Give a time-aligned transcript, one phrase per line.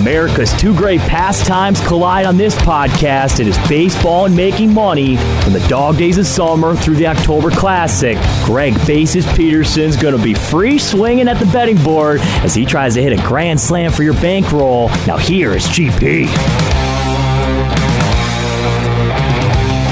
[0.00, 3.38] America's two great pastimes collide on this podcast.
[3.38, 7.50] It is baseball and making money from the dog days of summer through the October
[7.50, 8.16] Classic.
[8.44, 12.94] Greg Faces Peterson's going to be free swinging at the betting board as he tries
[12.94, 14.88] to hit a grand slam for your bankroll.
[15.06, 16.24] Now here is GP.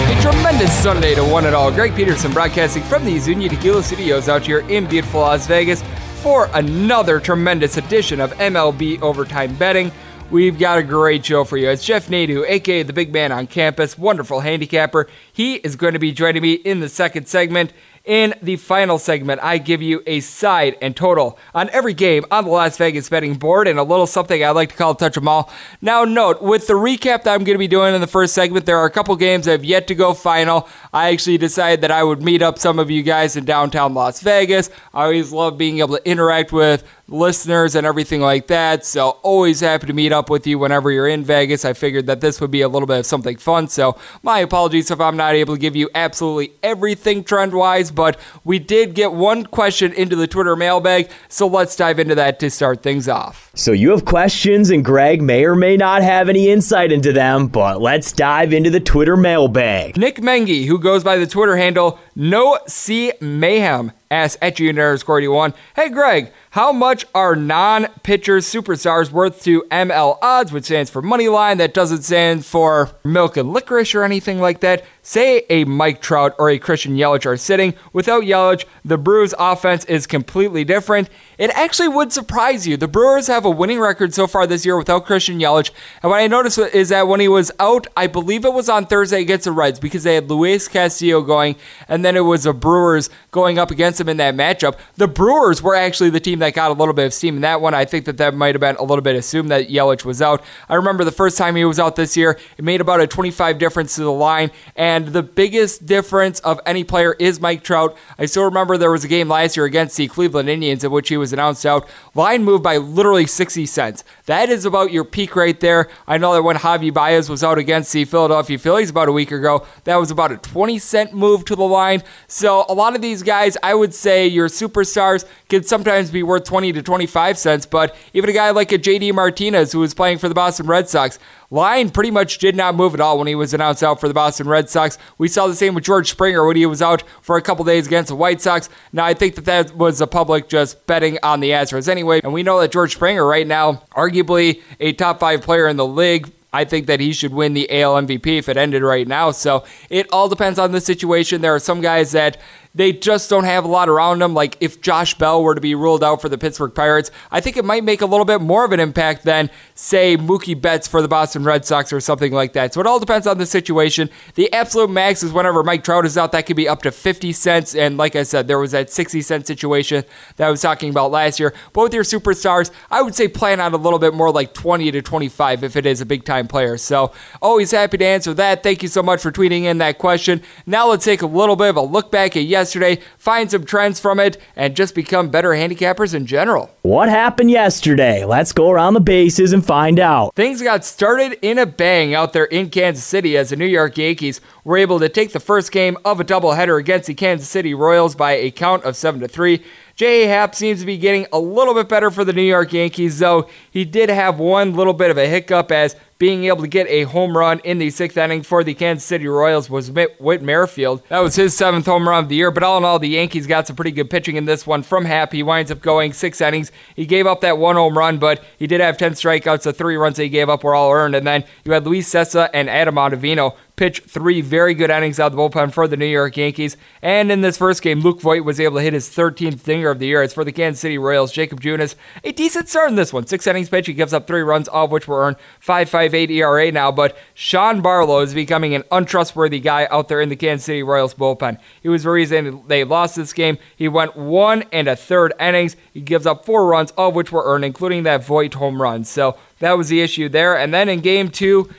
[0.08, 1.70] A tremendous Sunday to one and all.
[1.70, 5.82] Greg Peterson broadcasting from the Azunia Tequila Studios out here in beautiful Las Vegas
[6.18, 9.92] for another tremendous edition of MLB Overtime Betting.
[10.30, 11.70] We've got a great show for you.
[11.70, 15.08] It's Jeff Nadu, aka the big man on campus, wonderful handicapper.
[15.32, 17.72] He is going to be joining me in the second segment.
[18.08, 22.44] In the final segment, I give you a side and total on every game on
[22.44, 25.28] the Las Vegas betting board and a little something I like to call touch them
[25.28, 25.50] all.
[25.82, 28.64] Now, note, with the recap that I'm going to be doing in the first segment,
[28.64, 30.70] there are a couple games that have yet to go final.
[30.90, 34.22] I actually decided that I would meet up some of you guys in downtown Las
[34.22, 34.70] Vegas.
[34.94, 38.84] I always love being able to interact with listeners and everything like that.
[38.84, 41.64] So, always happy to meet up with you whenever you're in Vegas.
[41.64, 43.68] I figured that this would be a little bit of something fun.
[43.68, 48.18] So, my apologies if I'm not able to give you absolutely everything trend wise, but
[48.44, 51.10] we did get one question into the Twitter mailbag.
[51.28, 53.50] So, let's dive into that to start things off.
[53.54, 57.48] So, you have questions, and Greg may or may not have any insight into them,
[57.48, 59.96] but let's dive into the Twitter mailbag.
[59.96, 65.54] Nick Mengi, who goes by the Twitter handle No C Mayhem, asks at underscore 81,
[65.76, 71.02] Hey Greg, how much are non pitcher superstars worth to ML odds, which stands for
[71.02, 71.58] money line?
[71.58, 74.84] That doesn't stand for milk and licorice or anything like that.
[75.08, 77.72] Say a Mike Trout or a Christian Yelich are sitting.
[77.94, 81.08] Without Yelich, the Brewers' offense is completely different.
[81.38, 82.76] It actually would surprise you.
[82.76, 85.70] The Brewers have a winning record so far this year without Christian Yelich.
[86.02, 88.84] And what I noticed is that when he was out, I believe it was on
[88.84, 91.56] Thursday against the Reds because they had Luis Castillo going,
[91.88, 94.76] and then it was the Brewers going up against him in that matchup.
[94.96, 97.62] The Brewers were actually the team that got a little bit of steam in that
[97.62, 97.72] one.
[97.72, 100.44] I think that that might have been a little bit assumed that Yelich was out.
[100.68, 103.56] I remember the first time he was out this year, it made about a 25
[103.56, 107.96] difference to the line, and the biggest difference of any player is Mike Trout.
[108.18, 111.08] I still remember there was a game last year against the Cleveland Indians in which
[111.08, 111.88] he was announced out.
[112.14, 114.04] Line moved by literally 60 cents.
[114.26, 115.88] That is about your peak right there.
[116.06, 119.30] I know that when Javi Baez was out against the Philadelphia Phillies about a week
[119.30, 122.02] ago, that was about a 20 cent move to the line.
[122.26, 126.44] So a lot of these guys, I would say your superstars can sometimes be worth
[126.44, 130.18] 20 to 25 cents, but even a guy like a JD Martinez who was playing
[130.18, 131.18] for the Boston Red Sox,
[131.50, 134.14] line pretty much did not move at all when he was announced out for the
[134.14, 134.98] Boston Red Sox.
[135.16, 137.86] We saw the same with George Springer when he was out for a couple days
[137.86, 138.68] against the White Sox.
[138.92, 142.32] Now, I think that that was the public just betting on the Astros anyway, and
[142.32, 146.32] we know that George Springer right now, arguably a top five player in the league,
[146.52, 149.32] I think that he should win the AL MVP if it ended right now.
[149.32, 151.42] So it all depends on the situation.
[151.42, 152.38] There are some guys that
[152.78, 154.34] they just don't have a lot around them.
[154.34, 157.56] Like if Josh Bell were to be ruled out for the Pittsburgh Pirates, I think
[157.56, 161.02] it might make a little bit more of an impact than, say, Mookie Betts for
[161.02, 162.72] the Boston Red Sox or something like that.
[162.72, 164.08] So it all depends on the situation.
[164.36, 167.32] The absolute max is whenever Mike Trout is out, that could be up to 50
[167.32, 167.74] cents.
[167.74, 170.04] And like I said, there was that 60 cent situation
[170.36, 171.52] that I was talking about last year.
[171.74, 175.02] With your superstars, I would say plan on a little bit more like 20 to
[175.02, 176.76] 25 if it is a big time player.
[176.76, 178.62] So always happy to answer that.
[178.62, 180.42] Thank you so much for tweeting in that question.
[180.64, 183.98] Now let's take a little bit of a look back at yesterday, find some trends
[183.98, 186.70] from it, and just become better handicappers in general.
[186.82, 188.24] What happened yesterday?
[188.24, 190.34] Let's go around the bases and find out.
[190.34, 193.96] Things got started in a bang out there in Kansas City as the New York
[193.96, 197.72] Yankees were able to take the first game of a doubleheader against the Kansas City
[197.72, 199.64] Royals by a count of 7 to 3.
[199.98, 200.28] J.A.
[200.28, 203.48] Happ seems to be getting a little bit better for the New York Yankees, though
[203.68, 207.02] he did have one little bit of a hiccup as being able to get a
[207.02, 211.02] home run in the sixth inning for the Kansas City Royals was Whit Merrifield.
[211.08, 213.48] That was his seventh home run of the year, but all in all, the Yankees
[213.48, 215.32] got some pretty good pitching in this one from Happ.
[215.32, 216.70] He winds up going six innings.
[216.94, 219.62] He gave up that one home run, but he did have 10 strikeouts.
[219.62, 221.16] The three runs that he gave up were all earned.
[221.16, 225.32] And then you had Luis Cessa and Adam Ottavino pitched three very good innings out
[225.32, 226.76] of the bullpen for the New York Yankees.
[227.00, 230.00] And in this first game, Luke Voit was able to hit his 13th dinger of
[230.00, 230.20] the year.
[230.20, 231.94] As for the Kansas City Royals, Jacob Junis,
[232.24, 233.26] a decent start in this one.
[233.28, 235.36] Six innings pitch, he gives up three runs, all of which were earned.
[235.64, 240.36] 5.58 ERA now, but Sean Barlow is becoming an untrustworthy guy out there in the
[240.36, 241.58] Kansas City Royals bullpen.
[241.80, 243.58] He was the reason they lost this game.
[243.76, 245.76] He went one and a third innings.
[245.94, 249.04] He gives up four runs, all of which were earned, including that Voit home run.
[249.04, 250.58] So that was the issue there.
[250.58, 251.70] And then in game two,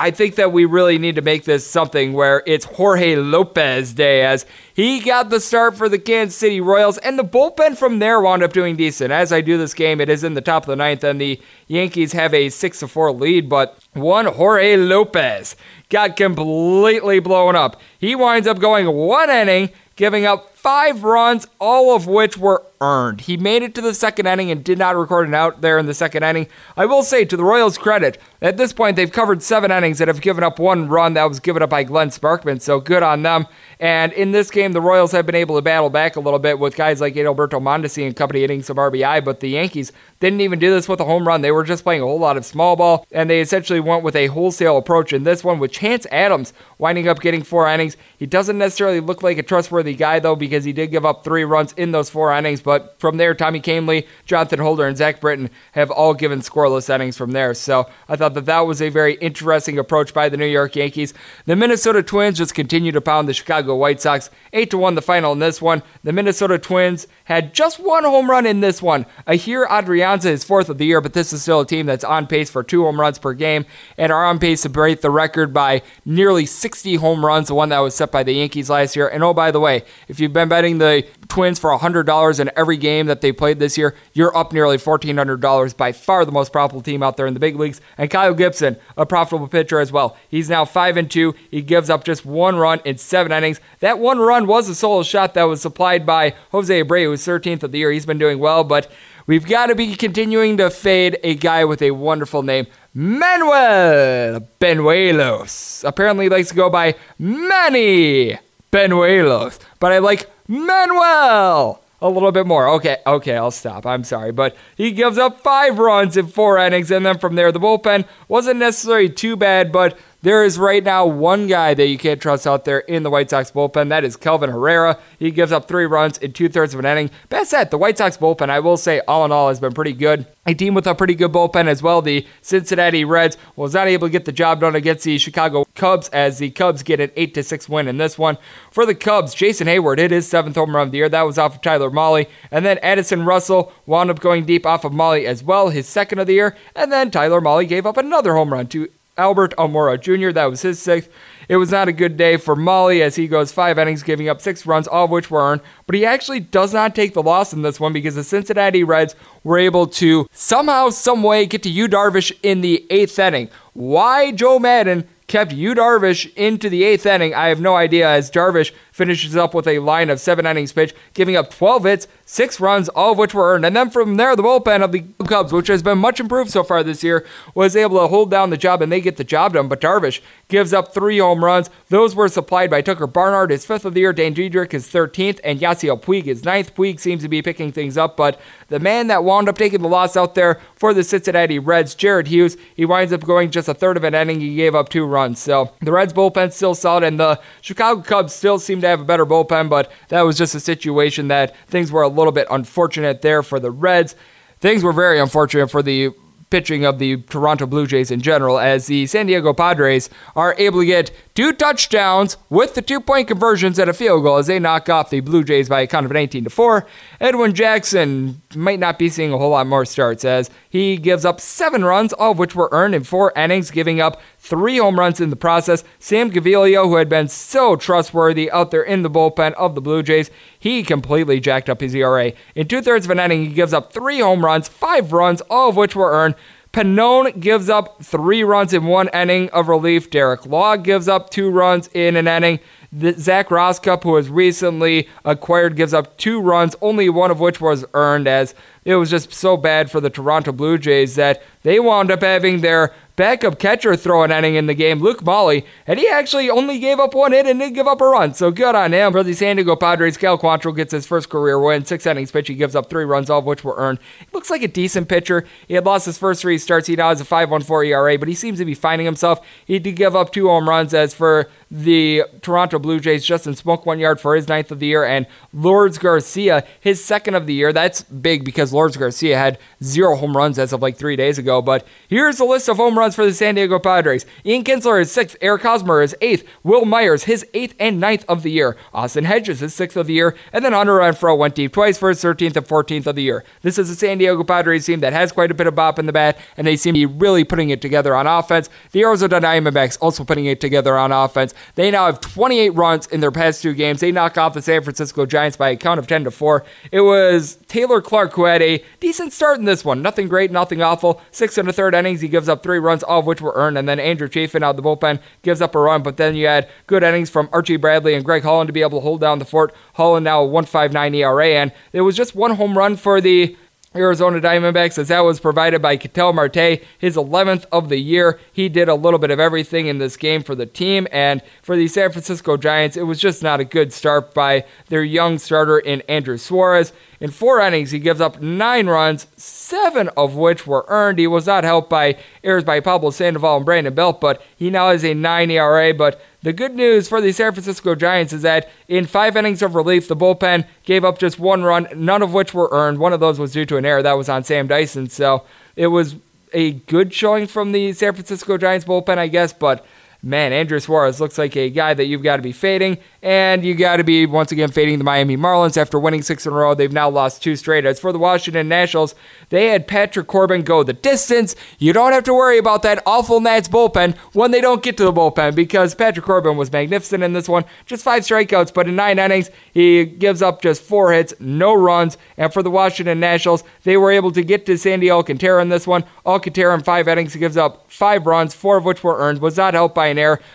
[0.00, 4.22] I think that we really need to make this something where it's Jorge Lopez Day
[4.24, 8.20] as he got the start for the Kansas City Royals, and the bullpen from there
[8.20, 9.10] wound up doing decent.
[9.10, 11.40] As I do this game, it is in the top of the ninth, and the
[11.66, 15.56] Yankees have a 6 4 lead, but one Jorge Lopez
[15.88, 17.80] got completely blown up.
[17.98, 23.22] He winds up going one inning, giving up five runs, all of which were earned.
[23.22, 25.86] He made it to the second inning and did not record an out there in
[25.86, 26.46] the second inning.
[26.76, 30.08] I will say, to the Royals' credit, at this point they've covered seven innings that
[30.08, 33.22] have given up one run that was given up by Glenn Sparkman, so good on
[33.22, 33.46] them.
[33.80, 36.58] And in this game, the Royals have been able to battle back a little bit
[36.58, 40.58] with guys like Adalberto Mondesi and company hitting some RBI, but the Yankees didn't even
[40.58, 41.40] do this with a home run.
[41.40, 44.16] They were just playing a whole lot of small ball, and they essentially went with
[44.16, 47.96] a wholesale approach in this one with Chance Adams winding up getting four innings.
[48.16, 51.44] He doesn't necessarily look like a trustworthy guy, though, because he did give up three
[51.44, 55.50] runs in those four innings, but from there, Tommy Kahnle, Jonathan Holder, and Zach Britton
[55.72, 57.54] have all given scoreless innings from there.
[57.54, 61.14] So I thought that that was a very interesting approach by the New York Yankees.
[61.46, 64.30] The Minnesota Twins just continue to pound the Chicago White Sox.
[64.52, 65.82] 8 to 1 the final in this one.
[66.02, 69.06] The Minnesota Twins had just one home run in this one.
[69.26, 72.26] Ehire Adrianza is fourth of the year, but this is still a team that's on
[72.26, 73.66] pace for two home runs per game
[73.96, 77.68] and are on pace to break the record by nearly 60 home runs, the one
[77.68, 79.08] that was set by the Yankees last year.
[79.08, 82.76] And oh, by the way, if you've been betting the Twins for $100 in every
[82.76, 85.76] game that they played this year, you're up nearly $1,400.
[85.76, 87.80] By far the most profitable team out there in the big leagues.
[87.98, 90.16] And Kyle Gibson, a profitable pitcher as well.
[90.28, 91.34] He's now 5 and 2.
[91.50, 93.60] He gives up just one run in seven innings.
[93.80, 97.64] That one run was a solo shot that was supplied by Jose Abreu, who's 13th
[97.64, 97.90] of the year.
[97.90, 98.90] He's been doing well, but
[99.26, 102.66] we've got to be continuing to fade a guy with a wonderful name.
[102.94, 105.84] Manuel Bañuelos.
[105.86, 108.38] Apparently likes to go by Manny
[108.72, 112.68] Bañuelos, but I like Manuel a little bit more.
[112.68, 113.86] Okay, okay, I'll stop.
[113.86, 114.32] I'm sorry.
[114.32, 118.06] But he gives up five runs in four innings, and then from there, the bullpen
[118.28, 122.46] wasn't necessarily too bad, but there is right now one guy that you can't trust
[122.46, 123.88] out there in the White Sox bullpen.
[123.88, 124.98] That is Kelvin Herrera.
[125.18, 127.10] He gives up three runs in two thirds of an inning.
[127.28, 129.92] Best set, the White Sox bullpen, I will say, all in all, has been pretty
[129.92, 130.26] good.
[130.44, 132.02] A team with a pretty good bullpen as well.
[132.02, 136.08] The Cincinnati Reds was not able to get the job done against the Chicago Cubs
[136.08, 138.38] as the Cubs get an 8 to 6 win in this one.
[138.72, 141.08] For the Cubs, Jason Heyward hit his seventh home run of the year.
[141.08, 142.26] That was off of Tyler Mahle.
[142.50, 146.18] And then Addison Russell wound up going deep off of Mahle as well, his second
[146.18, 146.56] of the year.
[146.74, 150.30] And then Tyler Mahle gave up another home run to Albert Almora Jr.
[150.30, 151.10] That was his sixth.
[151.48, 154.40] It was not a good day for Mahle as he goes five innings, giving up
[154.40, 155.62] six runs, all of which were earned.
[155.86, 159.16] But he actually does not take the loss in this one because the Cincinnati Reds
[159.44, 163.48] were able to somehow, some way get to Yu Darvish in the eighth inning.
[163.72, 168.08] Why Joe Maddon kept Yu Darvish into the eighth inning, I have no idea.
[168.08, 172.08] As Darvish finishes up with a line of seven innings pitch, giving up 12 hits,
[172.26, 173.64] six runs, all of which were earned.
[173.64, 176.64] And then from there, the bullpen of the Cubs, which has been much improved so
[176.64, 177.24] far this year,
[177.54, 179.68] was able to hold down the job and they get the job done.
[179.68, 181.70] But Darvish gives up three home runs.
[181.88, 185.38] Those were supplied by Tucker Barnhart, his fifth of the year, Dan Dietrich, his 13th,
[185.44, 186.74] and Yasiel Puig, his ninth.
[186.74, 189.88] Puig seems to be picking things up, but the man that wound up taking the
[189.88, 191.94] loss out there for the Cincinnati Reds.
[191.94, 194.40] Jared Hughes, he winds up going just a third of an inning.
[194.40, 195.38] He gave up two runs.
[195.38, 199.04] So the Reds bullpen still solid, and the Chicago Cubs still seem to have a
[199.04, 203.22] better bullpen, but that was just a situation that things were a little bit unfortunate
[203.22, 204.16] there for the Reds.
[204.60, 206.10] Things were very unfortunate for the
[206.50, 210.80] pitching of the Toronto Blue Jays in general, as the San Diego Padres are able
[210.80, 214.58] to get two touchdowns with the two point conversions and a field goal as they
[214.58, 216.84] knock off the Blue Jays by a count of 19 to 4.
[217.20, 221.40] Edwin Jackson might not be seeing a whole lot more starts as he gives up
[221.40, 225.20] seven runs, all of which were earned in four innings, giving up three home runs
[225.20, 225.84] in the process.
[226.00, 230.02] Sam Gaviglio, who had been so trustworthy out there in the bullpen of the Blue
[230.02, 232.32] Jays, he completely jacked up his ERA.
[232.56, 235.68] In two thirds of an inning, he gives up three home runs, five runs, all
[235.68, 236.34] of which were earned.
[236.72, 240.10] Pannone gives up three runs in one inning of relief.
[240.10, 242.60] Derek Law gives up two runs in an inning.
[242.92, 247.60] The Zac Rosscup, who was recently acquired, gives up two runs, only one of which
[247.60, 251.80] was earned, as it was just so bad for the Toronto Blue Jays that they
[251.80, 255.98] wound up having their backup catcher throw an inning in the game, Luke Maile, and
[255.98, 258.32] he actually only gave up one hit and didn't give up a run.
[258.32, 259.12] So good on him.
[259.12, 261.84] For the San Diego Padres, Cal Quantrill gets his first career win.
[261.84, 263.98] Six innings pitch, he gives up three runs, all of which were earned.
[264.20, 265.44] He looks like a decent pitcher.
[265.66, 266.86] He had lost his first three starts.
[266.86, 269.44] He now has a 5.14 ERA, but he seems to be finding himself.
[269.66, 270.94] He did give up two home runs.
[270.94, 274.86] As for the Toronto Blue Jays, Justin Smoak one yard for his ninth of the
[274.86, 277.72] year, and Lourdes Garcia his second of the year.
[277.72, 281.60] That's big because Lourdes Garcia had zero home runs as of like three days ago.
[281.60, 284.24] But here's a list of home runs for the San Diego Padres.
[284.44, 285.36] Ian Kinsler is sixth.
[285.40, 286.44] Eric Hosmer is eighth.
[286.62, 288.76] Wil Myers, his eighth and ninth of the year.
[288.94, 290.34] Austin Hedges, his sixth of the year.
[290.52, 293.44] And then Hunter Renfroe went deep twice for his 13th and 14th of the year.
[293.62, 296.06] This is a San Diego Padres team that has quite a bit of bop in
[296.06, 298.70] the bat, and they seem to be really putting it together on offense.
[298.92, 301.54] The Arizona Diamondbacks also putting it together on offense.
[301.74, 304.00] They now have 28 runs in their past two games.
[304.00, 306.64] They knock off the San Francisco Giants by a count of 10 to 4.
[306.92, 310.02] It was Taylor Clarke who had a decent start in this one.
[310.02, 311.20] Nothing great, nothing awful.
[311.30, 313.78] Six and a third innings, he gives up three runs, all of which were earned.
[313.78, 316.02] And then Andrew Chafin out of the bullpen gives up a run.
[316.02, 318.98] But then you had good innings from Archie Bradley and Greg Holland to be able
[318.98, 319.74] to hold down the fort.
[319.94, 323.56] Holland now a 1.59 ERA, and it was just one home run for the
[323.94, 328.38] Arizona Diamondbacks, as that was provided by Ketel Marte, his 11th of the year.
[328.52, 331.74] He did a little bit of everything in this game for the team, and for
[331.74, 335.78] the San Francisco Giants, it was just not a good start by their young starter
[335.78, 336.92] in Andrew Suarez.
[337.18, 341.18] In four innings, he gives up nine runs, seven of which were earned.
[341.18, 344.90] He was not helped by errors by Pablo Sandoval and Brandon Belt, but he now
[344.90, 345.94] has a 9 ERA.
[345.94, 349.74] But the good news for the San Francisco Giants is that in five innings of
[349.74, 352.98] relief, the bullpen gave up just one run, none of which were earned.
[352.98, 355.08] One of those was due to an error that was on Sam Dyson.
[355.08, 356.16] So it was
[356.52, 359.84] a good showing from the San Francisco Giants bullpen, I guess, but
[360.22, 362.98] man, Andrew Suarez looks like a guy that you've got to be fading.
[363.22, 366.52] And you got to be, once again, fading the Miami Marlins after winning six in
[366.52, 366.74] a row.
[366.74, 367.84] They've now lost two straight.
[367.84, 369.14] As for the Washington Nationals,
[369.48, 371.56] they had Patrick Corbin go the distance.
[371.78, 375.04] You don't have to worry about that awful Nats bullpen when they don't get to
[375.04, 377.64] the bullpen because Patrick Corbin was magnificent in this one.
[377.86, 382.18] Just five strikeouts, but in nine innings, he gives up just four hits, no runs.
[382.36, 385.86] And for the Washington Nationals, they were able to get to Sandy Alcantara in this
[385.86, 386.04] one.
[386.24, 389.74] Alcantara in five innings gives up five runs, four of which were earned, was not
[389.74, 390.07] helped by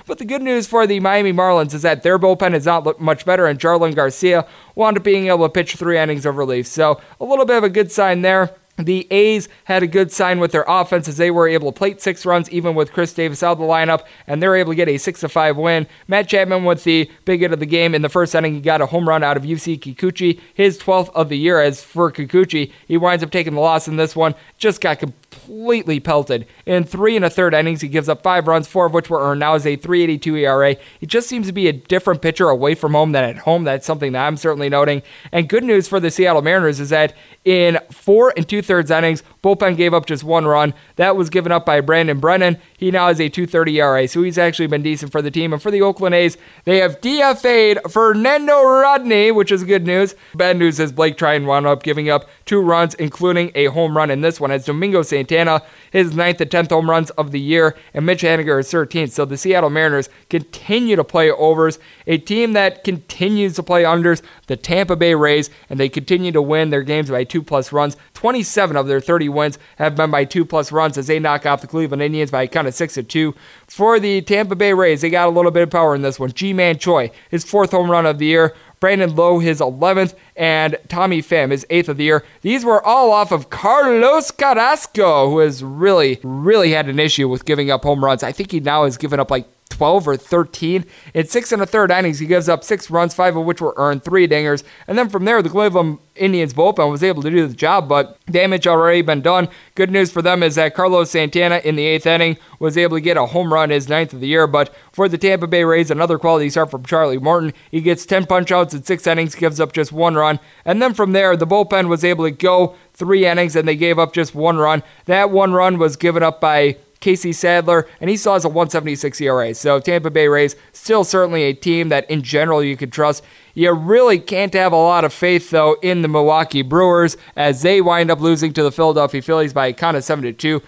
[0.07, 3.25] But the good news for the Miami Marlins is that their bullpen has not much
[3.25, 6.67] better, and Jarlin Garcia wound up being able to pitch three innings of relief.
[6.67, 8.55] So a little bit of a good sign there.
[8.77, 12.01] The A's had a good sign with their offense as they were able to plate
[12.01, 14.89] six runs even with Khris Davis out of the lineup, and they're able to get
[14.89, 15.85] a six to five win.
[16.07, 18.81] Matt Chapman with the big hit of the game in the first inning, he got
[18.81, 21.61] a home run out of Yusei Kikuchi, his 12th of the year.
[21.61, 24.33] As for Kikuchi, he winds up taking the loss in this one.
[24.57, 26.47] Just got completely pelted.
[26.65, 29.21] In three and a third innings, he gives up five runs, four of which were
[29.21, 29.39] earned.
[29.39, 30.75] Now is a 3.82 ERA.
[30.99, 33.65] He just seems to be a different pitcher away from home than at home.
[33.65, 35.03] That's something that I'm certainly noting.
[35.31, 37.13] And good news for the Seattle Mariners is that
[37.45, 40.73] in four and two thirds innings, bullpen gave up just one run.
[40.95, 42.57] That was given up by Brandon Brennan.
[42.77, 45.53] He now has a 2.30 ERA, so he's actually been decent for the team.
[45.53, 50.15] And for the Oakland A's, they have DFA'd Fernando Rodney, which is good news.
[50.35, 54.09] Bad news is Blake Treinen wound up giving up two runs, including a home run
[54.09, 54.51] in this one.
[54.51, 58.59] As Domingo Santana, his ninth and tenth home runs of the year, and Mitch Haniger
[58.59, 59.11] is 13th.
[59.11, 61.79] So the Seattle Mariners continue to play overs.
[62.07, 66.41] A team that continues to play unders, the Tampa Bay Rays, and they continue to
[66.41, 67.97] win their games by two plus runs.
[68.23, 71.59] 27 of their 30 wins have been by two plus runs as they knock off
[71.59, 73.35] the Cleveland Indians by a count of six to two.
[73.67, 76.31] For the Tampa Bay Rays, they got a little bit of power in this one.
[76.31, 78.55] Ji-Man Choi, his fourth home run of the year.
[78.79, 82.23] Brandon Lowe, his 11th, and Tommy Pham, his 8th of the year.
[82.43, 87.43] These were all off of Carlos Carrasco, who has really, really had an issue with
[87.43, 88.23] giving up home runs.
[88.23, 90.85] I think he now has given up like 12 or 13.
[91.13, 93.73] In six and a third innings, he gives up six runs, five of which were
[93.77, 94.63] earned, three dingers.
[94.87, 98.23] And then from there, the Cleveland Indians bullpen was able to do the job, but
[98.27, 99.49] damage already been done.
[99.73, 103.01] Good news for them is that Carlos Santana in the eighth inning was able to
[103.01, 104.45] get a home run, his ninth of the year.
[104.45, 107.53] But for the Tampa Bay Rays, another quality start from Charlie Morton.
[107.71, 110.39] He gets 10 punch outs in six innings, gives up just one run.
[110.65, 113.97] And then from there, the bullpen was able to go three innings and they gave
[113.97, 114.83] up just one run.
[115.05, 119.19] That one run was given up by Casey Sadler, and he still has a 176
[119.19, 119.53] ERA.
[119.53, 123.25] So Tampa Bay Rays still certainly a team that in general you could trust.
[123.53, 127.81] You really can't have a lot of faith though in the Milwaukee Brewers as they
[127.81, 130.61] wind up losing to the Philadelphia Phillies by a count of seven to two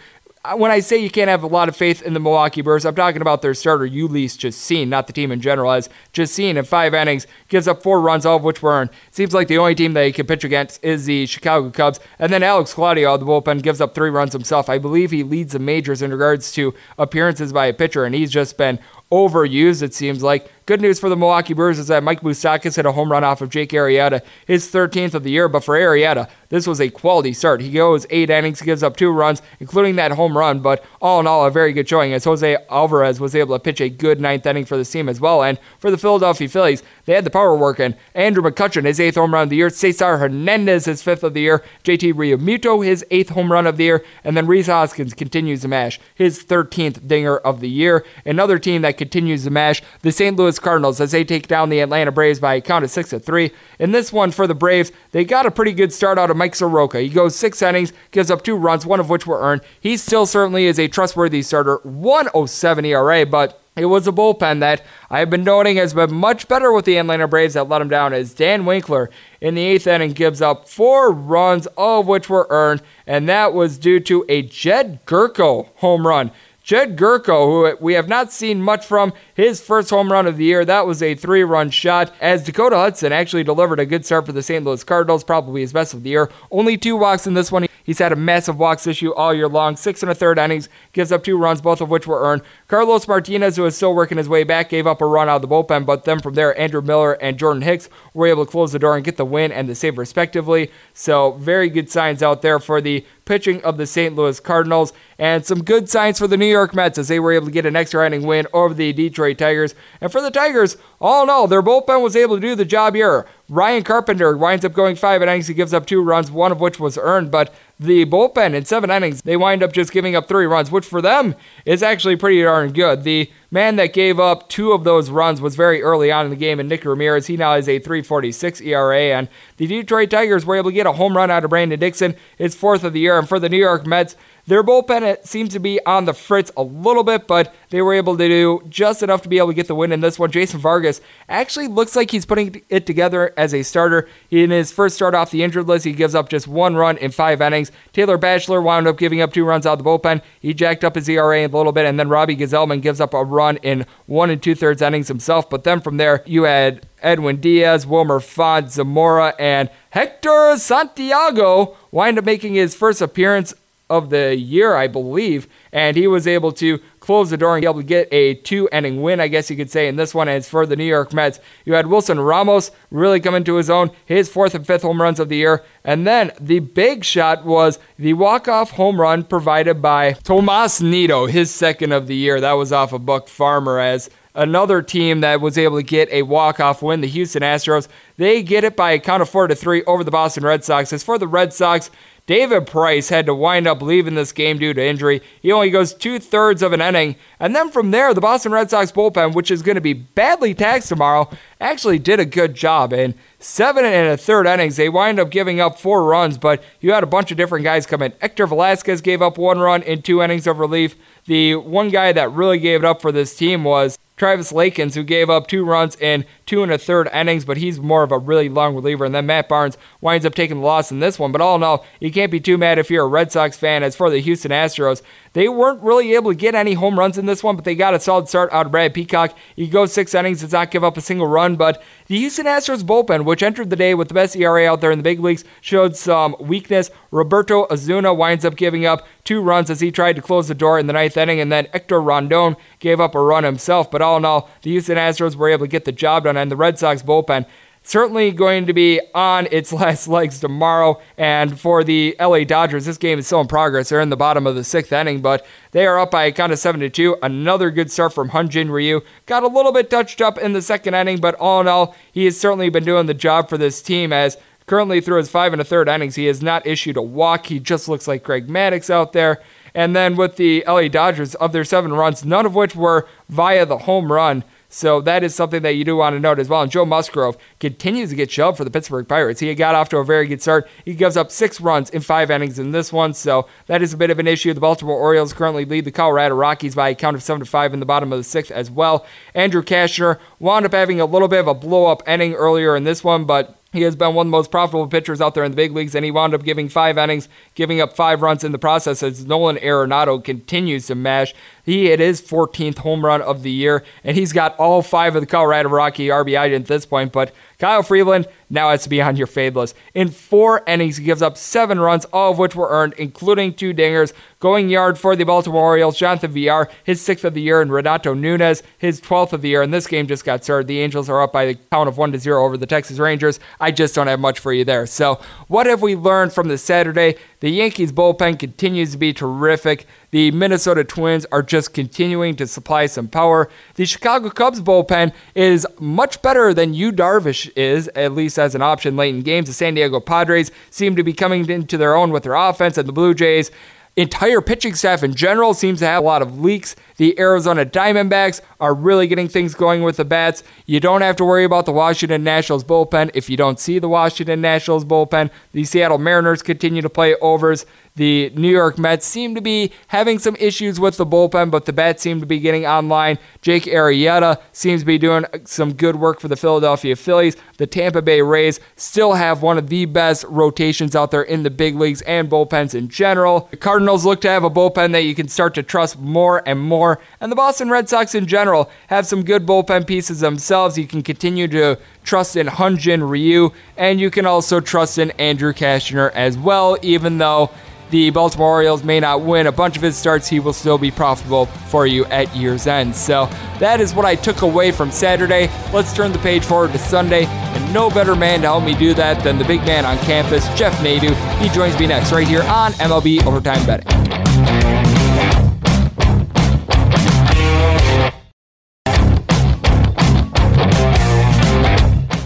[0.53, 2.95] when I say you can't have a lot of faith in the Milwaukee Brewers, I'm
[2.95, 6.93] talking about their starter, Jhoulys Chacin, not the team in general, as Chacin in five
[6.93, 8.89] innings gives up four runs, all of which were earned.
[9.11, 11.99] Seems like the only team he can pitch against is the Chicago Cubs.
[12.19, 14.69] And then Alex Claudio, the bullpen, gives up three runs himself.
[14.69, 18.31] I believe he leads the majors in regards to appearances by a pitcher, and he's
[18.31, 18.79] just been
[19.11, 20.51] overused, it seems like.
[20.65, 23.39] Good news for the Milwaukee Brewers is that Mike Moustakas hit a home run off
[23.39, 25.47] of Jake Arrieta, his 13th of the year.
[25.47, 27.61] But for Arrieta, this was a quality start.
[27.61, 30.61] He goes eight innings, gives up two runs, including that home run.
[30.61, 33.79] But all in all, a very good showing as Jose Alvarez was able to pitch
[33.79, 35.43] a good ninth inning for the team as well.
[35.43, 37.95] And for the Philadelphia Phillies, they had the power working.
[38.13, 39.69] Andrew McCutchen, his eighth home run of the year.
[39.69, 41.63] Cesar Hernandez, his fifth of the year.
[41.83, 44.05] JT Realmuto, his eighth home run of the year.
[44.23, 48.05] And then Rhys Hoskins continues to mash, his 13th dinger of the year.
[48.25, 50.35] Another team that continues to mash, the St.
[50.35, 53.19] Louis Cardinals as they take down the Atlanta Braves by a count of six to
[53.19, 53.51] three.
[53.79, 56.55] In this one for the Braves, they got a pretty good start out of Mike
[56.55, 56.99] Soroka.
[56.99, 59.61] He goes six innings, gives up two runs, one of which were earned.
[59.79, 64.85] He still certainly is a trustworthy starter, 107 ERA, but it was a bullpen that
[65.09, 68.13] I've been noting has been much better with the Atlanta Braves that let him down
[68.13, 69.09] as Dan Winkler
[69.41, 73.53] in the eighth inning gives up four runs, all of which were earned, and that
[73.53, 76.31] was due to a Jedd Gyorko home run.
[76.63, 80.45] Jedd Gyorko, who we have not seen much from, his first home run of the
[80.45, 84.25] year, that was a three run shot, as Dakota Hudson actually delivered a good start
[84.25, 84.63] for the St.
[84.63, 86.31] Louis Cardinals, probably his best of the year.
[86.49, 87.67] Only two walks in this one.
[87.85, 89.75] He's had a massive walks issue all year long.
[89.75, 92.41] Six and a third innings, gives up two runs, both of which were earned.
[92.67, 95.41] Carlos Martinez, who is still working his way back, gave up a run out of
[95.43, 98.71] the bullpen, but then from there, Andrew Miller and Jordan Hicks were able to close
[98.71, 100.71] the door and get the win and the save respectively.
[100.93, 104.15] So, very good signs out there for the pitching of the St.
[104.15, 107.47] Louis Cardinals, and some good signs for the New York Mets as they were able
[107.47, 109.75] to get an extra inning win over the Detroit Tigers.
[109.99, 112.95] And for the Tigers, all in all, their bullpen was able to do the job
[112.95, 113.25] here.
[113.49, 115.47] Ryan Carpenter winds up going five innings.
[115.47, 118.89] He gives up two runs, one of which was earned, but the bullpen in seven
[118.89, 121.35] innings, they wind up just giving up three runs, which for them
[121.65, 123.03] is actually pretty darn good.
[123.03, 126.35] The man that gave up two of those runs was very early on in the
[126.35, 130.55] game, and Nick Ramirez, he now has a 346 ERA, and the Detroit Tigers were
[130.55, 133.17] able to get a home run out of Brandon Dixon, his fourth of the year,
[133.17, 134.15] and for the New York Mets,
[134.47, 138.15] their bullpen seems to be on the fritz a little bit, but they were able
[138.17, 140.29] to do just enough to be able to get the win in this one.
[140.29, 144.07] Jason Vargas actually looks like he's putting it together as a starter.
[144.29, 147.09] In his first start off the injured list, he gives up just one run in
[147.09, 147.71] five innings.
[147.91, 150.21] Taylor Bashlor wound up giving up two runs out of the bullpen.
[150.39, 153.23] He jacked up his ERA a little bit, and then Robbie Gsellman gives up a
[153.23, 155.49] run in one and two thirds innings himself.
[155.49, 162.19] But then from there, you had Edwin Diaz, Wilmer Font, Zamora, and Hector Santiago wind
[162.19, 163.53] up making his first appearance
[163.89, 167.67] of the year, I believe, and he was able to close the door and be
[167.67, 170.27] able to get a two inning win, I guess you could say, in this one.
[170.27, 171.39] It's for the New York Mets.
[171.65, 175.19] You had Wilson Ramos really come into his own, his fourth and fifth home runs
[175.19, 175.63] of the year.
[175.83, 181.27] And then the big shot was the walk off home run provided by Tomas Nido,
[181.27, 182.41] his second of the year.
[182.41, 186.21] That was off of Buck Farmer as another team that was able to get a
[186.23, 187.87] walk-off win, the Houston Astros.
[188.17, 190.91] They get it by a count of four to three over the Boston Red Sox.
[190.91, 191.89] As for the Red Sox,
[192.27, 195.21] David Price had to wind up leaving this game due to injury.
[195.41, 197.17] He only goes two thirds of an inning.
[197.39, 200.55] And then from there, the Boston Red Sox bullpen, which is going to be badly
[200.55, 201.29] taxed tomorrow,
[201.61, 202.93] actually did a good job.
[202.93, 206.93] In seven and a third innings, they wind up giving up four runs, but you
[206.93, 208.13] had a bunch of different guys come in.
[208.19, 210.95] Hector Velasquez gave up one run in two innings of relief.
[211.25, 215.03] The one guy that really gave it up for this team was Travis Lakins, who
[215.03, 218.17] gave up two runs in two and a third innings, but he's more of a
[218.17, 219.05] really long reliever.
[219.05, 221.31] And then Matt Barnes winds up taking the loss in this one.
[221.31, 223.83] But all in all, you can't be too mad if you're a Red Sox fan.
[223.83, 225.01] As for the Houston Astros,
[225.35, 227.93] they weren't really able to get any home runs in this one, but they got
[227.93, 229.37] a solid start out of Brad Peacock.
[229.57, 231.57] He goes six innings, does not give up a single run.
[231.57, 234.91] But the Houston Astros bullpen, which entered the day with the best ERA out there
[234.91, 236.89] in the big leagues, showed some weakness.
[237.11, 240.79] Roberto Osuna winds up giving up two runs as he tried to close the door
[240.79, 243.91] in the ninth inning, and then Hector Rondon gave up a run himself.
[243.91, 246.49] But all in all, the Houston Astros were able to get the job done, and
[246.49, 247.45] the Red Sox bullpen
[247.85, 250.99] certainly going to be on its last legs tomorrow.
[251.17, 253.89] And for the LA Dodgers, this game is still in progress.
[253.89, 256.51] They're in the bottom of the sixth inning, but they are up by a count
[256.51, 257.15] of seven to two.
[257.21, 259.01] Another good start from Hyun-Jin Ryu.
[259.25, 262.25] Got a little bit touched up in the second inning, but all in all, he
[262.25, 265.61] has certainly been doing the job for this team as currently through his five and
[265.61, 267.47] a third innings, he has not issued a walk.
[267.47, 269.41] He just looks like Greg Maddux out there.
[269.73, 273.65] And then with the LA Dodgers, of their seven runs, none of which were via
[273.65, 274.43] the home run.
[274.69, 276.61] So that is something that you do want to note as well.
[276.61, 279.39] And Joe Musgrove continues to get shoved for the Pittsburgh Pirates.
[279.39, 280.67] He got off to a very good start.
[280.83, 283.97] He gives up six runs in five innings in this one, so that is a
[283.97, 284.53] bit of an issue.
[284.53, 287.73] The Baltimore Orioles currently lead the Colorado Rockies by a count of seven to five
[287.73, 289.05] in the bottom of the sixth as well.
[289.33, 292.83] Andrew Cashner wound up having a little bit of a blow up inning earlier in
[292.83, 295.51] this one, but he has been one of the most profitable pitchers out there in
[295.51, 298.51] the big leagues, and he wound up giving five innings, giving up five runs in
[298.51, 301.33] the process as Nolan Arenado continues to mash.
[301.63, 305.21] He hit his 14th home run of the year, and he's got all five of
[305.21, 307.11] the Colorado Rocky RBI at this point.
[307.11, 309.75] But Kyle Freeland now has to be on your fade list.
[309.93, 313.73] In four innings, he gives up seven runs, all of which were earned, including two
[313.73, 314.13] dingers.
[314.39, 318.13] Going yard for the Baltimore Orioles, Jonathan Villar, his sixth of the year, and Renato
[318.13, 319.61] Nunez, his 12th of the year.
[319.61, 320.67] And this game just got started.
[320.67, 323.39] The Angels are up by the count of 1 to 0 over the Texas Rangers.
[323.59, 324.85] I just don't have much for you there.
[324.85, 327.15] So, what have we learned from the Saturday?
[327.41, 329.85] The Yankees bullpen continues to be terrific.
[330.11, 333.49] The Minnesota Twins are just continuing to supply some power.
[333.75, 338.61] The Chicago Cubs bullpen is much better than Yu Darvish is, at least as an
[338.61, 339.47] option late in games.
[339.47, 342.87] The San Diego Padres seem to be coming into their own with their offense, and
[342.87, 343.51] the Blue Jays
[343.97, 346.75] entire pitching staff in general seems to have a lot of leaks.
[346.97, 350.43] The Arizona Diamondbacks are really getting things going with the bats.
[350.65, 353.89] You don't have to worry about the Washington Nationals bullpen if you don't see the
[353.89, 355.29] Washington Nationals bullpen.
[355.53, 357.65] The Seattle Mariners continue to play overs.
[357.97, 361.71] The New York Mets seem to be having some issues with the bullpen, but the
[361.71, 363.17] bats seem to be getting online.
[363.41, 367.37] Jake Arrieta seems to be doing some good work for the Philadelphia Phillies.
[367.57, 371.49] The Tampa Bay Rays still have one of the best rotations out there in the
[371.49, 373.47] big leagues and bullpens in general.
[373.51, 376.59] The Cardinals look to have a bullpen that you can start to trust more and
[376.59, 376.99] more.
[377.21, 380.77] And the Boston Red Sox in general have some good bullpen pieces themselves.
[380.77, 385.53] You can continue to trust in Hyun-Jin Ryu, and you can also trust in Andrew
[385.53, 387.51] Cashner as well, even though
[387.89, 390.91] the Baltimore Orioles may not win a bunch of his starts, he will still be
[390.91, 392.95] profitable for you at year's end.
[392.95, 393.25] So
[393.59, 395.49] that is what I took away from Saturday.
[395.73, 398.93] Let's turn the page forward to Sunday, and no better man to help me do
[398.95, 401.13] that than the big man on campus, Jeff Nadu.
[401.39, 403.95] He joins me next right here on MLB Overtime Betting.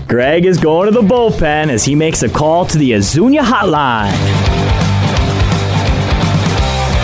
[0.09, 4.68] Greg is going to the bullpen as he makes a call to the Azunia hotline.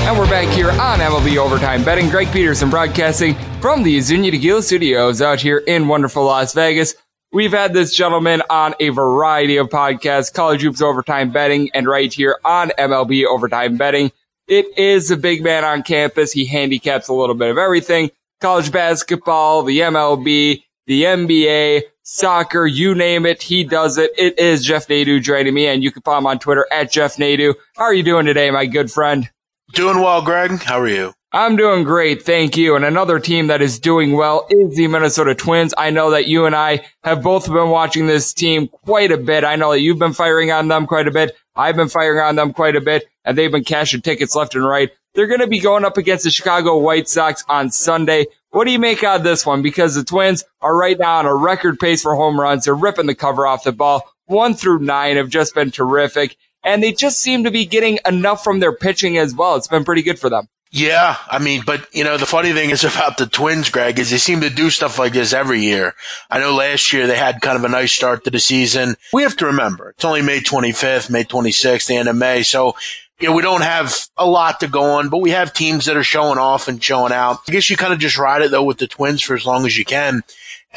[0.05, 2.09] And we're back here on MLB Overtime Betting.
[2.09, 6.93] Greg Peterson broadcasting from the Azunia Tequila Studios out here in wonderful Las Vegas.
[7.31, 12.13] We've had this gentleman on a variety of podcasts, College Hoops Overtime Betting, and right
[12.13, 14.11] here on MLB Overtime Betting.
[14.47, 16.31] It is a big man on campus.
[16.31, 18.11] He handicaps a little bit of everything.
[18.41, 24.11] College basketball, the MLB, the NBA, soccer, you name it, he does it.
[24.19, 27.15] It is Jeff Nadu joining me, and you can follow him on Twitter at Jeff
[27.15, 27.55] Nadu.
[27.75, 29.31] How are you doing today, my good friend?
[29.75, 30.63] Doing well, Greg.
[30.63, 31.13] How are you?
[31.33, 32.77] I'm doing great, thank you.
[32.77, 35.73] And another team that is doing well is the Minnesota Twins.
[35.77, 39.43] I know that you and I have both been watching this team quite a bit.
[39.43, 41.35] I know that you've been firing on them quite a bit.
[41.57, 44.65] I've been firing on them quite a bit, and they've been cashing tickets left and
[44.65, 44.91] right.
[45.13, 48.27] They're going to be going up against the Chicago White Sox on Sunday.
[48.51, 49.61] What do you make out of this one?
[49.61, 52.63] Because the Twins are right now on a record pace for home runs.
[52.63, 54.09] They're ripping the cover off the ball.
[54.27, 58.43] One through nine have just been terrific and they just seem to be getting enough
[58.43, 59.55] from their pitching as well.
[59.55, 60.49] It's been pretty good for them.
[60.71, 64.09] Yeah, I mean, but you know, the funny thing is about the Twins, Greg, is
[64.09, 65.93] they seem to do stuff like this every year.
[66.29, 68.95] I know last year they had kind of a nice start to the season.
[69.13, 72.43] We have to remember it's only May 25th, May 26th, the end of May.
[72.43, 72.75] So,
[73.21, 75.95] you know, we don't have a lot to go on, but we have teams that
[75.95, 77.39] are showing off and showing out.
[77.47, 79.65] I guess you kind of just ride it though with the Twins for as long
[79.65, 80.23] as you can.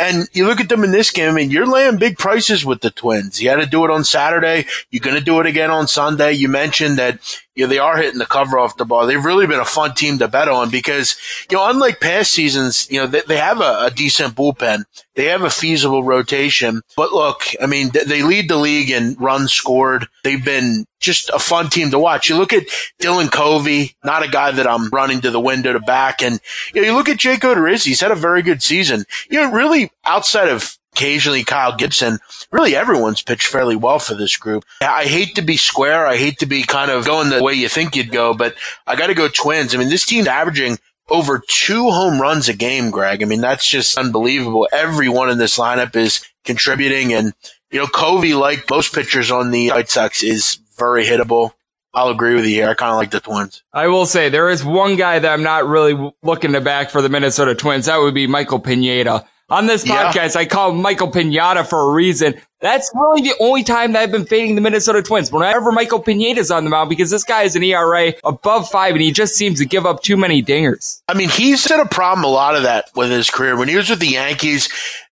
[0.00, 2.90] And you look at them in this game, mean, you're laying big prices with the
[2.90, 3.40] Twins.
[3.42, 4.66] You had to do it on Saturday.
[4.90, 6.32] You're going to do it again on Sunday.
[6.32, 7.18] You mentioned that
[7.58, 9.04] you know, they are hitting the cover off the ball.
[9.04, 11.16] They've really been a fun team to bet on because,
[11.50, 14.84] you know, unlike past seasons, you know, they, they have a, a, decent bullpen.
[15.16, 16.82] They have a feasible rotation.
[16.96, 20.06] But look, I mean, they lead the league in runs scored.
[20.22, 22.28] They've been just a fun team to watch.
[22.28, 22.68] You look at
[23.00, 26.22] Dylan Covey, not a guy that I'm running to the window to back.
[26.22, 26.38] And
[26.72, 29.04] you, know, you look at Jake Odorizzi, he's had a very good season.
[29.28, 32.18] You know, really outside of occasionally Kyle Gibson.
[32.50, 34.64] Really, everyone's pitched fairly well for this group.
[34.80, 36.06] I hate to be square.
[36.06, 38.54] I hate to be kind of going the way you think you'd go, but
[38.86, 39.74] I got to go Twins.
[39.74, 43.22] I mean, this team's averaging over two home runs a game, Greg.
[43.22, 44.68] I mean, that's just unbelievable.
[44.72, 47.12] Everyone in this lineup is contributing.
[47.12, 47.32] And,
[47.70, 51.52] You know, Covey, like most pitchers on the White Sox, is very hittable.
[51.94, 52.68] I'll agree with you here.
[52.68, 53.62] I kind of like the Twins.
[53.72, 57.00] I will say there is one guy that I'm not really looking to back for
[57.00, 57.86] the Minnesota Twins.
[57.86, 59.26] That would be Michael Pineda.
[59.50, 60.42] On this podcast, yeah.
[60.42, 62.34] I call Michael Pinata for a reason.
[62.60, 65.32] That's really the only time that I've been fading the Minnesota Twins.
[65.32, 69.00] Whenever Michael Pineda's on the mound, because this guy is an ERA above five and
[69.00, 71.02] he just seems to give up too many dingers.
[71.08, 73.56] I mean, he's had a problem a lot of that with his career.
[73.56, 74.68] When he was with the Yankees,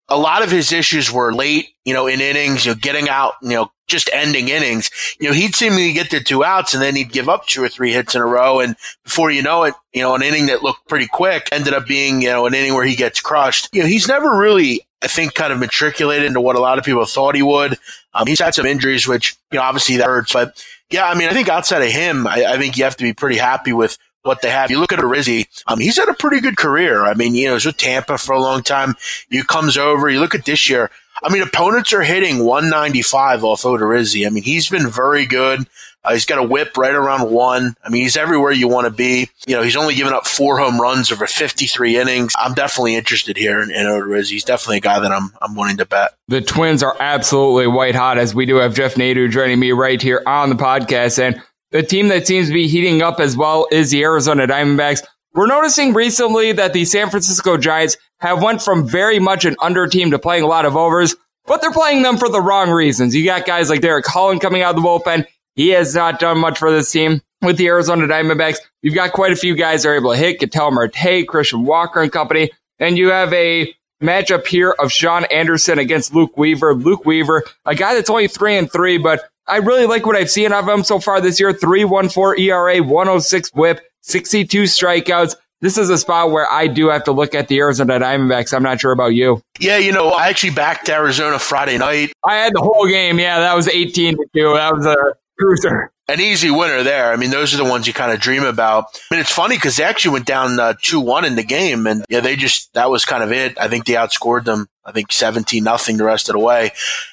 [0.08, 3.34] a lot of his issues were late, you know, in innings, you know, getting out,
[3.42, 4.90] you know, just ending innings.
[5.18, 7.68] You know, he'd seemingly get the two outs and then he'd give up two or
[7.68, 8.60] three hits in a row.
[8.60, 11.86] And before you know it, you know, an inning that looked pretty quick ended up
[11.86, 13.68] being, you know, an inning where he gets crushed.
[13.72, 16.84] You know, he's never really, I think, kind of matriculated into what a lot of
[16.84, 17.78] people thought he would.
[18.14, 20.32] Um, he's had some injuries, which, you know, obviously that hurts.
[20.32, 23.04] But yeah, I mean, I think outside of him, I, I think you have to
[23.04, 24.70] be pretty happy with what they have.
[24.70, 27.04] You look at Orizzi, um, he's had a pretty good career.
[27.04, 28.94] I mean, you know, he's with Tampa for a long time.
[29.30, 30.08] He comes over.
[30.08, 30.90] You look at this year.
[31.22, 34.26] I mean, opponents are hitting 195 off Odorizzi.
[34.26, 35.66] I mean, he's been very good.
[36.04, 37.74] Uh, he's got a whip right around one.
[37.82, 39.28] I mean, he's everywhere you want to be.
[39.46, 42.32] You know, he's only given up four home runs over 53 innings.
[42.38, 44.30] I'm definitely interested here in, in Odorizzi.
[44.30, 46.14] He's definitely a guy that I'm, I'm wanting to bet.
[46.28, 50.00] The Twins are absolutely white hot as we do have Jeff Nadu joining me right
[50.00, 51.18] here on the podcast.
[51.18, 55.02] And the team that seems to be heating up as well is the Arizona Diamondbacks.
[55.34, 59.86] We're noticing recently that the San Francisco Giants have went from very much an under
[59.86, 63.14] team to playing a lot of overs, but they're playing them for the wrong reasons.
[63.14, 65.26] You got guys like Derek Holland coming out of the bullpen.
[65.54, 67.20] He has not done much for this team.
[67.42, 70.40] With the Arizona Diamondbacks, you've got quite a few guys that are able to hit,
[70.40, 72.50] Ketel Marte, Christian Walker and company.
[72.78, 76.74] And you have a matchup here of Shaun Anderson against Luke Weaver.
[76.74, 80.30] Luke Weaver, a guy that's only three and three, but I really like what I've
[80.30, 81.52] seen of him so far this year.
[81.52, 85.36] 314 ERA, 106 whip, 62 strikeouts.
[85.62, 88.52] This is a spot where I do have to look at the Arizona Diamondbacks.
[88.52, 89.40] I'm not sure about you.
[89.58, 92.12] Yeah, you know, I actually backed Arizona Friday night.
[92.24, 93.18] I had the whole game.
[93.18, 94.54] Yeah, that was 18 to 2.
[94.54, 94.96] That was a
[95.38, 97.12] cruiser an easy winner there.
[97.12, 98.84] I mean, those are the ones you kind of dream about.
[99.10, 101.86] I mean, it's funny because they actually went down uh, two one in the game,
[101.86, 103.58] and yeah, they just that was kind of it.
[103.58, 104.68] I think they outscored them.
[104.84, 106.70] I think seventeen nothing the rest of the way.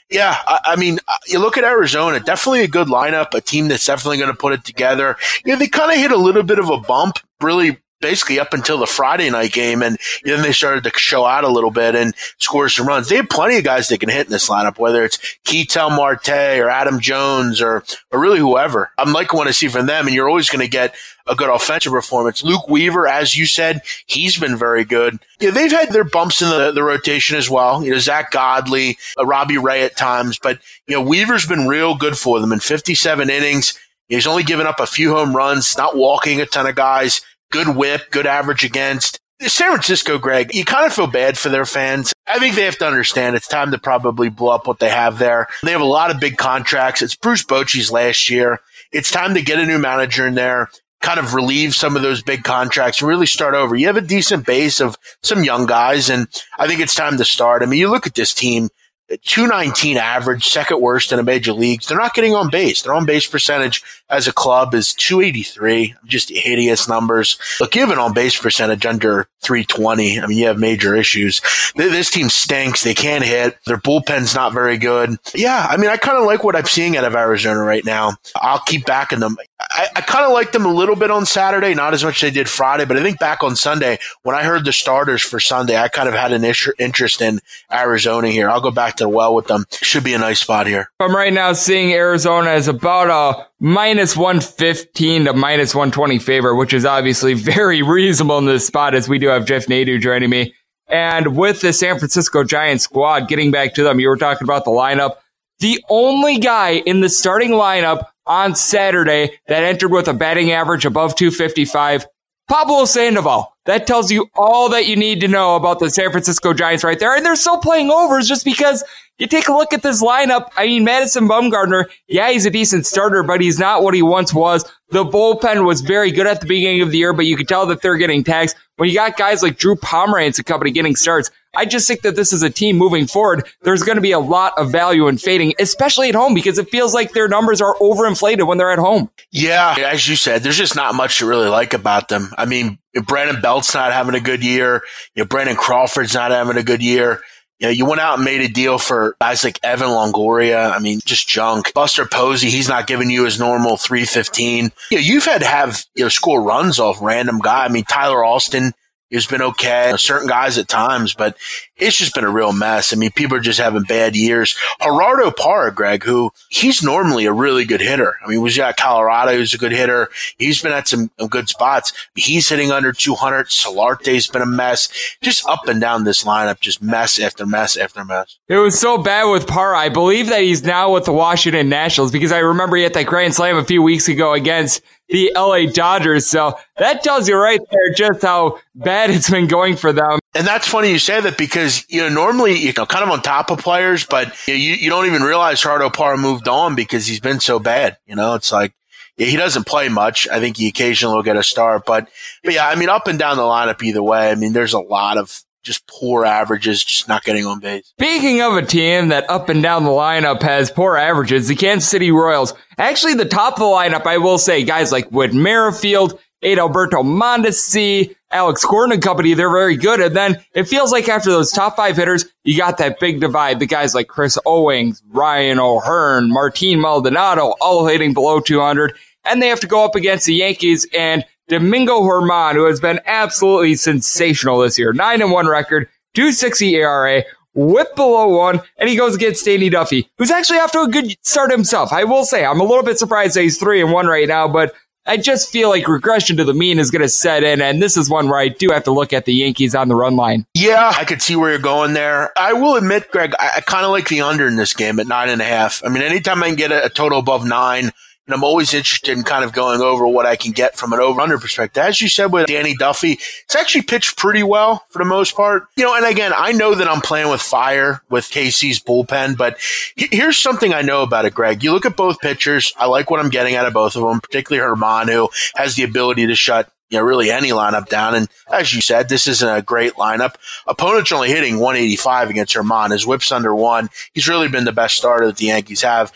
[0.10, 3.67] Yeah, I, I, mean, uh, you look at Arizona, definitely a good lineup, a team
[3.67, 5.17] that's definitely going to put it together.
[5.43, 8.77] Yeah, they kind of hit a little bit of a bump, really basically up until
[8.77, 12.13] the Friday night game, and then they started to show out a little bit and
[12.37, 13.07] score some runs.
[13.07, 16.59] They have plenty of guys that can hit in this lineup, whether it's Ketel Marte
[16.59, 18.91] or Adam Jones or or really whoever.
[18.97, 20.93] I'm liking what I see from them, and you're always going to get
[21.25, 22.43] a good offensive performance.
[22.43, 25.19] Luke Weaver, as you said, he's been very good.
[25.39, 27.81] Yeah, they've had their bumps in the, the rotation as well.
[27.83, 31.95] You know, Zack Godley, uh, Robbie Ray at times, but you know, Weaver's been real
[31.95, 33.79] good for them in 57 innings.
[34.09, 37.21] He's only given up a few home runs, not walking a ton of guys
[37.53, 39.19] good whip, good average against.
[39.39, 42.11] San Francisco, Greg, you kind of feel bad for their fans.
[42.25, 45.19] I think they have to understand it's time to probably blow up what they have
[45.19, 45.47] there.
[45.63, 47.01] They have a lot of big contracts.
[47.01, 48.59] It's Bruce Bochy's last year.
[48.91, 50.69] It's time to get a new manager in there,
[51.01, 53.75] kind of relieve some of those big contracts and really start over.
[53.75, 57.25] You have a decent base of some young guys, and I think it's time to
[57.25, 57.61] start.
[57.61, 58.69] I mean, you look at this team.
[59.17, 61.88] 219 average, second worst in the major leagues.
[61.88, 62.82] They're not getting on base.
[62.82, 65.95] Their on base percentage as a club is 283.
[66.06, 67.38] Just hideous numbers.
[67.60, 70.19] Have an on base percentage under 320.
[70.19, 71.41] I mean, you have major issues.
[71.76, 72.84] This team stinks.
[72.84, 73.58] They can't hit.
[73.65, 75.17] Their bullpen's not very good.
[75.34, 78.13] Yeah, I mean, I kind of like what I'm seeing out of Arizona right now.
[78.36, 79.38] I'll keep backing them.
[79.71, 82.30] I, I kind of liked them a little bit on Saturday, not as much as
[82.30, 85.39] they did Friday, but I think back on Sunday, when I heard the starters for
[85.39, 87.39] Sunday, I kind of had an interest in
[87.71, 88.49] Arizona here.
[88.49, 89.65] I'll go back to the well with them.
[89.71, 90.89] Should be a nice spot here.
[90.99, 96.73] I'm right now seeing Arizona as about a minus 115 to minus 120 favor, which
[96.73, 100.54] is obviously very reasonable in this spot as we do have Jeff Nadu joining me.
[100.88, 104.65] And with the San Francisco Giants squad, getting back to them, you were talking about
[104.65, 105.15] the lineup.
[105.60, 110.86] The only guy in the starting lineup on Saturday that entered with a batting average
[110.86, 112.07] above 255,
[112.47, 113.55] Pablo Sandoval.
[113.65, 116.99] That tells you all that you need to know about the San Francisco Giants right
[116.99, 117.15] there.
[117.15, 118.83] And they're still playing overs just because
[119.17, 120.49] you take a look at this lineup.
[120.57, 124.33] I mean, Madison Bumgarner, yeah, he's a decent starter, but he's not what he once
[124.33, 124.65] was.
[124.93, 127.65] The bullpen was very good at the beginning of the year, but you could tell
[127.65, 128.53] that they're getting tags.
[128.75, 132.15] When you got guys like Drew Pomeranz and company getting starts, I just think that
[132.15, 133.47] this is a team moving forward.
[133.63, 136.69] There's going to be a lot of value in fading, especially at home, because it
[136.69, 139.10] feels like their numbers are overinflated when they're at home.
[139.32, 142.32] Yeah, as you said, there's just not much to really like about them.
[142.38, 142.77] I mean,
[143.08, 144.84] Brandon Belt's not having a good year.
[145.15, 147.19] You know, Brandon Crawford's not having a good year.
[147.59, 150.71] You know, you went out and made a deal for guys like Evan Longoria.
[150.71, 151.73] I mean, just junk.
[151.73, 154.71] Buster Posey, he's not giving you his normal 315.
[154.91, 157.65] You know, you've had to have, you know, score runs off random guy.
[157.65, 158.73] I mean, Tyler Austin,
[159.13, 159.93] has been okay.
[159.97, 161.38] Certain guys at times, but
[161.78, 162.93] it's just been a real mess.
[162.93, 164.56] I mean, people are just having bad years.
[164.82, 168.17] Gerardo Parra, Greg, who he's normally a really good hitter.
[168.23, 170.10] I mean, was at Colorado, who's a good hitter.
[170.38, 171.93] He's been at some good spots.
[172.15, 173.47] He's hitting under 200.
[173.47, 174.89] Solarte's been a mess.
[175.21, 178.38] Just up and down this lineup, just mess after mess after mess.
[178.47, 179.78] It was so bad with Parra.
[179.78, 183.06] I believe that he's now with the Washington Nationals because I remember he had that
[183.06, 186.25] grand slam a few weeks ago against the LA Dodgers.
[186.27, 190.19] So that tells you right there just how bad it's been going for them.
[190.35, 193.21] And that's funny you say that because, you know, normally, you know, kind of on
[193.21, 197.19] top of players, but you, you, don't even realize Gerardo Parra moved on because he's
[197.19, 197.97] been so bad.
[198.07, 198.73] You know, it's like,
[199.17, 200.27] yeah, he doesn't play much.
[200.27, 202.07] I think he occasionally will get a start, but,
[202.43, 204.31] but yeah, I mean, up and down the lineup either way.
[204.31, 207.88] I mean, there's a lot of just poor averages, just not getting on base.
[207.97, 211.89] Speaking of a team that up and down the lineup has poor averages, the Kansas
[211.89, 212.54] City Royals.
[212.78, 218.15] Actually, the top of the lineup, I will say, guys like Whit Merrifield, Adalberto Mondesi,
[218.32, 220.02] Alex Gordon and company, they're very good.
[220.02, 223.60] And then it feels like after those top five hitters, you got that big divide.
[223.60, 228.95] The guys like Chris Owings, Ryan O'Hearn, Martin Maldonado, all hitting below 200.
[229.26, 232.99] And they have to go up against the Yankees and Domingo Germán, who has been
[233.06, 234.93] absolutely sensational this year.
[234.93, 240.10] Nine and one record, 260 ERA, whip below one, and he goes against Danny Duffy,
[240.17, 241.91] who's actually off to a good start himself.
[241.91, 244.47] I will say, I'm a little bit surprised that he's three and one right now,
[244.47, 244.73] but
[245.06, 247.97] I just feel like regression to the mean is going to set in, and this
[247.97, 250.45] is one where I do have to look at the Yankees on the run line.
[250.53, 252.32] Yeah, I could see where you're going there.
[252.38, 255.08] I will admit, Greg, I, I kind of like the under in this game at
[255.08, 255.82] nine and a half.
[255.84, 257.91] I mean, anytime I can get a, a total above nine,
[258.25, 260.99] and I'm always interested in kind of going over what I can get from an
[260.99, 261.83] over under perspective.
[261.83, 265.67] As you said with Danny Duffy, it's actually pitched pretty well for the most part.
[265.75, 269.57] You know, and again, I know that I'm playing with fire with KC's bullpen, but
[269.95, 271.63] here's something I know about it, Greg.
[271.63, 272.73] You look at both pitchers.
[272.77, 275.83] I like what I'm getting out of both of them, particularly Germán, who has the
[275.83, 278.13] ability to shut you know, really any lineup down.
[278.13, 280.36] And as you said, this isn't a great lineup.
[280.67, 282.91] Opponent's only hitting 185 against Germán.
[282.91, 283.89] His whip's under one.
[284.13, 286.13] He's really been the best starter that the Yankees have.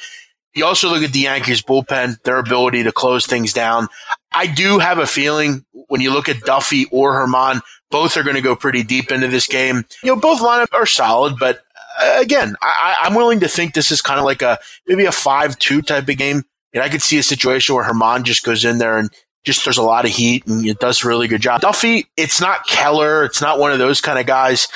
[0.58, 3.90] You also look at the Yankees bullpen, their ability to close things down.
[4.32, 8.36] I do have a feeling when you look at Duffy or Germán, both are going
[8.36, 9.86] to go pretty deep into this game.
[10.04, 11.62] You know, both lineups are solid, but
[12.02, 15.12] uh, again, I, am willing to think this is kind of like a maybe a
[15.12, 16.44] five-two type of game.
[16.74, 19.12] And I could see a situation where Germán just goes in there and
[19.46, 21.62] just there's a lot of heat and it does a really good job.
[21.62, 24.68] Duffy, it's not Keller, it's not one of those kind of guys.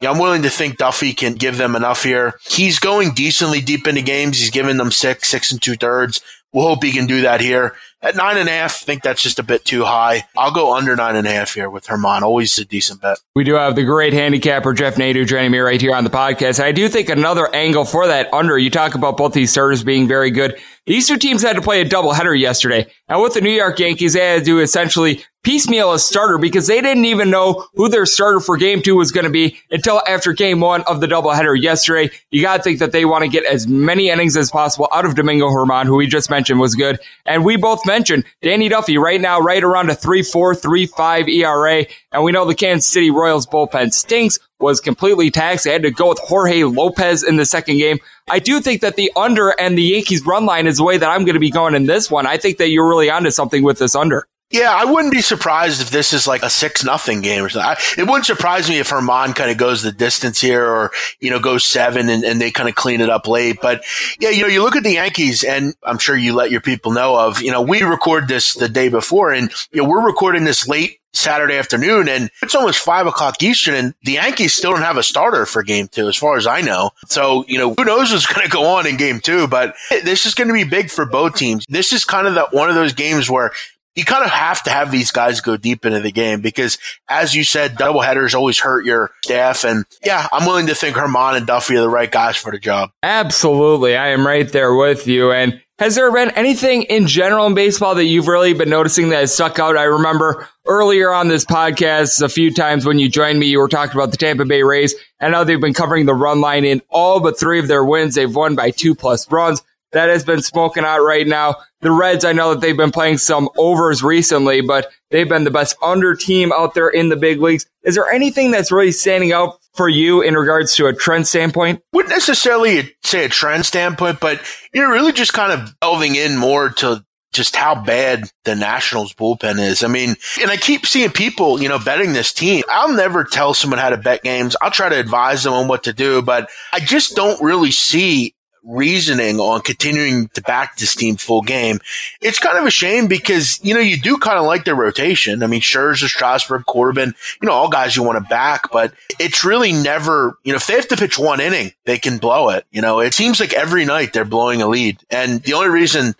[0.00, 2.38] I'm willing to think Duffy can give them enough here.
[2.48, 4.38] He's going decently deep into games.
[4.38, 6.20] He's giving them six, six and two thirds.
[6.52, 7.74] We'll hope he can do that here.
[8.00, 10.24] At nine and a half, I think that's just a bit too high.
[10.36, 12.22] I'll go under nine and a half here with Germán.
[12.22, 13.18] Always a decent bet.
[13.34, 16.62] We do have the great handicapper Jeff Nadu joining me right here on the podcast.
[16.62, 18.56] I do think another angle for that under.
[18.56, 20.58] You talk about both these starters being very good.
[20.88, 22.86] These two teams had to play a doubleheader yesterday.
[23.08, 26.66] And with the New York Yankees, they had to do essentially piecemeal a starter because
[26.66, 30.00] they didn't even know who their starter for game two was going to be until
[30.08, 32.10] after game one of the doubleheader yesterday.
[32.30, 35.04] You got to think that they want to get as many innings as possible out
[35.04, 36.98] of Domingo Germán, who we just mentioned was good.
[37.26, 41.84] And we both mentioned Danny Duffy right now, right around a 3-4, 3-5 ERA.
[42.12, 45.64] And we know the Kansas City Royals bullpen stinks, was completely taxed.
[45.64, 47.98] They had to go with Jorge Lopez in the second game.
[48.28, 51.08] I do think that the under and the Yankees run line is the way that
[51.08, 52.26] I'm going to be going in this one.
[52.26, 54.26] I think that you're really onto something with this under.
[54.50, 57.68] Yeah, I wouldn't be surprised if this is like a six nothing game or something.
[57.68, 61.30] I, it wouldn't surprise me if Germán kind of goes the distance here or, you
[61.30, 63.58] know, goes seven and, and they kind of clean it up late.
[63.60, 63.84] But
[64.18, 66.92] yeah, you know, you look at the Yankees and I'm sure you let your people
[66.92, 70.44] know of, you know, we record this the day before and, you know, we're recording
[70.44, 74.82] this late Saturday afternoon and it's almost five o'clock Eastern and the Yankees still don't
[74.82, 76.92] have a starter for game two, as far as I know.
[77.08, 80.24] So, you know, who knows what's going to go on in game two, but this
[80.24, 81.66] is going to be big for both teams.
[81.68, 83.52] This is kind of that one of those games where
[83.98, 87.34] you kind of have to have these guys go deep into the game because, as
[87.34, 89.64] you said, double headers always hurt your staff.
[89.64, 92.60] And yeah, I'm willing to think Germán and Duffy are the right guys for the
[92.60, 92.92] job.
[93.02, 93.96] Absolutely.
[93.96, 95.32] I am right there with you.
[95.32, 99.18] And has there been anything in general in baseball that you've really been noticing that
[99.18, 99.76] has stuck out?
[99.76, 103.68] I remember earlier on this podcast, a few times when you joined me, you were
[103.68, 104.94] talking about the Tampa Bay Rays.
[105.20, 108.14] I know they've been covering the run line in all but three of their wins.
[108.14, 109.60] They've won by two plus runs
[109.92, 111.56] that has been smoking out right now.
[111.80, 115.50] The Reds, I know that they've been playing some overs recently, but they've been the
[115.50, 117.66] best under team out there in the big leagues.
[117.84, 121.82] Is there anything that's really standing out for you in regards to a trend standpoint?
[121.92, 124.40] Wouldn't necessarily say a trend standpoint, but
[124.74, 129.60] you're really just kind of delving in more to just how bad the Nationals bullpen
[129.60, 129.84] is.
[129.84, 132.64] I mean, and I keep seeing people, you know, betting this team.
[132.68, 134.56] I'll never tell someone how to bet games.
[134.60, 138.34] I'll try to advise them on what to do, but I just don't really see
[138.62, 141.80] reasoning on continuing to back this team full game.
[142.20, 145.42] It's kind of a shame because, you know, you do kind of like their rotation.
[145.42, 149.44] I mean, Scherzer, Strasburg, Corbin, you know, all guys you want to back, but it's
[149.44, 152.64] really never, you know, if they have to pitch one inning, they can blow it.
[152.70, 154.98] You know, it seems like every night they're blowing a lead.
[155.10, 156.14] And the only reason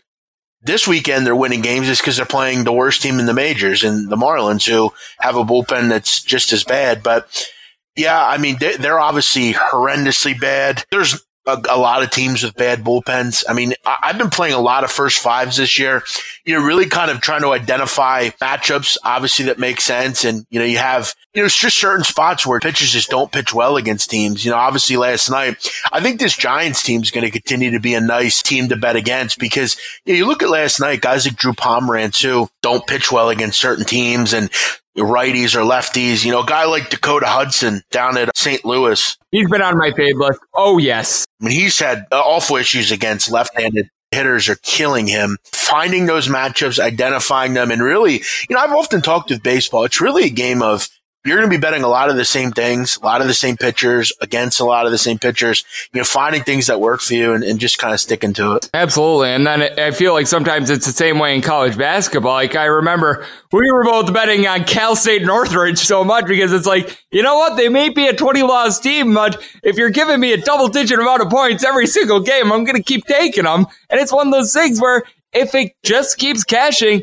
[0.63, 3.85] this weekend they're winning games is because they're playing the worst team in the majors
[3.85, 7.03] and the Marlins who have a bullpen that's just as bad.
[7.03, 7.51] But
[7.97, 10.85] yeah, I mean, they're obviously horrendously bad.
[10.91, 13.43] There's a, a, lot of teams with bad bullpens.
[13.49, 16.03] I mean, I, have been playing a lot of first fives this year.
[16.45, 20.25] You're really kind of trying to identify matchups, obviously that make sense.
[20.25, 23.33] And, you know, you have, you know, it's just certain spots where pitchers just don't
[23.33, 24.45] pitch well against teams.
[24.45, 25.57] You know, obviously last night,
[25.91, 28.77] I think this Giants team is going to continue to be a nice team to
[28.77, 32.51] bet against because you, know, you look at last night, guys like Drew Pomeranz who
[32.61, 34.51] don't pitch well against certain teams and
[34.99, 36.25] righties or lefties.
[36.25, 38.65] You know, a guy like Dakota Hudson down at St.
[38.65, 39.17] Louis.
[39.31, 40.41] He's been on my favorite list.
[40.55, 41.25] Oh, yes.
[41.41, 45.39] I mean, he's had uh, awful issues against left-handed hitters are killing him.
[45.53, 49.85] Finding those matchups, identifying them, and really, you know, I've often talked with baseball.
[49.85, 50.89] It's really a game of
[51.25, 53.35] you're going to be betting a lot of the same things, a lot of the
[53.35, 57.01] same pitchers against a lot of the same pitchers, you know, finding things that work
[57.01, 58.71] for you and, and, just kind of sticking to it.
[58.73, 59.31] Absolutely.
[59.31, 62.35] And then I feel like sometimes it's the same way in college basketball.
[62.35, 66.67] Like I remember we were both betting on Cal State Northridge so much because it's
[66.67, 67.57] like, you know what?
[67.57, 71.01] They may be a 20 loss team, but if you're giving me a double digit
[71.01, 73.67] amount of points every single game, I'm going to keep taking them.
[73.91, 75.03] And it's one of those things where
[75.33, 77.03] if it just keeps cashing,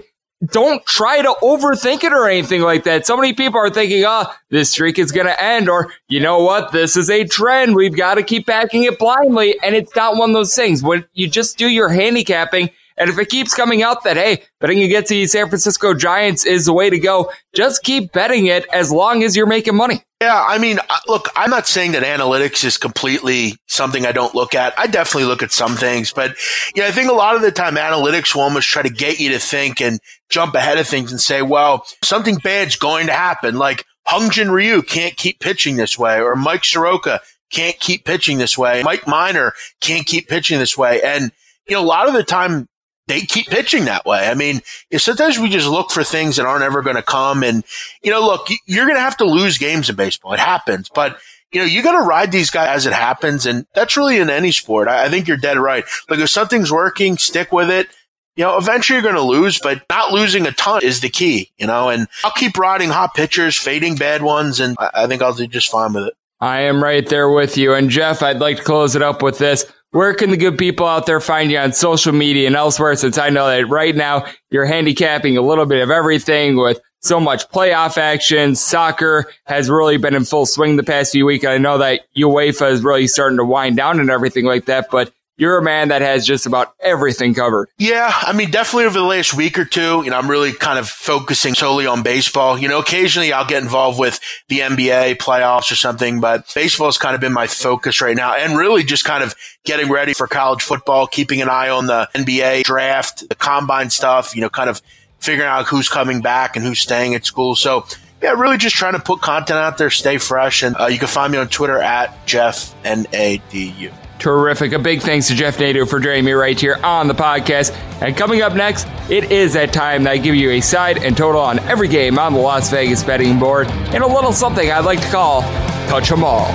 [0.51, 3.05] don't try to overthink it or anything like that.
[3.05, 6.39] So many people are thinking, oh, this streak is going to end, or you know
[6.39, 6.71] what?
[6.71, 7.75] This is a trend.
[7.75, 9.55] We've got to keep backing it blindly.
[9.63, 10.83] And it's not one of those things.
[10.83, 14.81] When you just do your handicapping, and if it keeps coming out that, hey, betting
[14.81, 18.91] against the San Francisco Giants is the way to go, just keep betting it as
[18.91, 20.01] long as you're making money.
[20.21, 24.33] Yeah, I mean, uh, look, I'm not saying that analytics is completely something I don't
[24.33, 24.73] look at.
[24.79, 26.35] I definitely look at some things, but
[26.77, 29.31] know, I think a lot of the time analytics will almost try to get you
[29.31, 33.57] to think and jump ahead of things and say, well, something bad's going to happen.
[33.57, 37.21] Like Hyun-Jin Ryu can't keep pitching this way or Mike Soroka
[37.51, 38.83] can't keep pitching this way.
[38.83, 41.01] Mike Minor can't keep pitching this way.
[41.01, 41.31] And,
[41.67, 42.67] you know, a lot of the time
[43.07, 44.27] they keep pitching that way.
[44.27, 44.61] I mean,
[44.97, 47.43] sometimes we just look for things that aren't ever going to come.
[47.43, 47.63] And,
[48.01, 50.33] you know, look, you're going to have to lose games in baseball.
[50.33, 51.19] It happens, but
[51.51, 53.45] you know, you got to ride these guys as it happens.
[53.45, 54.87] And that's really in any sport.
[54.89, 55.85] I, I think you're dead right.
[56.09, 57.87] Like if something's working, stick with it.
[58.35, 61.51] You know, eventually you're going to lose, but not losing a ton is the key,
[61.57, 64.59] you know, and I'll keep riding hot pitchers, fading bad ones.
[64.59, 66.13] And I, think I'll do just fine with it.
[66.41, 67.73] I am right there with you.
[67.73, 69.65] And Jeff, I'd like to close it up with this.
[69.91, 72.95] Where can the good people out there find you on social media and elsewhere?
[72.97, 77.21] Since I know that right now you're handicapping a little bit of everything with so
[77.21, 78.55] much playoff action.
[78.55, 81.45] Soccer has really been in full swing the past few weeks.
[81.45, 85.13] I know that UEFA is really starting to wind down and everything like that, but
[85.37, 87.67] you're a man that has just about everything covered.
[87.77, 90.79] Yeah, I mean, definitely over the last week or two, you know, I'm really kind
[90.79, 92.57] of focusing solely on baseball.
[92.57, 96.97] You know, occasionally I'll get involved with the NBA playoffs or something, but baseball has
[96.97, 100.27] kind of been my focus right now and really just kind of getting ready for
[100.27, 104.69] college football, keeping an eye on the NBA draft, the combine stuff, you know, kind
[104.69, 104.81] of
[105.19, 107.55] figuring out who's coming back and who's staying at school.
[107.55, 107.85] So,
[108.21, 110.63] yeah, really just trying to put content out there, stay fresh.
[110.63, 113.91] And uh, you can find me on Twitter at Jeff N A D U.
[114.19, 114.71] Terrific.
[114.71, 117.75] A big thanks to Jeff Nadu for joining me right here on the podcast.
[118.01, 121.15] And coming up next, it is that time that I give you a side and
[121.15, 124.85] total on every game on the Las Vegas betting board and a little something I'd
[124.85, 125.41] like to call
[125.87, 126.47] Touch 'em All.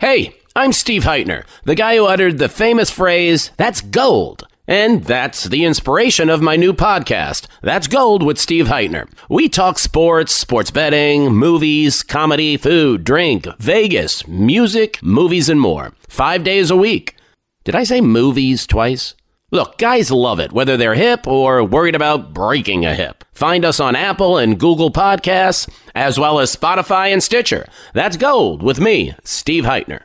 [0.00, 4.47] Hey, I'm Steve Heitner, the guy who uttered the famous phrase, that's gold.
[4.68, 7.46] And that's the inspiration of my new podcast.
[7.62, 9.10] That's Gold with Steve Heitner.
[9.30, 15.94] We talk sports, sports betting, movies, comedy, food, drink, Vegas, music, movies, and more.
[16.06, 17.16] Five days a week.
[17.64, 19.14] Did I say movies twice?
[19.50, 23.24] Look, guys love it, whether they're hip or worried about breaking a hip.
[23.32, 27.66] Find us on Apple and Google Podcasts, as well as Spotify and Stitcher.
[27.94, 30.02] That's Gold with me, Steve Heitner.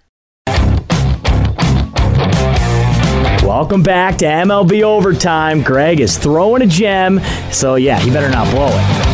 [3.43, 5.63] Welcome back to MLB Overtime.
[5.63, 7.19] Greg is throwing a gem,
[7.51, 9.13] so yeah, he better not blow it.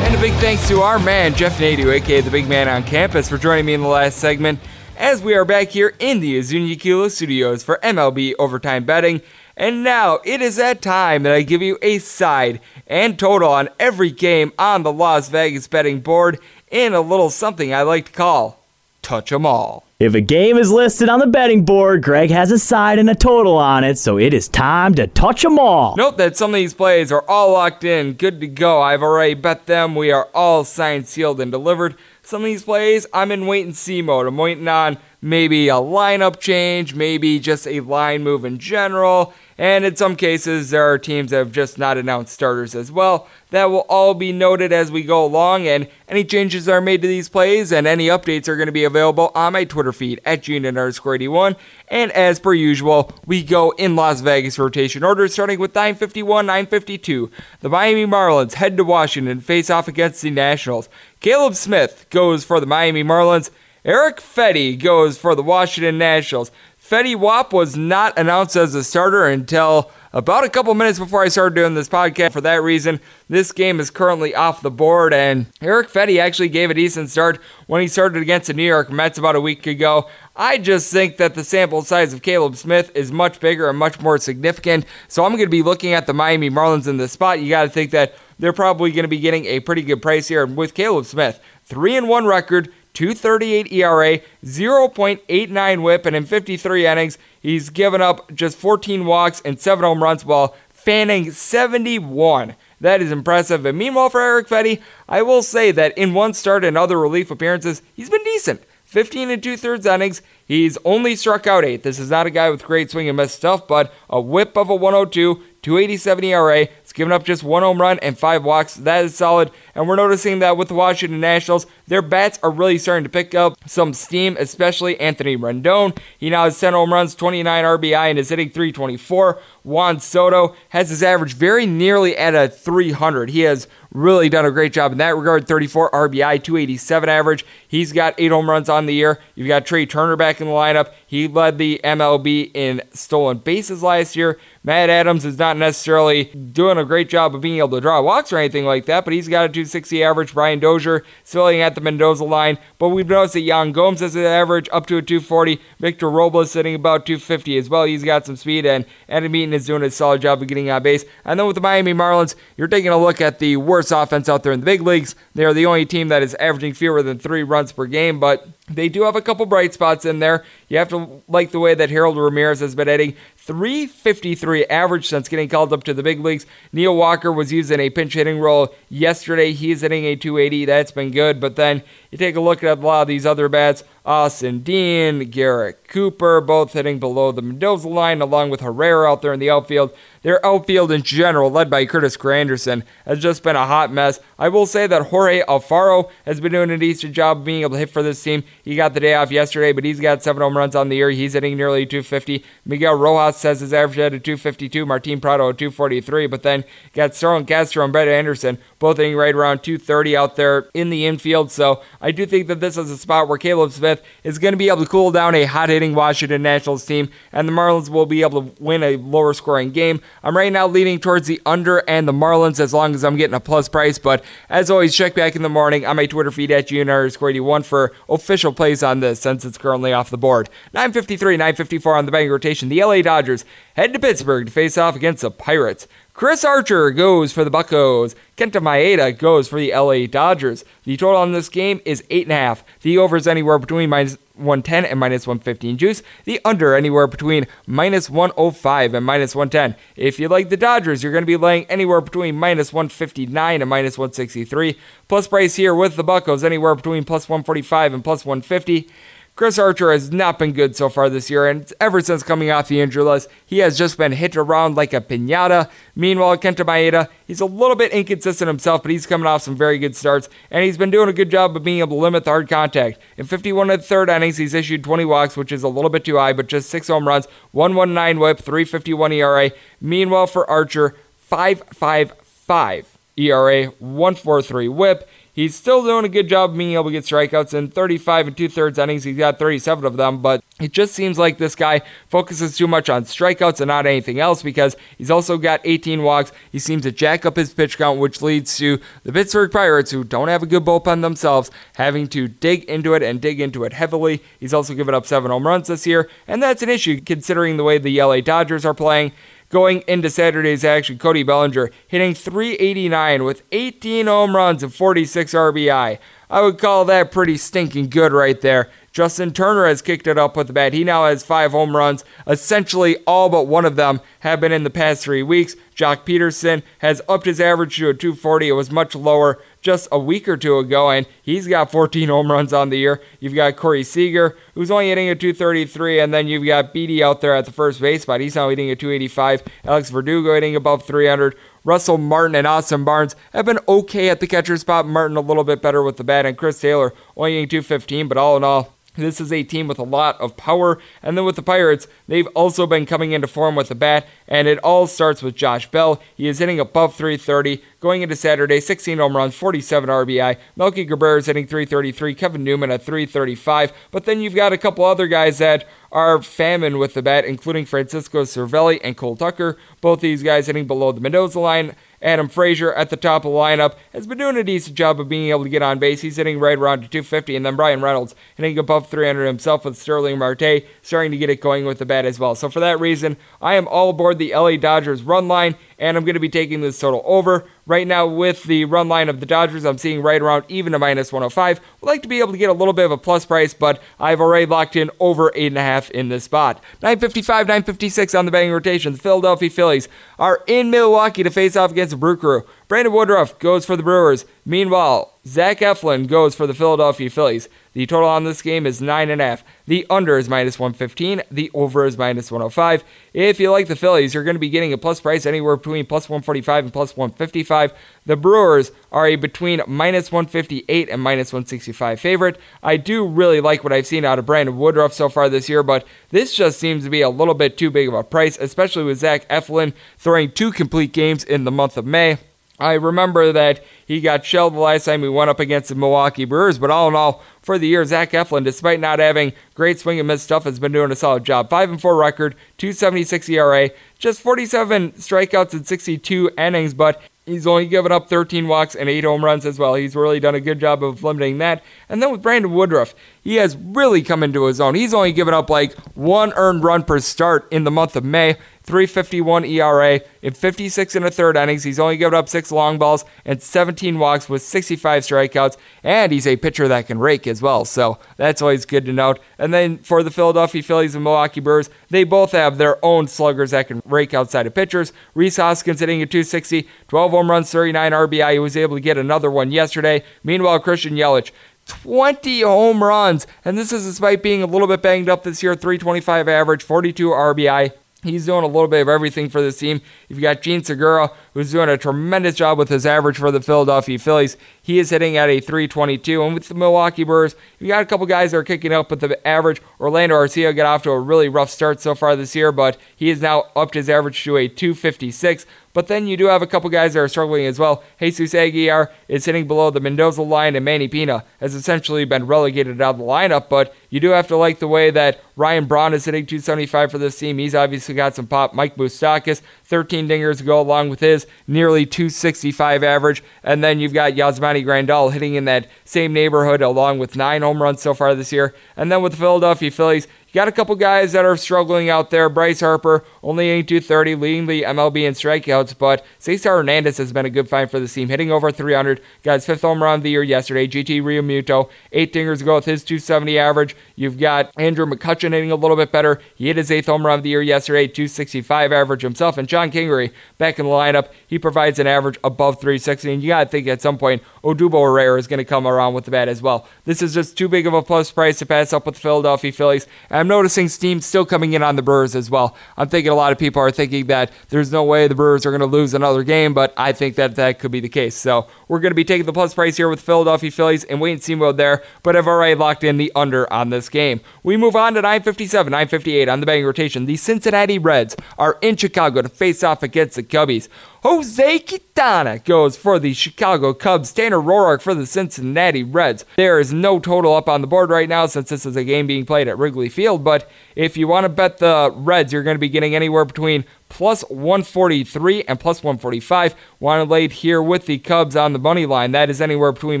[0.06, 3.28] And a big thanks to our man, Jeff Nadu, aka the big man on campus,
[3.28, 4.60] for joining me in the last segment
[4.96, 9.20] as we are back here in the Azunia Kilo studios for MLB Overtime Betting.
[9.56, 13.70] And now it is that time that I give you a side and total on
[13.80, 16.38] every game on the Las Vegas betting board
[16.70, 18.62] in a little something I like to call
[19.02, 19.87] Touch 'em All.
[20.00, 23.16] If a game is listed on the betting board, Greg has a side and a
[23.16, 25.96] total on it, so it is time to touch them all.
[25.96, 28.80] Note that some of these plays are all locked in, good to go.
[28.80, 29.96] I've already bet them.
[29.96, 31.96] We are all signed, sealed, and delivered.
[32.22, 34.28] Some of these plays, I'm in wait and see mode.
[34.28, 39.34] I'm waiting on maybe a lineup change, maybe just a line move in general.
[39.58, 43.26] And in some cases, there are teams that have just not announced starters as well.
[43.50, 47.02] That will all be noted as we go along, and any changes that are made
[47.02, 50.20] to these plays and any updates are going to be available on my Twitter feed
[50.24, 51.56] at Gene underscore 81.
[51.88, 57.30] And as per usual, we go in Las Vegas rotation order, starting with 951, 952.
[57.60, 60.88] The Miami Marlins head to Washington, face off against the Nationals.
[61.18, 63.50] Caleb Smith goes for the Miami Marlins.
[63.84, 66.50] Erick Fedde goes for the Washington Nationals.
[66.88, 71.28] Fetty Wap was not announced as a starter until about a couple minutes before I
[71.28, 72.32] started doing this podcast.
[72.32, 76.70] For that reason, this game is currently off the board, and Erick Fedde actually gave
[76.70, 80.08] a decent start when he started against the New York Mets about a week ago.
[80.34, 84.00] I just think that the sample size of Caleb Smith is much bigger and much
[84.00, 87.40] more significant, so I'm going to be looking at the Miami Marlins in this spot.
[87.40, 90.28] You got to think that they're probably going to be getting a pretty good price
[90.28, 90.46] here.
[90.46, 97.16] With Caleb Smith, 3 and 1 record, 238 ERA, 0.89 whip, and in 53 innings,
[97.40, 102.56] he's given up just 14 walks and 7 home runs while fanning 71.
[102.80, 103.64] That is impressive.
[103.64, 107.30] And meanwhile, for Erick Fedde, I will say that in one start and other relief
[107.30, 108.64] appearances, he's been decent.
[108.82, 110.20] 15 and two thirds innings.
[110.44, 111.84] He's only struck out eight.
[111.84, 114.70] This is not a guy with great swing and miss stuff, but a whip of
[114.70, 118.74] a 102, 287 ERA, given up just one home run and five walks.
[118.74, 119.50] That is solid.
[119.74, 123.34] And we're noticing that with the Washington Nationals, their bats are really starting to pick
[123.34, 125.96] up some steam, especially Anthony Rendon.
[126.18, 129.40] He now has 10 home runs, 29 RBI, and is hitting 324.
[129.64, 133.30] Juan Soto has his average very nearly at a 300.
[133.30, 135.46] He has really done a great job in that regard.
[135.46, 137.44] 34 RBI, 287 average.
[137.66, 139.20] He's got eight home runs on the year.
[139.34, 140.92] You've got Trea Turner back in the lineup.
[141.06, 144.38] He led the MLB in stolen bases last year.
[144.64, 148.32] Matt Adams is not necessarily doing a great job of being able to draw walks
[148.32, 150.34] or anything like that, but he's got a 260 average.
[150.34, 154.24] Brian Dozier filling at the Mendoza line, but we've noticed that Yan Gomes has an
[154.24, 155.60] average up to a 240.
[155.78, 157.84] Victor Robles sitting about 250 as well.
[157.84, 160.82] He's got some speed, and Adam Eaton is doing a solid job of getting on
[160.82, 161.04] base.
[161.24, 164.42] And then with the Miami Marlins, you're taking a look at the worst offense out
[164.42, 165.14] there in the big leagues.
[165.34, 168.46] They are the only team that is averaging fewer than three runs per game, but
[168.68, 170.44] they do have a couple bright spots in there.
[170.68, 173.16] You have to like the way that Harold Ramirez has been hitting.
[173.48, 176.44] 353 average since getting called up to the big leagues.
[176.70, 179.52] Neil Walker was used in a pinch hitting role yesterday.
[179.52, 180.66] He's hitting a 280.
[180.66, 181.40] That's been good.
[181.40, 183.84] But then you take a look at a lot of these other bats.
[184.08, 189.34] Austin Dean, Garrett Cooper, both hitting below the Mendoza line, along with Herrera out there
[189.34, 189.94] in the outfield.
[190.22, 194.18] Their outfield in general, led by Curtis Granderson, has just been a hot mess.
[194.38, 197.78] I will say that Jorge Alfaro has been doing a decent job being able to
[197.78, 198.44] hit for this team.
[198.62, 201.10] He got the day off yesterday, but he's got seven home runs on the year.
[201.10, 202.42] He's hitting nearly 250.
[202.64, 204.86] Miguel Rojas says his average at a 252.
[204.86, 206.26] Martin Prado at 243.
[206.28, 210.68] But then got Starlin Castro and Brett Anderson both hitting right around 230 out there
[210.74, 211.50] in the infield.
[211.50, 214.58] So I do think that this is a spot where Caleb Smith is going to
[214.58, 218.06] be able to cool down a hot hitting Washington Nationals team, and the Marlins will
[218.06, 220.00] be able to win a lower scoring game.
[220.22, 223.34] I'm right now leaning towards the under and the Marlins as long as I'm getting
[223.34, 223.98] a plus price.
[223.98, 227.92] But as always, check back in the morning on my Twitter feed at GNR81 for
[228.08, 230.48] official plays on this since it's currently off the board.
[230.72, 232.68] 953, 954 on the betting rotation.
[232.68, 233.44] The LA Dodgers
[233.74, 235.86] head to Pittsburgh to face off against the Pirates.
[236.18, 238.16] Chris Archer goes for the Buccos.
[238.36, 240.64] Kenta Maeda goes for the LA Dodgers.
[240.82, 242.64] The total on this game is 8.5.
[242.80, 246.02] The over is anywhere between minus 110 and minus 115 juice.
[246.24, 249.80] The under anywhere between minus 105 and minus 110.
[249.94, 253.70] If you like the Dodgers, you're going to be laying anywhere between minus 159 and
[253.70, 254.76] minus 163.
[255.06, 258.90] Plus price here with the Buccos anywhere between plus 145 and plus 150.
[259.38, 262.66] Chris Archer has not been good so far this year, and ever since coming off
[262.66, 265.70] the injury list, he has just been hit around like a pinata.
[265.94, 269.78] Meanwhile, Kenta Maeda, he's a little bit inconsistent himself, but he's coming off some very
[269.78, 272.30] good starts, and he's been doing a good job of being able to limit the
[272.30, 272.98] hard contact.
[273.16, 276.16] In 51 and third innings, he's issued 20 walks, which is a little bit too
[276.16, 279.52] high, but just six home runs, 119 whip, 351 ERA.
[279.80, 280.96] Meanwhile, for Archer,
[281.30, 282.86] 5.55
[283.16, 285.08] ERA, 143 whip.
[285.38, 288.36] He's still doing a good job of being able to get strikeouts in 35 and
[288.36, 289.04] two thirds innings.
[289.04, 292.90] He's got 37 of them, but it just seems like this guy focuses too much
[292.90, 296.32] on strikeouts and not anything else because he's also got 18 walks.
[296.50, 300.02] He seems to jack up his pitch count, which leads to the Pittsburgh Pirates, who
[300.02, 303.74] don't have a good bullpen themselves, having to dig into it and dig into it
[303.74, 304.20] heavily.
[304.40, 307.62] He's also given up seven home runs this year, and that's an issue considering the
[307.62, 309.12] way the LA Dodgers are playing.
[309.50, 315.98] Going into Saturday's action, Cody Bellinger hitting 389 with 18 home runs and 46 RBI.
[316.28, 318.68] I would call that pretty stinking good right there.
[318.92, 320.74] Justin Turner has kicked it up with the bat.
[320.74, 322.04] He now has five home runs.
[322.26, 325.56] Essentially, all but one of them have been in the past three weeks.
[325.74, 328.48] Joc Pederson has upped his average to a 240.
[328.48, 332.30] It was much lower just a week or two ago, and he's got 14 home
[332.30, 333.00] runs on the year.
[333.20, 337.20] You've got Corey Seager, who's only hitting a 233, and then you've got Beede out
[337.20, 338.20] there at the first base spot.
[338.20, 339.42] He's now hitting a 285.
[339.64, 341.36] Alex Verdugo hitting above 300.
[341.64, 344.86] Russell Martin and Austin Barnes have been okay at the catcher spot.
[344.86, 348.16] Martin a little bit better with the bat, and Chris Taylor only hitting 215, but
[348.16, 350.78] all in all, this is a team with a lot of power.
[351.02, 354.48] And then with the Pirates, they've also been coming into form with the bat, and
[354.48, 356.02] it all starts with Josh Bell.
[356.16, 360.36] He is hitting above 330 going into Saturday, 16 home runs, 47 RBI.
[360.56, 363.72] Melky Cabrera is hitting 333, Kevin Newman at 335.
[363.90, 367.64] But then you've got a couple other guys that are famine with the bat, including
[367.64, 369.56] Francisco Cervelli and Cole Tucker.
[369.80, 371.74] Both these guys hitting below the Mendoza line.
[372.00, 375.08] Adam Frazier at the top of the lineup has been doing a decent job of
[375.08, 376.00] being able to get on base.
[376.00, 379.76] He's hitting right around to 250, and then Bryan Reynolds hitting above 300 himself with
[379.76, 382.36] Starling Marte starting to get it going with the bat as well.
[382.36, 386.04] So for that reason, I am all aboard the LA Dodgers run line and I'm
[386.04, 387.44] going to be taking this total over.
[387.66, 390.78] Right now, with the run line of the Dodgers, I'm seeing right around even to
[390.78, 391.60] minus 105.
[391.80, 393.82] Would like to be able to get a little bit of a plus price, but
[394.00, 396.62] I've already locked in over 8.5 in this spot.
[396.82, 398.92] 955, 956 on the betting rotation.
[398.92, 399.88] The Philadelphia Phillies
[400.18, 402.44] are in Milwaukee to face off against the Brew Crew.
[402.66, 404.24] Brandon Woodruff goes for the Brewers.
[404.44, 407.48] Meanwhile, Zach Eflin goes for the Philadelphia Phillies.
[407.74, 409.42] The total on this game is 9.5.
[409.66, 411.22] The under is minus 115.
[411.30, 412.82] The over is minus 105.
[413.12, 415.86] If you like the Phillies, you're going to be getting a plus price anywhere between
[415.86, 417.72] plus 145 and plus 155.
[418.06, 422.38] The Brewers are a between minus 158 and minus 165 favorite.
[422.62, 425.62] I do really like what I've seen out of Brandon Woodruff so far this year,
[425.62, 428.84] but this just seems to be a little bit too big of a price, especially
[428.84, 432.18] with Zach Eflin throwing two complete games in the month of May.
[432.60, 436.24] I remember that he got shelled the last time we went up against the Milwaukee
[436.24, 440.00] Brewers, but all in all, for the year, Zach Eflin, despite not having great swing
[440.00, 441.50] and miss stuff, has been doing a solid job.
[441.50, 447.66] 5 and 4 record, 276 ERA, just 47 strikeouts in 62 innings, but He's only
[447.66, 449.74] given up 13 walks and 8 home runs as well.
[449.74, 451.62] He's really done a good job of limiting that.
[451.88, 452.94] And then with Brandon Woodruff,
[453.28, 454.74] he has really come into his own.
[454.74, 458.38] He's only given up like one earned run per start in the month of May.
[458.68, 461.64] 351 ERA in 56 and a third innings.
[461.64, 466.26] He's only given up six long balls and 17 walks with 65 strikeouts, and he's
[466.26, 467.64] a pitcher that can rake as well.
[467.64, 469.20] So that's always good to note.
[469.38, 473.52] And then for the Philadelphia Phillies and Milwaukee Brewers, they both have their own sluggers
[473.52, 474.92] that can rake outside of pitchers.
[475.14, 478.32] Rhys Hoskins hitting a 260, 12 home runs, 39 RBI.
[478.34, 480.04] He was able to get another one yesterday.
[480.22, 481.30] Meanwhile, Christian Yelich
[481.68, 483.26] 20 home runs.
[483.44, 487.10] And this is despite being a little bit banged up this year 325 average, 42
[487.10, 487.72] RBI.
[488.02, 489.80] He's doing a little bit of everything for this team.
[490.08, 493.96] You've got Jean Segura, who's doing a tremendous job with his average for the Philadelphia
[493.96, 494.36] Phillies.
[494.60, 496.20] He is hitting at a 322.
[496.20, 498.98] And with the Milwaukee Brewers, you got a couple guys that are kicking up with
[498.98, 499.62] the average.
[499.78, 503.08] Orlando Arcia got off to a really rough start so far this year, but he
[503.10, 505.46] has now upped his average to a 256.
[505.78, 507.84] But then you do have a couple guys that are struggling as well.
[508.00, 512.82] Jesus Aguilar is hitting below the Mendoza line, and Manny Pina has essentially been relegated
[512.82, 513.48] out of the lineup.
[513.48, 516.98] But you do have to like the way that Ryan Braun is hitting 275 for
[516.98, 517.38] this team.
[517.38, 518.54] He's obviously got some pop.
[518.54, 523.22] Mike Moustakas, 13 dingers go along with his nearly 265 average.
[523.42, 527.62] And then you've got Yasmani Grandal hitting in that same neighborhood along with nine home
[527.62, 528.54] runs so far this year.
[528.76, 532.10] And then with the Philadelphia Phillies, you got a couple guys that are struggling out
[532.10, 532.28] there.
[532.28, 537.30] Bryce Harper, only 8230, leading the MLB in strikeouts, but Cesar Hernandez has been a
[537.30, 539.00] good find for the team, hitting over 300.
[539.22, 540.68] Got his fifth home run of the year yesterday.
[540.68, 543.74] GT Realmuto, eight dingers ago with his 270 average.
[543.96, 546.20] You've got Andrew McCutchen hitting a little bit better.
[546.34, 549.38] He hit his eighth home run of the year yesterday, 265 average himself.
[549.38, 551.08] And John Kingery back in the lineup.
[551.26, 553.14] He provides an average above 360.
[553.14, 555.94] And you got to think at some point, Odubel Herrera is going to come around
[555.94, 556.68] with the bat as well.
[556.84, 559.52] This is just too big of a plus price to pass up with the Philadelphia
[559.52, 559.86] Phillies.
[560.18, 562.56] I'm noticing steam still coming in on the Brewers as well.
[562.76, 565.50] I'm thinking a lot of people are thinking that there's no way the Brewers are
[565.52, 568.16] going to lose another game, but I think that that could be the case.
[568.16, 571.12] So we're going to be taking the plus price here with Philadelphia Phillies and wait
[571.12, 574.20] and see mode there, but I've already locked in the under on this game.
[574.42, 577.06] We move on to 957, 958 on the betting rotation.
[577.06, 580.68] The Cincinnati Reds are in Chicago to face off against the Cubbies.
[581.04, 584.12] Jose Quintana goes for the Chicago Cubs.
[584.12, 586.24] Tanner Roark for the Cincinnati Reds.
[586.36, 589.06] There is no total up on the board right now since this is a game
[589.06, 592.56] being played at Wrigley Field, but if you want to bet the Reds, you're going
[592.56, 596.54] to be getting anywhere between plus 143 and plus 145.
[596.80, 599.12] Want to lay here with the Cubs on the money line.
[599.12, 600.00] That is anywhere between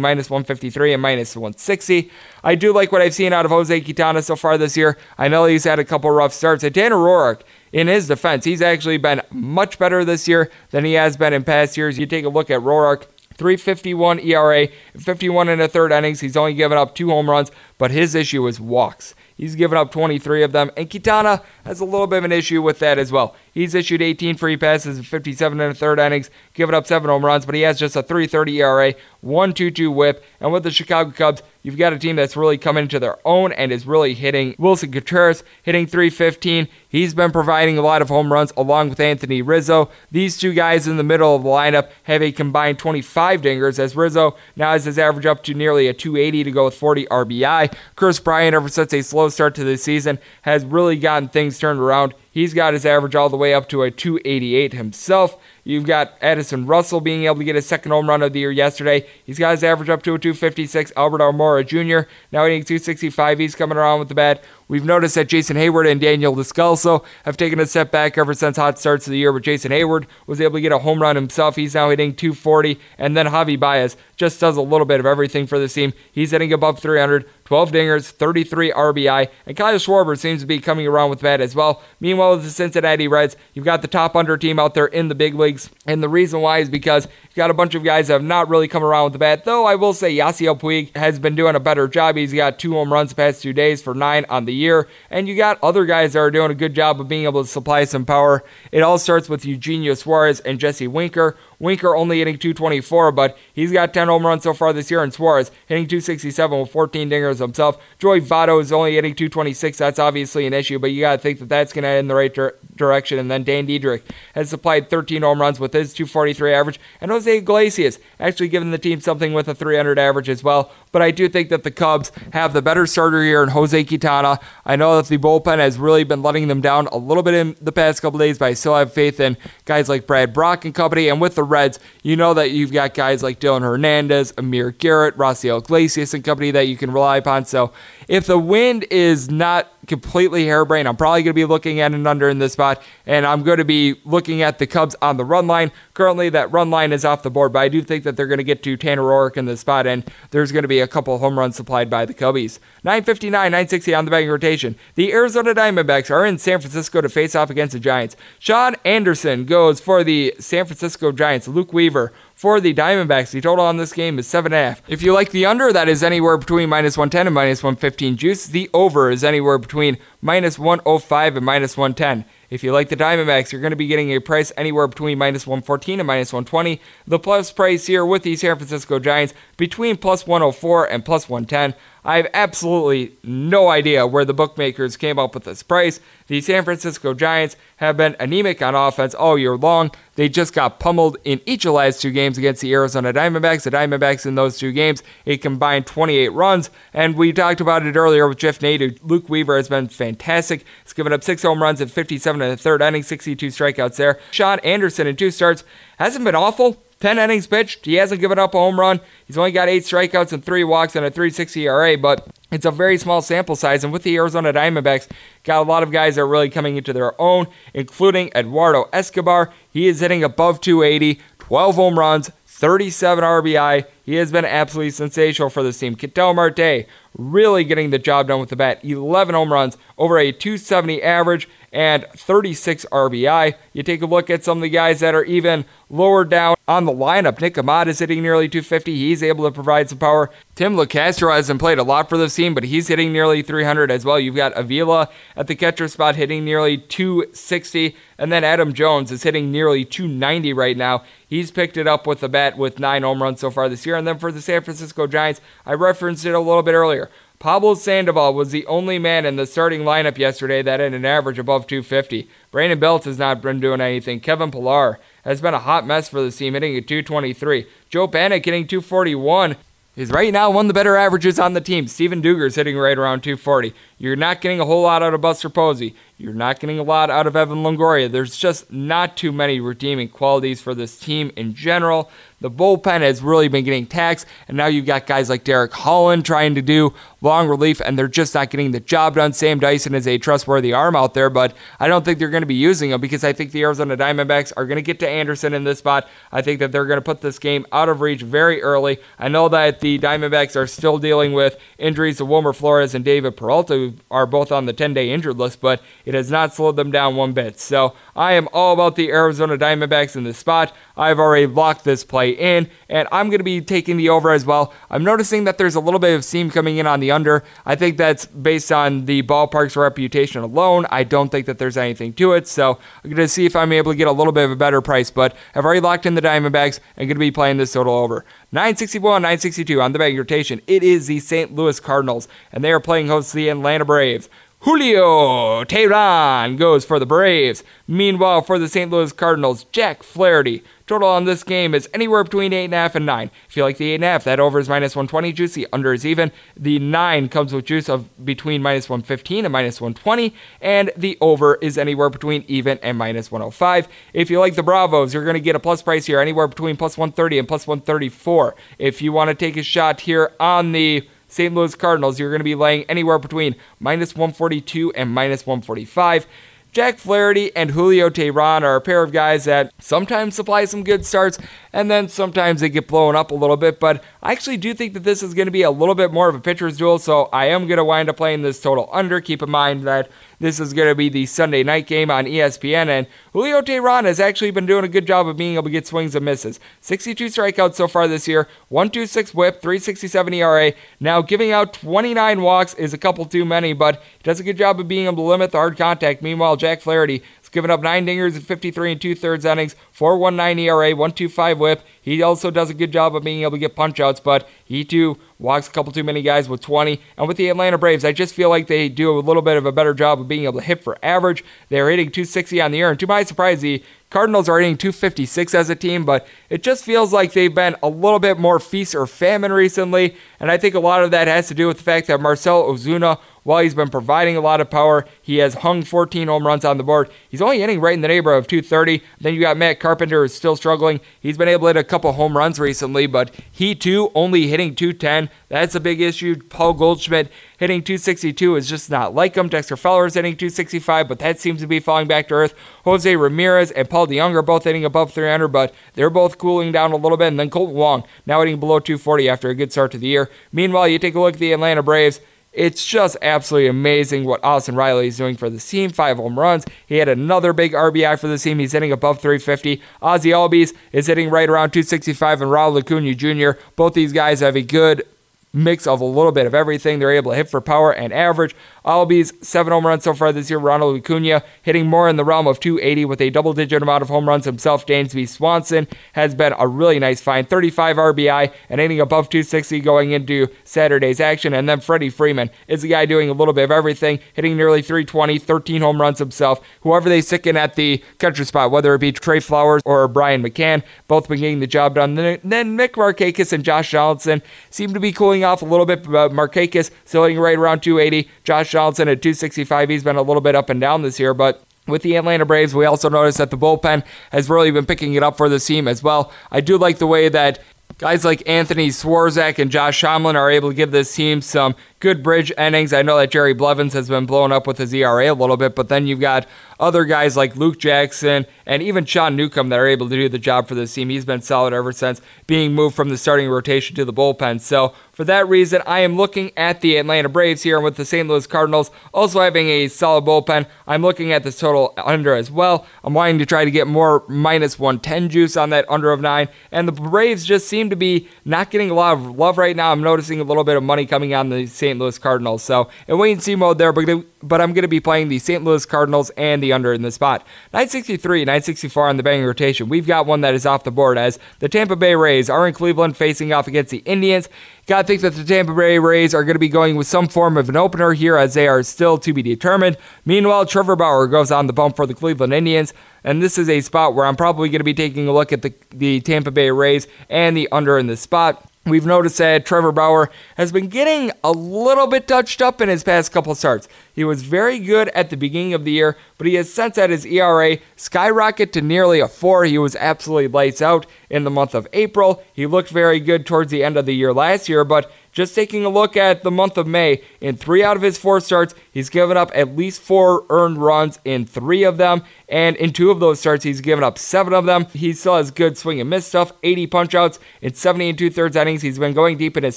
[0.00, 2.10] minus 153 and minus 160.
[2.44, 4.98] I do like what I've seen out of Jose Quintana so far this year.
[5.16, 6.64] I know he's had a couple rough starts.
[6.64, 7.42] And Tanner Roark,
[7.72, 11.44] in his defense, he's actually been much better this year than he has been in
[11.44, 11.98] past years.
[11.98, 13.06] You take a look at Roark.
[13.38, 14.66] 351 ERA,
[14.96, 16.20] 51 and a third innings.
[16.20, 19.14] He's only given up two home runs, but his issue is walks.
[19.38, 22.60] He's given up 23 of them, and Quintana has a little bit of an issue
[22.60, 23.36] with that as well.
[23.54, 27.24] He's issued 18 free passes in 57 and a third innings, given up seven home
[27.24, 31.42] runs, but he has just a 3.30 ERA, 1.22 WHIP, and with the Chicago Cubs,
[31.62, 34.54] you've got a team that's really coming into their own and is really hitting.
[34.54, 36.66] Willson Contreras hitting 315.
[36.88, 39.88] He's been providing a lot of home runs along with Anthony Rizzo.
[40.10, 43.94] These two guys in the middle of the lineup have a combined 25 dingers, as
[43.94, 47.67] Rizzo now has his average up to nearly a 280 to go with 40 RBI.
[47.96, 51.80] Kris Bryant, ever since a slow start to the season, has really gotten things turned
[51.80, 52.14] around.
[52.38, 55.36] He's got his average all the way up to a 288 himself.
[55.64, 58.52] You've got Addison Russell being able to get his second home run of the year
[58.52, 59.04] yesterday.
[59.24, 60.92] He's got his average up to a 256.
[60.96, 62.08] Albert Almora Jr.
[62.30, 63.40] now hitting 265.
[63.40, 64.44] He's coming around with the bat.
[64.68, 68.58] We've noticed that Jason Heyward and Daniel Descalso have taken a step back ever since
[68.58, 71.16] hot starts of the year, but Jason Heyward was able to get a home run
[71.16, 71.56] himself.
[71.56, 75.46] He's now hitting 240, and then Javi Baez just does a little bit of everything
[75.46, 75.94] for the team.
[76.12, 80.86] He's hitting above 300, 12 dingers, 33 RBI, and Kyle Schwarber seems to be coming
[80.86, 81.82] around with that as well.
[81.98, 85.14] Meanwhile, with the Cincinnati Reds, you've got the top under team out there in the
[85.14, 88.14] big leagues, and the reason why is because you've got a bunch of guys that
[88.14, 91.18] have not really come around with the bat, though I will say Yasiel Puig has
[91.18, 92.16] been doing a better job.
[92.16, 94.88] He's got two home runs the past two days for nine on the year.
[95.10, 97.48] And you got other guys that are doing a good job of being able to
[97.48, 98.44] supply some power.
[98.72, 101.36] It all starts with Eugenio Suarez and Jesse Winker.
[101.58, 105.12] Winker only hitting 224, but he's got 10 home runs so far this year, and
[105.12, 107.78] Suarez hitting 267 with 14 dingers himself.
[107.98, 109.78] Joey Votto is only hitting 226.
[109.78, 112.08] That's obviously an issue, but you got to think that that's going to head in
[112.08, 113.18] the right dir- direction.
[113.18, 114.04] And then Dan Dietrich
[114.34, 118.78] has supplied 13 home runs with his 243 average, and Jose Iglesias actually giving the
[118.78, 120.70] team something with a 300 average as well.
[120.92, 124.38] But I do think that the Cubs have the better starter here in Jose Quintana.
[124.64, 127.56] I know that the bullpen has really been letting them down a little bit in
[127.60, 130.74] the past couple days, but I still have faith in guys like Brad Brach and
[130.74, 131.08] company.
[131.08, 135.16] And with the Reds, you know that you've got guys like Dylan Hernandez, Amir Garrett,
[135.16, 137.44] Raisel Iglesias and company that you can rely upon.
[137.44, 137.72] So
[138.08, 140.86] if the wind is not completely harebrained.
[140.86, 143.58] I'm probably going to be looking at an under in this spot, and I'm going
[143.58, 145.72] to be looking at the Cubs on the run line.
[145.94, 148.38] Currently, that run line is off the board, but I do think that they're going
[148.38, 151.18] to get to Tanner Roark in this spot, and there's going to be a couple
[151.18, 152.58] home runs supplied by the Cubbies.
[152.84, 154.76] 959, 960 on the betting rotation.
[154.94, 158.16] The Arizona Diamondbacks are in San Francisco to face off against the Giants.
[158.38, 161.48] Shaun Anderson goes for the San Francisco Giants.
[161.48, 163.32] Luke Weaver for the Diamondbacks.
[163.32, 164.82] The total on this game is 7.5.
[164.86, 168.46] If you like the under, that is anywhere between minus 110 and minus 115 juice.
[168.46, 172.24] The over is anywhere between minus 105 and minus 110.
[172.48, 175.48] If you like the Diamondbacks, you're going to be getting a price anywhere between minus
[175.48, 176.80] 114 and minus 120.
[177.08, 181.74] The plus price here with the San Francisco Giants between plus 104 and plus 110.
[182.08, 186.00] I have absolutely no idea where the bookmakers came up with this price.
[186.28, 189.90] The San Francisco Giants have been anemic on offense all year long.
[190.14, 193.64] They just got pummeled in each of the last two games against the Arizona Diamondbacks.
[193.64, 196.70] The Diamondbacks in those two games, a combined 28 runs.
[196.94, 198.98] And we talked about it earlier with Jeff Nadu.
[199.02, 200.64] Luke Weaver has been fantastic.
[200.84, 204.18] He's given up six home runs in 57 in the third inning, 62 strikeouts there.
[204.30, 205.62] Shaun Anderson in two starts
[205.98, 206.82] hasn't been awful.
[207.00, 207.84] 10 innings pitched.
[207.84, 209.00] He hasn't given up a home run.
[209.26, 212.70] He's only got eight strikeouts and three walks and a 360 ERA, but it's a
[212.70, 213.84] very small sample size.
[213.84, 215.08] And with the Arizona Diamondbacks,
[215.44, 219.52] got a lot of guys that are really coming into their own, including Eduardo Escobar.
[219.70, 223.84] He is hitting above 280, 12 home runs, 37 RBI.
[224.08, 225.94] He has been absolutely sensational for this team.
[225.94, 226.86] Ketel Marte
[227.18, 228.82] really getting the job done with the bat.
[228.82, 233.54] 11 home runs, over a 270 average, and 36 RBI.
[233.74, 236.86] You take a look at some of the guys that are even lower down on
[236.86, 237.40] the lineup.
[237.40, 238.94] Nick Ahmed is hitting nearly 250.
[238.94, 240.30] He's able to provide some power.
[240.54, 244.04] Tim Locastro hasn't played a lot for this team, but he's hitting nearly 300 as
[244.04, 244.18] well.
[244.18, 249.22] You've got Avila at the catcher spot hitting nearly 260, and then Adam Jones is
[249.22, 251.04] hitting nearly 290 right now.
[251.26, 253.97] He's picked it up with the bat with nine home runs so far this year.
[253.98, 257.10] And then for the San Francisco Giants, I referenced it a little bit earlier.
[257.38, 261.38] Pablo Sandoval was the only man in the starting lineup yesterday that had an average
[261.38, 262.28] above 250.
[262.50, 264.18] Brandon Belt has not been doing anything.
[264.18, 267.66] Kevin Pillar has been a hot mess for the team, hitting at 223.
[267.90, 269.56] Joe Panik hitting 241
[269.94, 271.86] is right now one of the better averages on the team.
[271.86, 273.72] Steven Duggar's hitting right around 240.
[273.98, 275.94] You're not getting a whole lot out of Buster Posey.
[276.20, 278.10] You're not getting a lot out of Evan Longoria.
[278.10, 282.10] There's just not too many redeeming qualities for this team in general.
[282.40, 286.24] The bullpen has really been getting taxed, and now you've got guys like Derek Holland
[286.24, 289.32] trying to do long relief, and they're just not getting the job done.
[289.32, 292.46] Sam Dyson is a trustworthy arm out there, but I don't think they're going to
[292.46, 295.52] be using him because I think the Arizona Diamondbacks are going to get to Anderson
[295.52, 296.08] in this spot.
[296.30, 298.98] I think that they're going to put this game out of reach very early.
[299.18, 303.36] I know that the Diamondbacks are still dealing with injuries to Wilmer Flores and David
[303.36, 306.76] Peralta, who are both on the 10 day injured list, but It has not slowed
[306.76, 307.60] them down one bit.
[307.60, 310.74] So I am all about the Arizona Diamondbacks in this spot.
[310.96, 314.46] I've already locked this play in, and I'm going to be taking the over as
[314.46, 314.72] well.
[314.88, 317.44] I'm noticing that there's a little bit of seam coming in on the under.
[317.66, 320.86] I think that's based on the ballpark's reputation alone.
[320.88, 322.48] I don't think that there's anything to it.
[322.48, 324.56] So I'm going to see if I'm able to get a little bit of a
[324.56, 327.74] better price, but I've already locked in the Diamondbacks and going to be playing this
[327.74, 328.24] total over.
[328.52, 330.62] 961, 962 on the betting rotation.
[330.66, 331.54] It is the St.
[331.54, 334.30] Louis Cardinals, and they are playing host to the Atlanta Braves.
[334.62, 337.62] Julio Teheran goes for the Braves.
[337.86, 338.90] Meanwhile, for the St.
[338.90, 340.64] Louis Cardinals, Jack Flaherty.
[340.88, 343.30] Total on this game is anywhere between 8.5 and 9.
[343.48, 345.54] If you like the 8.5, that over is minus 120 juice.
[345.54, 346.32] The under is even.
[346.56, 350.34] The 9 comes with juice of between minus 115 and minus 120.
[350.60, 353.86] And the over is anywhere between even and minus 105.
[354.12, 356.76] If you like the Bravos, you're going to get a plus price here, anywhere between
[356.76, 358.56] plus 130 and plus 134.
[358.78, 361.54] If you want to take a shot here on the St.
[361.54, 366.26] Louis Cardinals, you're going to be laying anywhere between minus 142 and minus 145.
[366.72, 371.04] Jack Flaherty and Julio Teheran are a pair of guys that sometimes supply some good
[371.06, 371.38] starts
[371.78, 373.78] and then sometimes they get blown up a little bit.
[373.78, 376.28] But I actually do think that this is going to be a little bit more
[376.28, 379.20] of a pitcher's duel, so I am going to wind up playing this total under.
[379.20, 380.10] Keep in mind that
[380.40, 384.18] this is going to be the Sunday night game on ESPN, and Julio Teheran has
[384.18, 386.58] actually been doing a good job of being able to get swings and misses.
[386.80, 390.72] 62 strikeouts so far this year, 126 whip, 367 ERA.
[390.98, 394.58] Now, giving out 29 walks is a couple too many, but he does a good
[394.58, 396.22] job of being able to limit the hard contact.
[396.22, 400.66] Meanwhile, Jack Flaherty has given up nine dingers in 53 and two thirds innings, 419
[400.66, 401.82] ERA, 125 whip.
[402.00, 404.84] He also does a good job of being able to get punch outs, but he
[404.84, 407.00] too walks a couple too many guys with 20.
[407.16, 409.64] And with the Atlanta Braves, I just feel like they do a little bit of
[409.64, 411.44] a better job of being able to hit for average.
[411.70, 415.54] They're hitting 260 on the year, and to my surprise, the Cardinals are hitting 256
[415.54, 418.94] as a team, but it just feels like they've been a little bit more feast
[418.94, 420.16] or famine recently.
[420.40, 422.62] And I think a lot of that has to do with the fact that Marcel
[422.64, 423.18] Ozuna
[423.48, 426.76] while he's been providing a lot of power, he has hung 14 home runs on
[426.76, 427.10] the board.
[427.30, 429.02] He's only hitting right in the neighborhood of 230.
[429.22, 431.00] Then you got Matt Carpenter, who's still struggling.
[431.18, 434.74] He's been able to hit a couple home runs recently, but he too only hitting
[434.74, 435.30] 210.
[435.48, 436.36] That's a big issue.
[436.50, 439.48] Paul Goldschmidt hitting 262 is just not like him.
[439.48, 442.54] Dexter Fowler is hitting 265, but that seems to be falling back to earth.
[442.84, 446.92] Jose Ramirez and Paul DeJong are both hitting above 300, but they're both cooling down
[446.92, 447.28] a little bit.
[447.28, 450.28] And then Kolten Wong now hitting below 240 after a good start to the year.
[450.52, 452.20] Meanwhile, you take a look at the Atlanta Braves.
[452.58, 455.90] It's just absolutely amazing what Austin Riley is doing for the team.
[455.90, 456.64] Five home runs.
[456.86, 458.58] He had another big RBI for the team.
[458.58, 459.80] He's hitting above 350.
[460.02, 463.60] Ozzie Albies is hitting right around 265, and Ronald Acuna Jr.
[463.76, 465.06] Both these guys have a good
[465.52, 466.98] mix of a little bit of everything.
[466.98, 468.54] They're able to hit for power and average.
[468.84, 470.58] Albies, seven home runs so far this year.
[470.58, 474.08] Ronald Acuna hitting more in the realm of 280 with a double digit amount of
[474.08, 474.86] home runs himself.
[474.86, 477.48] Dansby Swanson has been a really nice find.
[477.48, 481.52] 35 RBI and hitting above 260 going into Saturday's action.
[481.54, 484.82] And then Freddie Freeman is the guy doing a little bit of everything, hitting nearly
[484.82, 486.60] 320, 13 home runs himself.
[486.82, 490.42] Whoever they stick in at the catcher spot, whether it be Trey Flowers or Brian
[490.42, 492.14] McCann, both been getting the job done.
[492.14, 496.04] Then Nick Markakis and Josh Donaldson seem to be cooling off a little bit.
[496.04, 498.28] But uh, Markakis still hitting right around 280.
[498.44, 499.88] Josh Johnson at 265.
[499.88, 502.74] He's been a little bit up and down this year, but with the Atlanta Braves,
[502.74, 505.88] we also noticed that the bullpen has really been picking it up for the team
[505.88, 506.32] as well.
[506.50, 507.60] I do like the way that
[507.96, 512.22] guys like Anthony Swarzak and Josh Tomlin are able to give this team some good
[512.22, 512.92] bridge innings.
[512.92, 515.74] I know that Jerry Blevins has been blown up with his ERA a little bit,
[515.74, 516.46] but then you've got
[516.80, 520.38] other guys like Luke Jackson and even Sean Newcomb that are able to do the
[520.38, 521.08] job for this team.
[521.08, 524.60] He's been solid ever since being moved from the starting rotation to the bullpen.
[524.60, 528.04] So for that reason, I am looking at the Atlanta Braves here and with the
[528.04, 528.28] St.
[528.28, 530.66] Louis Cardinals also having a solid bullpen.
[530.86, 532.86] I'm looking at this total under as well.
[533.02, 536.48] I'm wanting to try to get more minus 110 juice on that under of nine.
[536.70, 539.90] And the Braves just seem to be not getting a lot of love right now.
[539.90, 541.87] I'm noticing a little bit of money coming on the St.
[541.96, 542.62] Louis Cardinals.
[542.62, 545.64] So in wait and see mode there, but, I'm going to be playing the St.
[545.64, 547.46] Louis Cardinals and the under in the spot.
[547.72, 549.88] 963, 964 on the banging rotation.
[549.88, 552.74] We've got one that is off the board as the Tampa Bay Rays are in
[552.74, 554.48] Cleveland facing off against the Indians.
[554.86, 557.28] Got to think that the Tampa Bay Rays are going to be going with some
[557.28, 559.96] form of an opener here as they are still to be determined.
[560.24, 562.94] Meanwhile, Trevor Bauer goes on the bump for the Cleveland Indians.
[563.24, 565.62] And this is a spot where I'm probably going to be taking a look at
[565.62, 568.67] the, the Tampa Bay Rays and the under in the spot.
[568.88, 573.04] We've noticed that Trevor Bauer has been getting a little bit touched up in his
[573.04, 573.88] past couple starts.
[574.14, 577.10] He was very good at the beginning of the year, but he has since had
[577.10, 579.64] his ERA skyrocket to nearly a 4.
[579.64, 582.42] He was absolutely lights out in the month of April.
[582.52, 585.84] He looked very good towards the end of the year last year, but just taking
[585.84, 589.08] a look at the month of May, in three out of his four starts, he's
[589.08, 592.24] given up at least four earned runs in three of them.
[592.48, 594.86] And in two of those starts, he's given up seven of them.
[594.86, 598.56] He still has good swing and miss stuff, 80 punchouts in 70 and two thirds
[598.56, 598.82] innings.
[598.82, 599.76] He's been going deep in his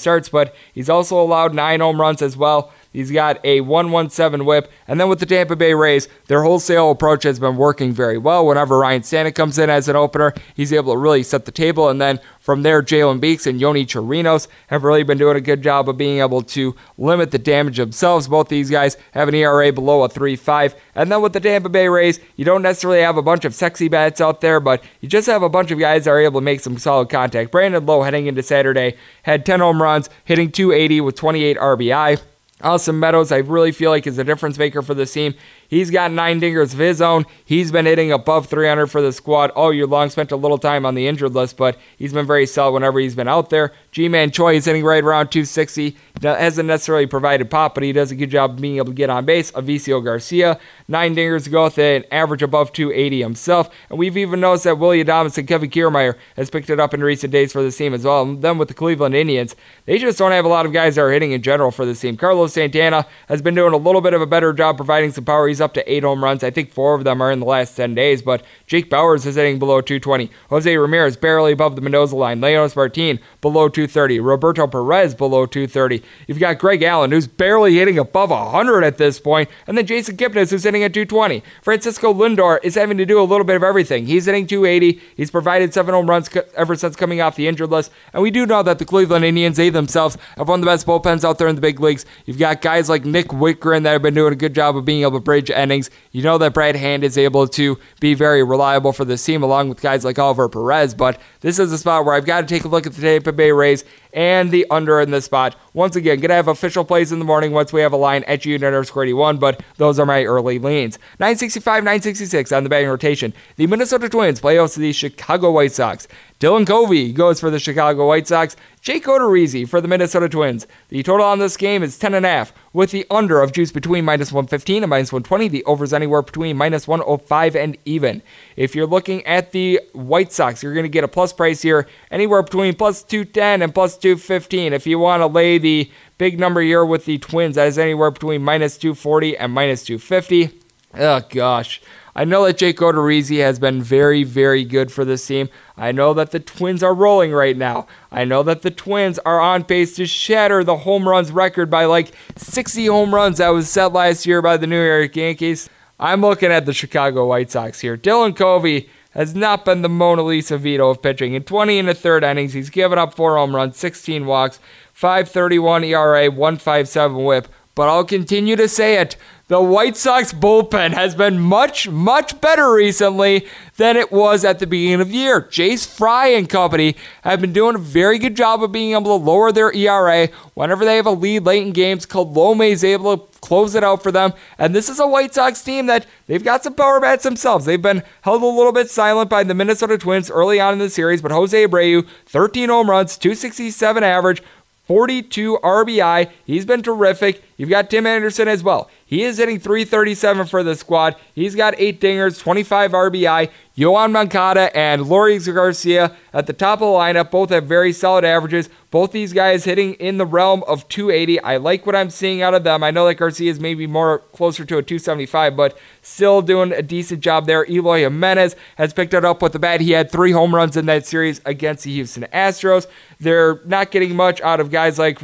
[0.00, 2.72] starts, but he's also allowed nine home runs as well.
[2.92, 4.70] He's got a 117 whip.
[4.86, 8.46] And then with the Tampa Bay Rays, their wholesale approach has been working very well.
[8.46, 11.88] Whenever Ryan Stanek comes in as an opener, he's able to really set the table.
[11.88, 15.62] And then from there, Jalen Beeks and Yonny Chirinos have really been doing a good
[15.62, 18.28] job of being able to limit the damage themselves.
[18.28, 20.74] Both these guys have an ERA below a 3.5.
[20.94, 23.88] And then with the Tampa Bay Rays, you don't necessarily have a bunch of sexy
[23.88, 26.44] bats out there, but you just have a bunch of guys that are able to
[26.44, 27.50] make some solid contact.
[27.52, 32.20] Brandon Lowe heading into Saturday had 10 home runs, hitting 280 with 28 RBI.
[32.62, 35.34] Austin Meadows, I really feel like is a difference maker for this team.
[35.72, 37.24] He's got nine dingers of his own.
[37.46, 40.10] He's been hitting above 300 for the squad oh, all year long.
[40.10, 43.14] Spent a little time on the injured list, but he's been very solid whenever he's
[43.14, 43.72] been out there.
[43.90, 45.96] Ji-Man Choi is hitting right around 260.
[46.20, 49.08] Hasn't necessarily provided pop, but he does a good job of being able to get
[49.08, 49.50] on base.
[49.52, 53.70] Avisail Garcia, nine dingers to go with an average above 280 himself.
[53.88, 57.02] And we've even noticed that Willy Adames and Kevin Kiermaier has picked it up in
[57.02, 58.24] recent days for this team as well.
[58.24, 59.56] And then with the Cleveland Indians,
[59.86, 62.00] they just don't have a lot of guys that are hitting in general for this
[62.00, 62.18] team.
[62.18, 65.48] Carlos Santana has been doing a little bit of a better job providing some power.
[65.48, 66.44] He's up to eight home runs.
[66.44, 69.36] I think four of them are in the last 10 days, but Jake Bauers is
[69.36, 70.30] hitting below 220.
[70.50, 72.40] Jose Ramirez barely above the Mendoza line.
[72.40, 74.20] Leonys Martin below 230.
[74.20, 76.02] Roberto Perez below 230.
[76.26, 80.16] You've got Greg Allen, who's barely hitting above 100 at this point, and then Jason
[80.16, 81.42] Kipnis, who's hitting at 220.
[81.62, 84.06] Francisco Lindor is having to do a little bit of everything.
[84.06, 85.00] He's hitting 280.
[85.16, 88.46] He's provided seven home runs ever since coming off the injured list, and we do
[88.46, 91.48] know that the Cleveland Indians, they themselves, have one of the best bullpens out there
[91.48, 92.04] in the big leagues.
[92.26, 95.02] You've got guys like Nick Wittgren that have been doing a good job of being
[95.02, 95.90] able to bridge innings.
[96.10, 99.68] You know that Brad Hand is able to be very reliable for this team, along
[99.68, 100.94] with guys like Oliver Perez.
[100.94, 103.32] But this is a spot where I've got to take a look at the Tampa
[103.32, 105.56] Bay Rays and the under in this spot.
[105.74, 108.44] Once again, gonna have official plays in the morning once we have a line at
[108.44, 110.98] unit underscore 81, but those are my early leans.
[111.18, 113.32] 965, 966 on the batting rotation.
[113.56, 116.08] The Minnesota Twins play host to the Chicago White Sox.
[116.42, 118.56] Dylan Covey goes for the Chicago White Sox.
[118.80, 120.66] Jake Odorizzi for the Minnesota Twins.
[120.88, 124.82] The total on this game is 10.5, with the under of juice between minus 115
[124.82, 125.46] and minus 120.
[125.46, 128.22] The overs anywhere between minus 105 and even.
[128.56, 131.86] If you're looking at the White Sox, you're going to get a plus price here
[132.10, 134.72] anywhere between plus 210 and plus 215.
[134.72, 138.10] If you want to lay the big number here with the Twins, that is anywhere
[138.10, 140.60] between minus 240 and minus 250.
[140.94, 141.80] Oh, gosh.
[142.14, 145.48] I know that Jake Odorizzi has been very, very good for this team.
[145.78, 147.86] I know that the Twins are rolling right now.
[148.10, 151.86] I know that the Twins are on pace to shatter the home runs record by
[151.86, 155.70] like 60 home runs that was set last year by the New York Yankees.
[155.98, 157.96] I'm looking at the Chicago White Sox here.
[157.96, 161.34] Dylan Covey has not been the Mona Lisa Vito of pitching.
[161.34, 164.58] In 20 and a third innings, he's given up four home runs, 16 walks,
[164.92, 167.48] 531 ERA, 157 whip.
[167.74, 169.16] But I'll continue to say it
[169.52, 173.46] the White Sox bullpen has been much, much better recently
[173.76, 175.42] than it was at the beginning of the year.
[175.42, 179.22] Jace Fry and company have been doing a very good job of being able to
[179.22, 180.28] lower their ERA.
[180.54, 184.02] Whenever they have a lead late in games, Colome is able to close it out
[184.02, 184.32] for them.
[184.56, 187.66] And this is a White Sox team that they've got some power bats themselves.
[187.66, 190.88] They've been held a little bit silent by the Minnesota Twins early on in the
[190.88, 194.42] series, but Jose Abreu, 13 home runs, 267 average,
[194.86, 196.30] 42 RBI.
[196.44, 197.42] He's been terrific.
[197.62, 198.90] You've got Tim Anderson as well.
[199.06, 201.14] He is hitting 337 for the squad.
[201.32, 203.50] He's got eight dingers, 25 RBI.
[203.78, 208.24] Yoan Moncada and Leury Garcia at the top of the lineup both have very solid
[208.24, 208.68] averages.
[208.90, 211.38] Both these guys hitting in the realm of 280.
[211.38, 212.82] I like what I'm seeing out of them.
[212.82, 216.82] I know that Garcia is maybe more closer to a 275, but still doing a
[216.82, 217.64] decent job there.
[217.70, 219.80] Eloy Jimenez has picked it up with the bat.
[219.80, 222.88] He had three home runs in that series against the Houston Astros.
[223.20, 225.20] They're not getting much out of guys like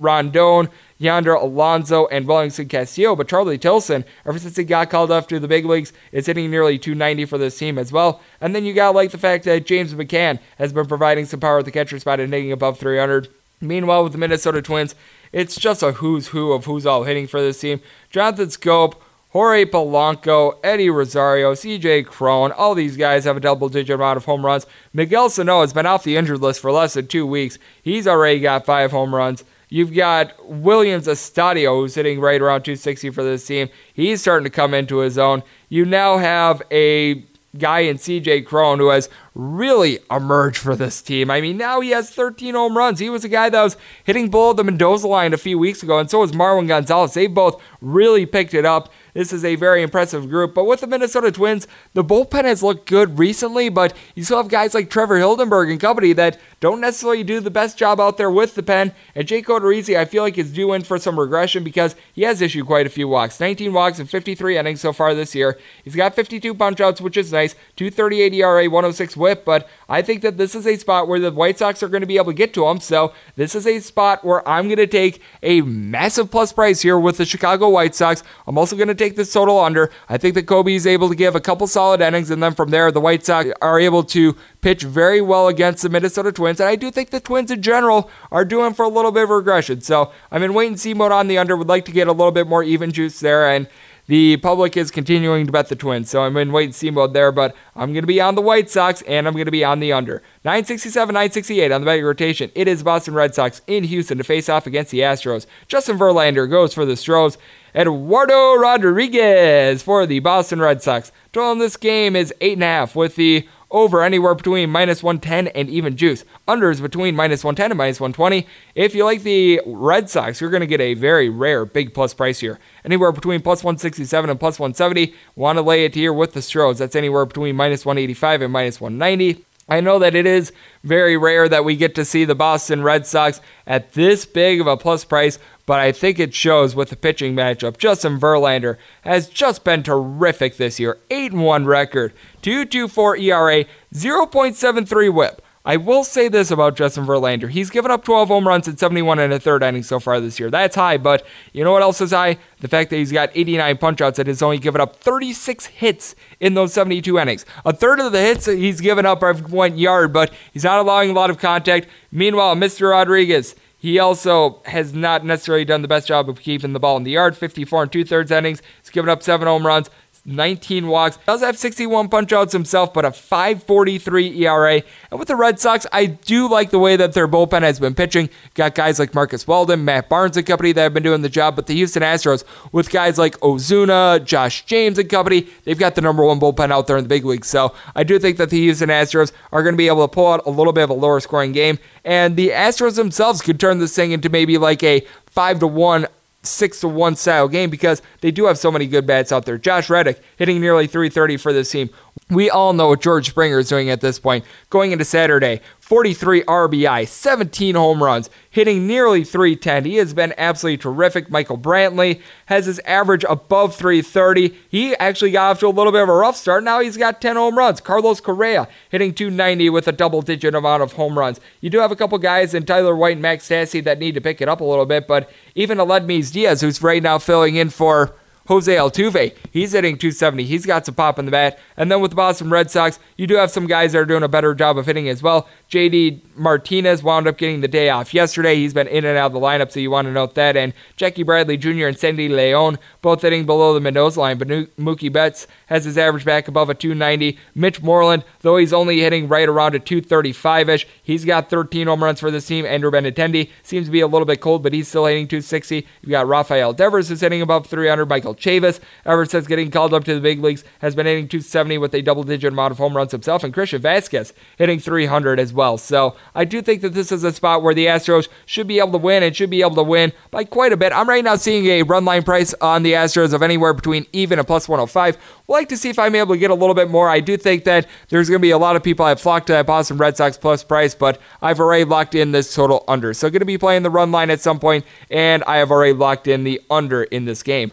[0.00, 0.68] Rondon
[1.00, 3.16] Yonder Alonso, and Wellington Castillo.
[3.16, 6.50] But Charlie Tilson, ever since he got called up to the big leagues, is hitting
[6.50, 8.20] nearly 290 for this team as well.
[8.40, 11.58] And then you got like the fact that James McCann has been providing some power
[11.58, 13.28] at the catcher spot and hitting above 300.
[13.62, 14.94] Meanwhile, with the Minnesota Twins,
[15.32, 17.80] it's just a who's who of who's all hitting for this team.
[18.10, 18.94] Jonathan Schoop,
[19.30, 24.24] Jorge Polanco, Eddie Rosario, CJ Cron, all these guys have a double digit amount of
[24.26, 24.66] home runs.
[24.92, 27.58] Miguel Sano has been off the injured list for less than two weeks.
[27.82, 29.44] He's already got five home runs.
[29.70, 33.68] You've got Willians Astudillo, who's hitting right around 260 for this team.
[33.94, 35.44] He's starting to come into his own.
[35.68, 37.24] You now have a
[37.56, 41.30] guy in CJ Cron who has really emerged for this team.
[41.30, 42.98] I mean, now he has 13 home runs.
[42.98, 45.98] He was a guy that was hitting below the Mendoza line a few weeks ago,
[45.98, 47.14] and so was Marwin Gonzalez.
[47.14, 48.92] They both really picked it up.
[49.14, 50.54] This is a very impressive group.
[50.54, 54.48] But with the Minnesota Twins, the bullpen has looked good recently, but you still have
[54.48, 58.30] guys like Trevor Hildenberg and company that don't necessarily do the best job out there
[58.30, 58.92] with the pen.
[59.14, 62.42] And Jake Odorizzi, I feel like is due in for some regression because he has
[62.42, 63.40] issued quite a few walks.
[63.40, 65.58] 19 walks in 53 innings so far this year.
[65.84, 67.54] He's got 52 punch outs, which is nice.
[67.76, 71.58] 238 ERA, 106 whip, but I think that this is a spot where the White
[71.58, 72.80] Sox are going to be able to get to him.
[72.80, 76.98] So this is a spot where I'm going to take a massive plus price here
[76.98, 78.22] with the Chicago White Sox.
[78.46, 79.90] I'm also going to take this total under.
[80.08, 82.70] I think that Covey is able to give a couple solid innings, and then from
[82.70, 86.60] there, the White Sox are able to pitch very well against the Minnesota Twins.
[86.60, 89.30] And I do think the Twins in general are doing for a little bit of
[89.30, 89.80] regression.
[89.80, 91.56] So I'm in wait and see mode on the under.
[91.56, 93.48] Would like to get a little bit more even juice there.
[93.48, 93.66] And
[94.10, 97.14] the public is continuing to bet the Twins, so I'm in wait and see mode
[97.14, 99.62] there, but I'm going to be on the White Sox and I'm going to be
[99.62, 100.20] on the under.
[100.44, 102.50] 967, 968 on the betting rotation.
[102.56, 105.46] It is Boston Red Sox in Houston to face off against the Astros.
[105.68, 107.38] Justin Verlander goes for the Stros.
[107.74, 111.12] Eduardo Rodriguez for the Boston Red Sox.
[111.32, 115.96] Total in this game is 8.5 with the over anywhere between minus 110 and even
[115.96, 116.24] juice.
[116.48, 118.46] Unders between minus 110 and minus 120.
[118.74, 122.12] If you like the Red Sox, you're going to get a very rare big plus
[122.12, 122.58] price here.
[122.84, 125.14] Anywhere between plus 167 and plus 170.
[125.36, 126.78] Want to lay it here with the Stros.
[126.78, 129.44] That's anywhere between minus 185 and minus 190.
[129.68, 130.52] I know that it is
[130.82, 134.66] very rare that we get to see the Boston Red Sox at this big of
[134.66, 135.38] a plus price,
[135.70, 137.78] but I think it shows with the pitching matchup.
[137.78, 140.98] Justin Verlander has just been terrific this year.
[141.12, 142.12] 8 1 record,
[142.42, 143.64] 2.24 ERA,
[143.94, 145.40] 0.73 whip.
[145.64, 147.48] I will say this about Justin Verlander.
[147.48, 150.40] He's given up 12 home runs and 71 and a third inning so far this
[150.40, 150.50] year.
[150.50, 152.38] That's high, but you know what else is high?
[152.58, 156.54] The fact that he's got 89 punchouts and has only given up 36 hits in
[156.54, 157.46] those 72 innings.
[157.64, 161.10] A third of the hits he's given up have went yard, but he's not allowing
[161.10, 161.86] a lot of contact.
[162.10, 162.90] Meanwhile, Mr.
[162.90, 167.02] Rodriguez, he also has not necessarily done the best job of keeping the ball in
[167.02, 167.34] the yard.
[167.34, 168.60] 54 and two thirds innings.
[168.82, 169.88] He's given up seven home runs,
[170.24, 171.18] 19 walks.
[171.26, 174.82] Does have 61 punchouts himself, but a 5.43 ERA.
[175.10, 177.94] And with the Red Sox, I do like the way that their bullpen has been
[177.94, 178.28] pitching.
[178.54, 181.56] Got guys like Marcus Walden, Matt Barnes and company that have been doing the job.
[181.56, 186.00] But the Houston Astros, with guys like Osuna, Josh James and company, they've got the
[186.00, 187.48] number one bullpen out there in the big leagues.
[187.48, 190.26] So I do think that the Houston Astros are going to be able to pull
[190.26, 191.78] out a little bit of a lower scoring game.
[192.04, 196.06] And the Astros themselves could turn this thing into maybe like a 5 to 1
[196.42, 199.58] six to one style game because they do have so many good bats out there.
[199.58, 201.90] Josh Reddick hitting nearly 330 for this team.
[202.30, 204.44] We all know what George Springer is doing at this point.
[204.70, 209.84] Going into Saturday, 43 RBI, 17 home runs, hitting nearly 310.
[209.84, 211.28] He has been absolutely terrific.
[211.28, 214.56] Michael Brantley has his average above 330.
[214.68, 216.62] He actually got off to a little bit of a rough start.
[216.62, 217.80] Now he's got 10 home runs.
[217.80, 221.40] Carlos Correa hitting 290 with a double digit amount of home runs.
[221.60, 224.20] You do have a couple guys in Tyler White and Max Stassi that need to
[224.20, 227.70] pick it up a little bit, but even Aledmys Diaz, who's right now filling in
[227.70, 228.14] for
[228.50, 230.42] Jose Altuve, he's hitting 270.
[230.42, 231.56] He's got some pop in the bat.
[231.76, 234.24] And then with the Boston Red Sox, you do have some guys that are doing
[234.24, 235.48] a better job of hitting as well.
[235.70, 238.56] JD Martinez wound up getting the day off yesterday.
[238.56, 240.56] He's been in and out of the lineup, so you want to note that.
[240.56, 241.86] And Jackie Bradley Jr.
[241.86, 246.24] and Sandy Leon both hitting below the Mendoza line, but Mookie Betts has his average
[246.24, 247.38] back above a 290.
[247.54, 252.02] Mitch Moreland, though he's only hitting right around a 235 ish, he's got 13 home
[252.02, 252.66] runs for this team.
[252.66, 255.86] Andrew Benintendi seems to be a little bit cold, but he's still hitting 260.
[256.02, 258.08] You've got Rafael Devers who's hitting above 300.
[258.10, 261.78] Michael Chavis, ever since getting called up to the big leagues, has been hitting 270
[261.78, 263.44] with a double digit amount of home runs himself.
[263.44, 265.78] And Christian Vazquez hitting 300 as well.
[265.78, 268.92] So I do think that this is a spot where the Astros should be able
[268.92, 270.92] to win and should be able to win by quite a bit.
[270.92, 274.38] I'm right now seeing a run line price on the Astros of anywhere between even
[274.38, 275.16] and plus 105.
[275.46, 277.08] We'll like to see if I'm able to get a little bit more.
[277.08, 279.52] I do think that there's going to be a lot of people that flock to
[279.52, 283.12] that Boston Red Sox plus price, but I've already locked in this total under.
[283.14, 285.92] So going to be playing the run line at some point, and I have already
[285.92, 287.72] locked in the under in this game.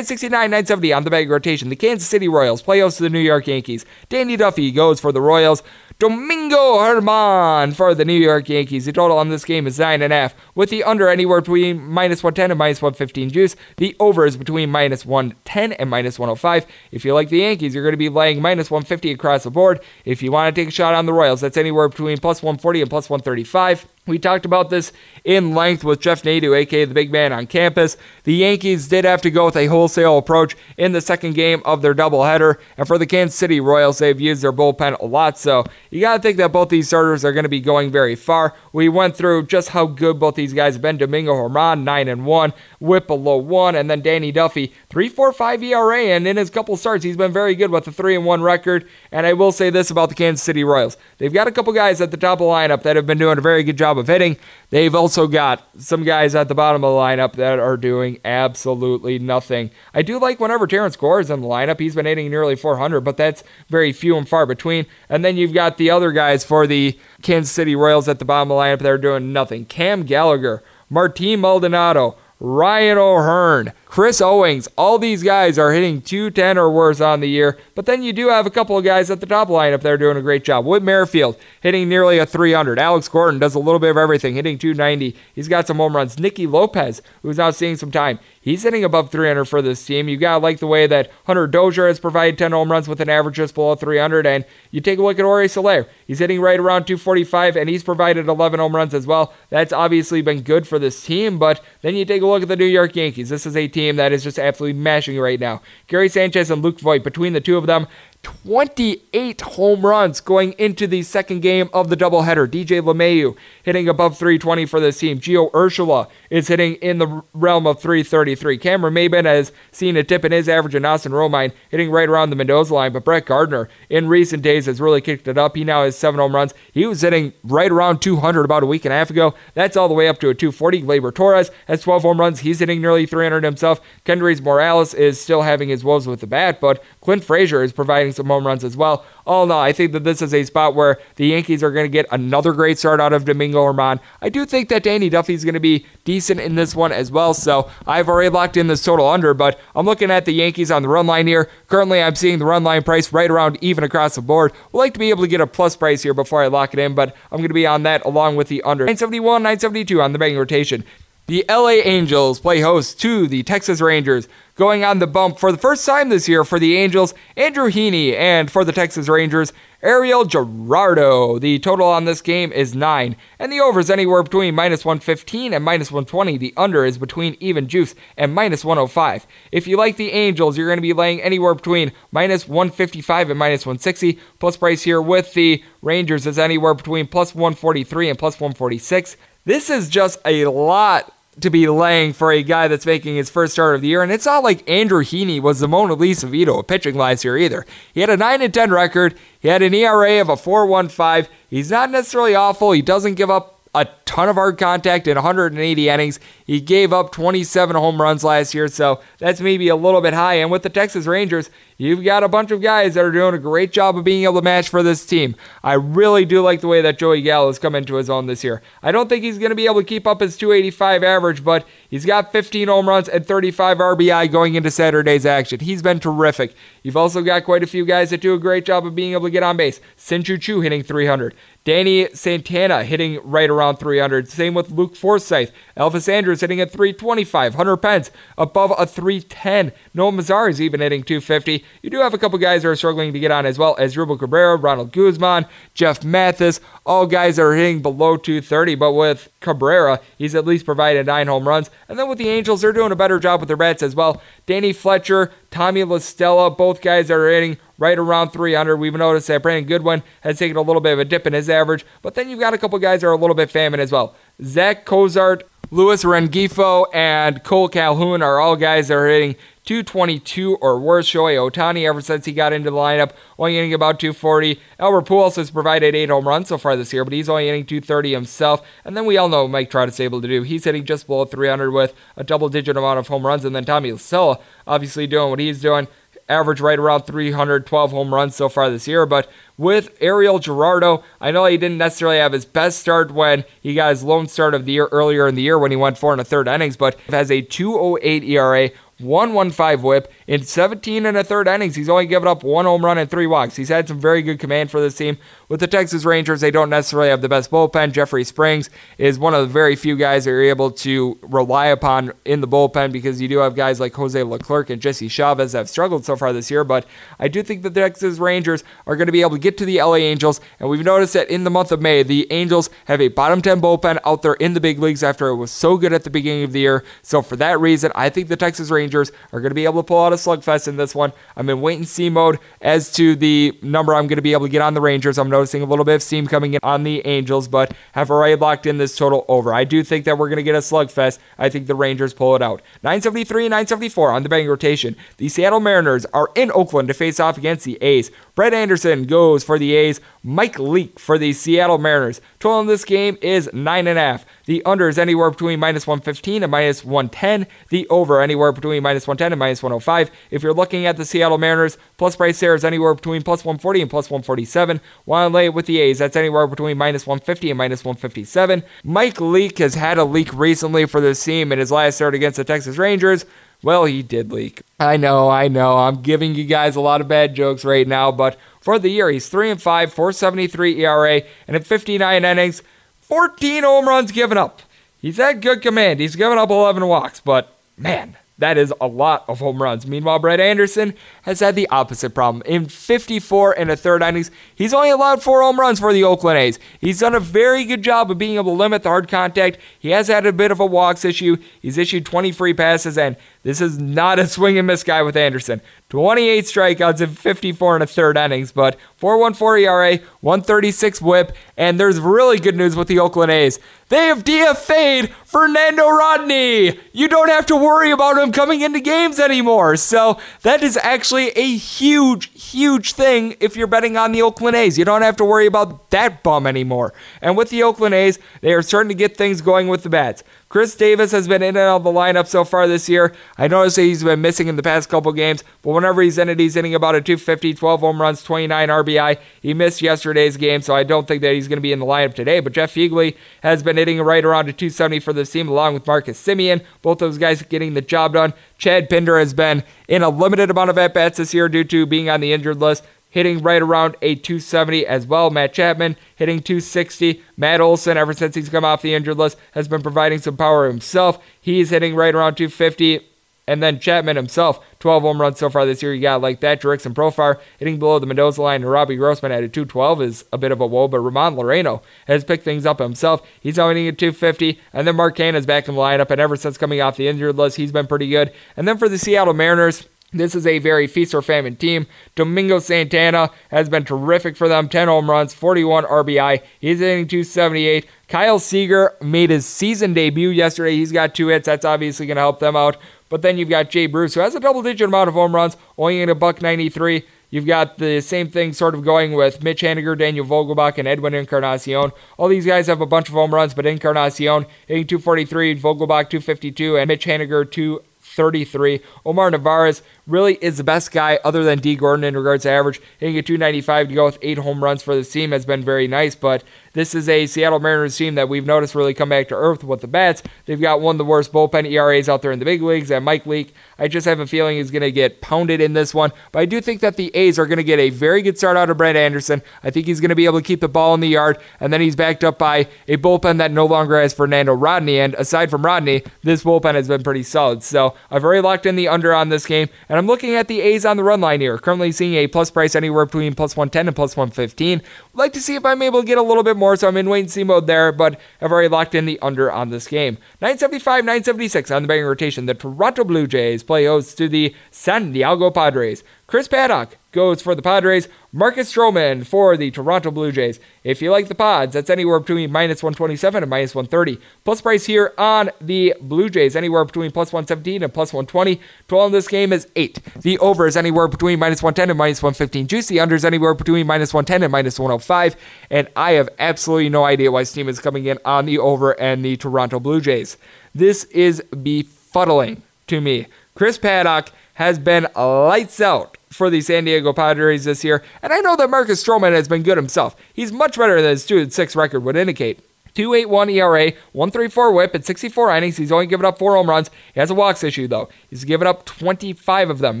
[0.22, 1.68] 969, 970 on the betting rotation.
[1.68, 3.84] The Kansas City Royals play host to the New York Yankees.
[4.08, 5.62] Danny Duffy goes for the Royals.
[5.98, 8.86] Domingo Germán for the New York Yankees.
[8.86, 12.58] The total on this game is 9.5, with the under anywhere between minus 110 and
[12.58, 13.56] minus 115 juice.
[13.76, 16.66] The over is between minus 110 and minus 105.
[16.92, 19.80] If you like the Yankees, you're going to be laying minus 150 across the board.
[20.06, 22.80] If you want to take a shot on the Royals, that's anywhere between plus 140
[22.80, 23.86] and plus 135.
[24.06, 24.92] We talked about this
[25.24, 27.96] in length with Jeff Nadu, aka the big man on campus.
[28.22, 31.82] The Yankees did have to go with a wholesale approach in the second game of
[31.82, 35.38] their doubleheader, and for the Kansas City Royals, they've used their bullpen a lot.
[35.38, 38.14] So you got to think that both these starters are going to be going very
[38.14, 38.54] far.
[38.72, 40.98] We went through just how good both these guys have been.
[40.98, 45.62] Domingo German, nine and one, Whip below one, and then Danny Duffy, three four five
[45.64, 48.42] ERA, and in his couple starts, he's been very good with a three and one
[48.42, 48.88] record.
[49.10, 52.00] And I will say this about the Kansas City Royals: they've got a couple guys
[52.00, 53.98] at the top of the lineup that have been doing a very good job job
[53.98, 54.36] of hitting.
[54.70, 59.18] They've also got some guys at the bottom of the lineup that are doing absolutely
[59.18, 59.70] nothing.
[59.94, 61.80] I do like whenever Terrence Gore is in the lineup.
[61.80, 64.86] He's been hitting nearly 400, but that's very few and far between.
[65.08, 68.50] And then you've got the other guys for the Kansas City Royals at the bottom
[68.50, 69.64] of the lineup that are doing nothing.
[69.64, 76.70] Cam Gallagher, Martin Maldonado, Ryan O'Hearn, Chris Owings, all these guys are hitting 210 or
[76.70, 77.56] worse on the year.
[77.74, 79.96] But then you do have a couple of guys at the top lineup that are
[79.96, 80.66] doing a great job.
[80.66, 82.78] Whit Merrifield hitting nearly a 300.
[82.78, 85.16] Alex Gordon does a little bit of everything, hitting 290.
[85.34, 86.18] He's got some home runs.
[86.18, 90.08] Nicky Lopez, who's now seeing some time, he's hitting above 300 for this team.
[90.08, 93.10] You gotta like the way that Hunter Dozier has provided 10 home runs with an
[93.10, 94.26] average just below 300.
[94.26, 97.82] And you take a look at Jorge Soler, he's hitting right around 245, and he's
[97.82, 99.34] provided 11 home runs as well.
[99.50, 101.38] That's obviously been good for this team.
[101.38, 103.28] But then you take a look at the New York Yankees.
[103.28, 105.60] This is a team that is just absolutely mashing right now.
[105.88, 107.88] Gary Sanchez and Luke Voit, between the two of them,
[108.26, 112.48] 28 home runs going into the second game of the doubleheader.
[112.48, 115.20] DJ LeMahieu hitting above 320 for this team.
[115.20, 118.58] Gio Urshela is hitting in the realm of 333.
[118.58, 122.30] Cameron Maybin has seen a dip in his average, and Austin Romine hitting right around
[122.30, 122.92] the Mendoza line.
[122.92, 125.54] But Brett Gardner in recent days has really kicked it up.
[125.54, 126.52] He now has seven home runs.
[126.72, 129.34] He was hitting right around 200 about a week and a half ago.
[129.54, 130.82] That's all the way up to a 240.
[130.82, 132.40] Gleyber Torres has 12 home runs.
[132.40, 133.80] He's hitting nearly 300 himself.
[134.04, 138.15] Kendrys Morales is still having his woes with the bat, but Clint Frazier is providing
[138.16, 139.04] some home runs as well.
[139.26, 141.84] All in all, I think that this is a spot where the Yankees are going
[141.84, 144.00] to get another great start out of Domingo Germán.
[144.22, 147.10] I do think that Danny Duffy is going to be decent in this one as
[147.10, 150.70] well, so I've already locked in this total under, but I'm looking at the Yankees
[150.70, 151.50] on the run line here.
[151.68, 154.52] Currently, I'm seeing the run line price right around even across the board.
[154.72, 156.80] Would like to be able to get a plus price here before I lock it
[156.80, 158.84] in, but I'm going to be on that along with the under.
[158.84, 160.84] 971, 972 on the betting rotation.
[161.28, 165.58] The LA Angels play host to the Texas Rangers going on the bump for the
[165.58, 170.24] first time this year for the Angels, Andrew Heaney, and for the Texas Rangers, Ariel
[170.24, 171.40] Jurado.
[171.40, 175.52] The total on this game is 9, and the over is anywhere between minus 115
[175.52, 176.38] and minus 120.
[176.38, 179.26] The under is between even juice and minus 105.
[179.50, 183.38] If you like the Angels, you're going to be laying anywhere between minus 155 and
[183.38, 184.20] minus 160.
[184.38, 189.16] Plus price here with the Rangers is anywhere between plus 143 and plus 146.
[189.44, 193.52] This is just a lot to be laying for a guy that's making his first
[193.52, 194.02] start of the year.
[194.02, 197.36] And it's not like Andrew Heaney was the Mona Lisa Vito of pitching last year
[197.36, 197.66] either.
[197.92, 199.14] He had a 9 and 10 record.
[199.38, 201.28] He had an ERA of a 4.15.
[201.48, 202.72] He's not necessarily awful.
[202.72, 206.18] He doesn't give up a ton of hard contact in 180 innings.
[206.46, 210.34] He gave up 27 home runs last year, so that's maybe a little bit high.
[210.34, 213.38] And with the Texas Rangers, you've got a bunch of guys that are doing a
[213.38, 215.36] great job of being able to match for this team.
[215.62, 218.42] I really do like the way that Joey Gallo has come into his own this
[218.42, 218.62] year.
[218.82, 221.66] I don't think he's going to be able to keep up his 285 average, but
[221.90, 225.60] he's got 15 home runs and 35 RBI going into Saturday's action.
[225.60, 226.54] He's been terrific.
[226.82, 229.26] You've also got quite a few guys that do a great job of being able
[229.26, 229.80] to get on base.
[229.98, 231.34] Shin-Soo Choo hitting 300.
[231.66, 234.28] Danny Santana hitting right around 300.
[234.28, 235.50] Same with Luke Forsythe.
[235.76, 237.56] Elvis Andrus hitting at 325.
[237.56, 239.72] Hunter Pence above a 310.
[239.92, 241.64] Nomar Mazara is even hitting 250.
[241.82, 243.96] You do have a couple guys that are struggling to get on as well as
[243.96, 246.60] Ruben Cabrera, Ronald Guzman, Jeff Mathis.
[246.86, 248.76] All guys are hitting below 230.
[248.76, 251.68] But with Cabrera, he's at least provided nine home runs.
[251.88, 254.22] And then with the Angels, they're doing a better job with their bats as well.
[254.46, 258.76] Danny Fletcher, Tommy La Stella, both guys are hitting right around 300.
[258.76, 261.48] We've noticed that Brandon Goodwin has taken a little bit of a dip in his
[261.48, 263.90] average, but then you've got a couple guys that are a little bit famine as
[263.90, 264.14] well.
[264.42, 269.34] Zach Cozart, Luis Rengifo, and Cole Calhoun are all guys that are hitting
[269.64, 271.10] 222 or worse.
[271.10, 274.60] Shohei Ohtani, ever since he got into the lineup, only hitting about 240.
[274.78, 277.66] Albert Pujols has provided eight home runs so far this year, but he's only hitting
[277.66, 278.64] 230 himself.
[278.84, 280.42] And then we all know Mike Trout is able to do.
[280.42, 283.44] He's hitting just below 300 with a double-digit amount of home runs.
[283.44, 284.36] And then Tommy La
[284.68, 285.88] obviously doing what he's doing
[286.28, 289.06] average right around 312 home runs so far this year.
[289.06, 293.74] But with Ariel Jurado, I know he didn't necessarily have his best start when he
[293.74, 296.12] got his lone start of the year earlier in the year when he went four
[296.12, 300.10] and a third innings, but has a 208 ERA, 115 whip.
[300.26, 303.26] In 17 and a third innings, he's only given up one home run and three
[303.26, 303.56] walks.
[303.56, 305.18] He's had some very good command for this team.
[305.48, 307.92] With the Texas Rangers, they don't necessarily have the best bullpen.
[307.92, 312.12] Jeffrey Springs is one of the very few guys that you're able to rely upon
[312.24, 315.58] in the bullpen because you do have guys like Jose Leclerc and Jesse Chavez that
[315.58, 316.64] have struggled so far this year.
[316.64, 316.86] But
[317.18, 319.78] I do think the Texas Rangers are going to be able to get to the
[319.78, 320.40] LA Angels.
[320.58, 323.60] And we've noticed that in the month of May, the Angels have a bottom 10
[323.60, 326.44] bullpen out there in the big leagues after it was so good at the beginning
[326.44, 326.82] of the year.
[327.02, 329.86] So for that reason, I think the Texas Rangers are going to be able to
[329.86, 331.12] pull out a slugfest in this one.
[331.36, 334.46] I'm in wait and see mode as to the number I'm going to be able
[334.46, 335.18] to get on the Rangers.
[335.18, 338.36] I'm noticing a little bit of steam coming in on the Angels, but have already
[338.36, 339.54] locked in this total over.
[339.54, 341.18] I do think that we're going to get a slugfest.
[341.38, 342.62] I think the Rangers pull it out.
[342.82, 344.96] 973 974 on the betting rotation.
[345.16, 348.10] The Seattle Mariners are in Oakland to face off against the A's.
[348.36, 349.98] Brett Anderson goes for the A's.
[350.22, 352.20] Mike Leake for the Seattle Mariners.
[352.38, 354.24] Total in this game is 9.5.
[354.44, 357.46] The under is anywhere between minus 115 and minus 110.
[357.70, 360.10] The over anywhere between minus 110 and minus 105.
[360.30, 363.80] If you're looking at the Seattle Mariners, plus price there is anywhere between plus 140
[363.80, 364.82] and plus 147.
[365.06, 368.62] Want to lay it with the A's, that's anywhere between minus 150 and minus 157.
[368.84, 372.36] Mike Leake has had a leak recently for this team in his last start against
[372.36, 373.24] the Texas Rangers.
[373.62, 374.62] Well, he did leak.
[374.78, 375.78] I know, I know.
[375.78, 379.10] I'm giving you guys a lot of bad jokes right now, but for the year,
[379.10, 382.62] he's 3 and 5, 473 ERA, and in 59 innings,
[383.00, 384.62] 14 home runs given up.
[385.00, 386.00] He's had good command.
[386.00, 389.86] He's given up 11 walks, but man, that is a lot of home runs.
[389.86, 392.42] Meanwhile, Brett Anderson has had the opposite problem.
[392.44, 396.38] In 54 and a third innings, he's only allowed four home runs for the Oakland
[396.38, 396.58] A's.
[396.78, 399.58] He's done a very good job of being able to limit the hard contact.
[399.78, 401.36] He has had a bit of a walks issue.
[401.62, 403.16] He's issued 20 free passes, and
[403.46, 405.60] this is not a swing and miss guy with Anderson.
[405.90, 412.00] 28 strikeouts in 54 and a third innings, but 4.14 ERA, 136 WHIP, and there's
[412.00, 413.60] really good news with the Oakland A's.
[413.88, 416.76] They have DFA'd Fernando Rodney.
[416.92, 419.76] You don't have to worry about him coming into games anymore.
[419.76, 424.76] So that is actually a huge, huge thing if you're betting on the Oakland A's.
[424.76, 426.94] You don't have to worry about that bum anymore.
[427.22, 430.24] And with the Oakland A's, they are starting to get things going with the bats.
[430.48, 433.12] Khris Davis has been in and out of the lineup so far this year.
[433.36, 436.28] I noticed that he's been missing in the past couple games, but whenever he's in
[436.28, 439.18] it, he's hitting about a 250, 12 home runs, 29 RBI.
[439.42, 441.84] He missed yesterday's game, so I don't think that he's going to be in the
[441.84, 442.38] lineup today.
[442.38, 445.86] But Jeff Phegley has been hitting right around a 270 for this team, along with
[445.86, 446.64] Marcus Semien.
[446.80, 448.32] Both those guys getting the job done.
[448.56, 451.86] Chad Pinder has been in a limited amount of at bats this year due to
[451.86, 452.84] being on the injured list
[453.16, 455.30] hitting right around a 270 as well.
[455.30, 457.22] Matt Chapman hitting 260.
[457.34, 460.68] Matt Olson, ever since he's come off the injured list, has been providing some power
[460.68, 461.18] himself.
[461.40, 463.00] He's hitting right around 250.
[463.48, 465.94] And then Chapman himself, 12 home runs so far this year.
[465.94, 466.60] You got like that.
[466.60, 468.62] Jurickson Profar hitting below the Mendoza line.
[468.62, 470.86] Robbie Grossman at a 212 is a bit of a woe.
[470.86, 473.26] But Ramon Laureano has picked things up himself.
[473.40, 474.60] He's only at 250.
[474.74, 476.10] And then Mark Kane is back in the lineup.
[476.10, 478.30] And ever since coming off the injured list, he's been pretty good.
[478.58, 481.86] And then for the Seattle Mariners, this is a very feast or famine team.
[482.14, 486.42] Domingo Santana has been terrific for them 10 home runs, 41 RBI.
[486.60, 487.86] He's hitting 278.
[488.08, 490.76] Kyle Seager made his season debut yesterday.
[490.76, 491.46] He's got two hits.
[491.46, 492.76] That's obviously going to help them out.
[493.08, 495.56] But then you've got Jay Bruce, who has a double digit amount of home runs,
[495.76, 497.04] only in a buck 93.
[497.30, 501.14] You've got the same thing sort of going with Mitch Haniger, Daniel Vogelbach, and Edwin
[501.14, 501.90] Encarnacion.
[502.16, 506.76] All these guys have a bunch of home runs, but Encarnacion hitting 243, Vogelbach 252,
[506.78, 507.82] and Mitch Haniger 2
[508.16, 508.80] 33.
[509.04, 512.80] Omar Narvaez really is the best guy other than Dee Gordon in regards to average.
[512.98, 515.86] Hitting a 295 to go with eight home runs for the team has been very
[515.86, 516.42] nice, but
[516.76, 519.80] this is a Seattle Mariners team that we've noticed really come back to earth with
[519.80, 520.22] the bats.
[520.44, 523.02] They've got one of the worst bullpen ERAs out there in the big leagues, and
[523.02, 526.12] Mike Leake, I just have a feeling he's going to get pounded in this one.
[526.32, 528.58] But I do think that the A's are going to get a very good start
[528.58, 529.42] out of Brett Anderson.
[529.64, 531.72] I think he's going to be able to keep the ball in the yard, and
[531.72, 535.00] then he's backed up by a bullpen that no longer has Fernando Rodney.
[535.00, 537.62] And aside from Rodney, this bullpen has been pretty solid.
[537.62, 540.60] So I've already locked in the under on this game, and I'm looking at the
[540.60, 541.56] A's on the run line here.
[541.56, 544.82] Currently seeing a plus price anywhere between plus 110 and plus 115.
[545.12, 546.96] Would like to see if I'm able to get a little bit more, so I'm
[546.96, 549.86] in wait and see mode there, but I've already locked in the under on this
[549.86, 550.18] game.
[550.40, 552.46] 975, 976 on the betting rotation.
[552.46, 556.02] The Toronto Blue Jays play host to the San Diego Padres.
[556.26, 558.08] Chris Paddack goes for the Padres.
[558.32, 560.58] Marcus Stroman for the Toronto Blue Jays.
[560.82, 564.20] If you like the pods, that's anywhere between minus 127 and minus 130.
[564.44, 568.60] Plus price here on the Blue Jays, anywhere between plus 117 and plus 120.
[568.88, 570.00] Total in this game is 8.
[570.20, 572.66] The over is anywhere between minus 110 and minus 115.
[572.66, 575.36] Juicy under is anywhere between minus 110 and minus 105.
[575.70, 579.24] And I have absolutely no idea why Steam is coming in on the over and
[579.24, 580.38] the Toronto Blue Jays.
[580.74, 583.28] This is befuddling to me.
[583.54, 588.40] Chris Paddack has been lights out for the San Diego Padres this year, and I
[588.40, 590.16] know that Marcus Stroman has been good himself.
[590.32, 592.60] He's much better than his 2 6 record would indicate.
[592.96, 595.76] 281 ERA, 134 whip at 64 innings.
[595.76, 596.90] He's only given up four home runs.
[597.12, 598.08] He has a walks issue, though.
[598.30, 600.00] He's given up 25 of them.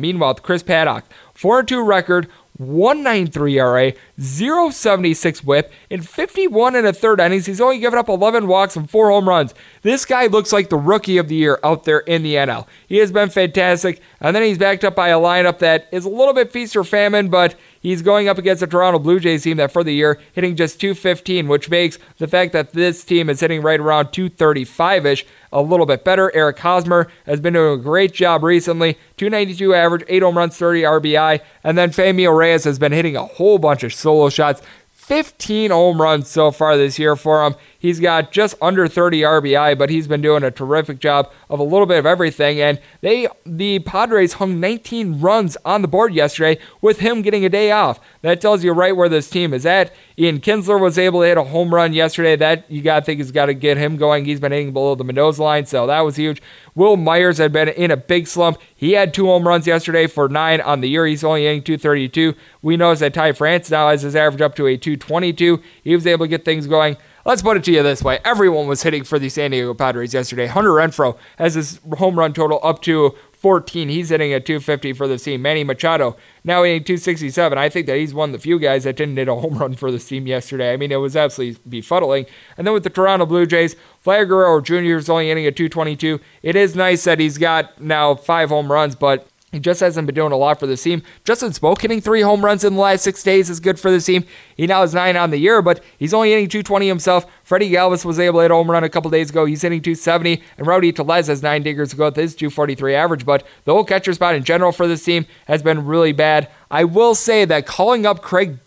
[0.00, 1.02] Meanwhile, Chris Paddack,
[1.34, 2.26] 4 2 record,
[2.58, 5.72] 193 ERA, 076 whip.
[5.90, 9.28] In 51 and a third innings, he's only given up 11 walks and 4 home
[9.28, 9.54] runs.
[9.82, 12.66] This guy looks like the rookie of the year out there in the NL.
[12.86, 16.10] He has been fantastic, and then he's backed up by a lineup that is a
[16.10, 17.54] little bit feast or famine, but
[17.86, 20.80] he's going up against the Toronto Blue Jays team that for the year hitting just
[20.80, 25.62] 215, which makes the fact that this team is hitting right around 235 ish a
[25.62, 26.34] little bit better.
[26.34, 30.82] Eric Hosmer has been doing a great job recently 292 average, 8 home runs, 30
[30.82, 31.40] RBI.
[31.62, 34.62] And then Franmil Reyes has been hitting a whole bunch of solo shots.
[34.92, 37.54] 15 home runs so far this year for him.
[37.78, 41.62] He's got just under 30 RBI, but he's been doing a terrific job of a
[41.62, 42.60] little bit of everything.
[42.60, 47.48] And they, the Padres, hung 19 runs on the board yesterday with him getting a
[47.48, 48.00] day off.
[48.22, 49.92] That tells you right where this team is at.
[50.18, 52.36] Ian Kinsler was able to hit a home run yesterday.
[52.36, 54.24] That you got to think has got to get him going.
[54.24, 56.40] He's been hitting below the Mendoza line, so that was huge.
[56.74, 58.58] Wil Myers had been in a big slump.
[58.74, 61.06] He had two home runs yesterday for nine on the year.
[61.06, 62.34] He's only hitting 232.
[62.62, 65.62] We noticed that Ty France now has his average up to a 222.
[65.82, 66.96] He was able to get things going.
[67.26, 68.20] Let's put it to you this way.
[68.24, 70.46] Everyone was hitting for the San Diego Padres yesterday.
[70.46, 73.88] Hunter Renfroe has his home run total up to 14.
[73.88, 75.42] He's hitting at 250 for the team.
[75.42, 77.58] Manny Machado now hitting 267.
[77.58, 79.74] I think that he's one of the few guys that didn't hit a home run
[79.74, 80.72] for the team yesterday.
[80.72, 82.28] I mean, it was absolutely befuddling.
[82.56, 83.74] And then with the Toronto Blue Jays,
[84.04, 84.96] Vlad Guerrero Jr.
[84.96, 86.20] is only hitting at 222.
[86.44, 90.14] It is nice that he's got now five home runs, but he just hasn't been
[90.14, 91.02] doing a lot for the team.
[91.24, 94.00] Justin Smoak hitting three home runs in the last six days is good for the
[94.00, 94.24] team.
[94.56, 97.26] He now has nine on the year, but he's only hitting 220 himself.
[97.44, 99.44] Freddie Galvis was able to hit a home run a couple days ago.
[99.44, 103.24] He's hitting 270, and Rowdy Tellez has nine diggers to go with his 243 average.
[103.24, 106.50] But the whole catcher spot in general for this team has been really bad.
[106.68, 108.58] I will say that calling up Craig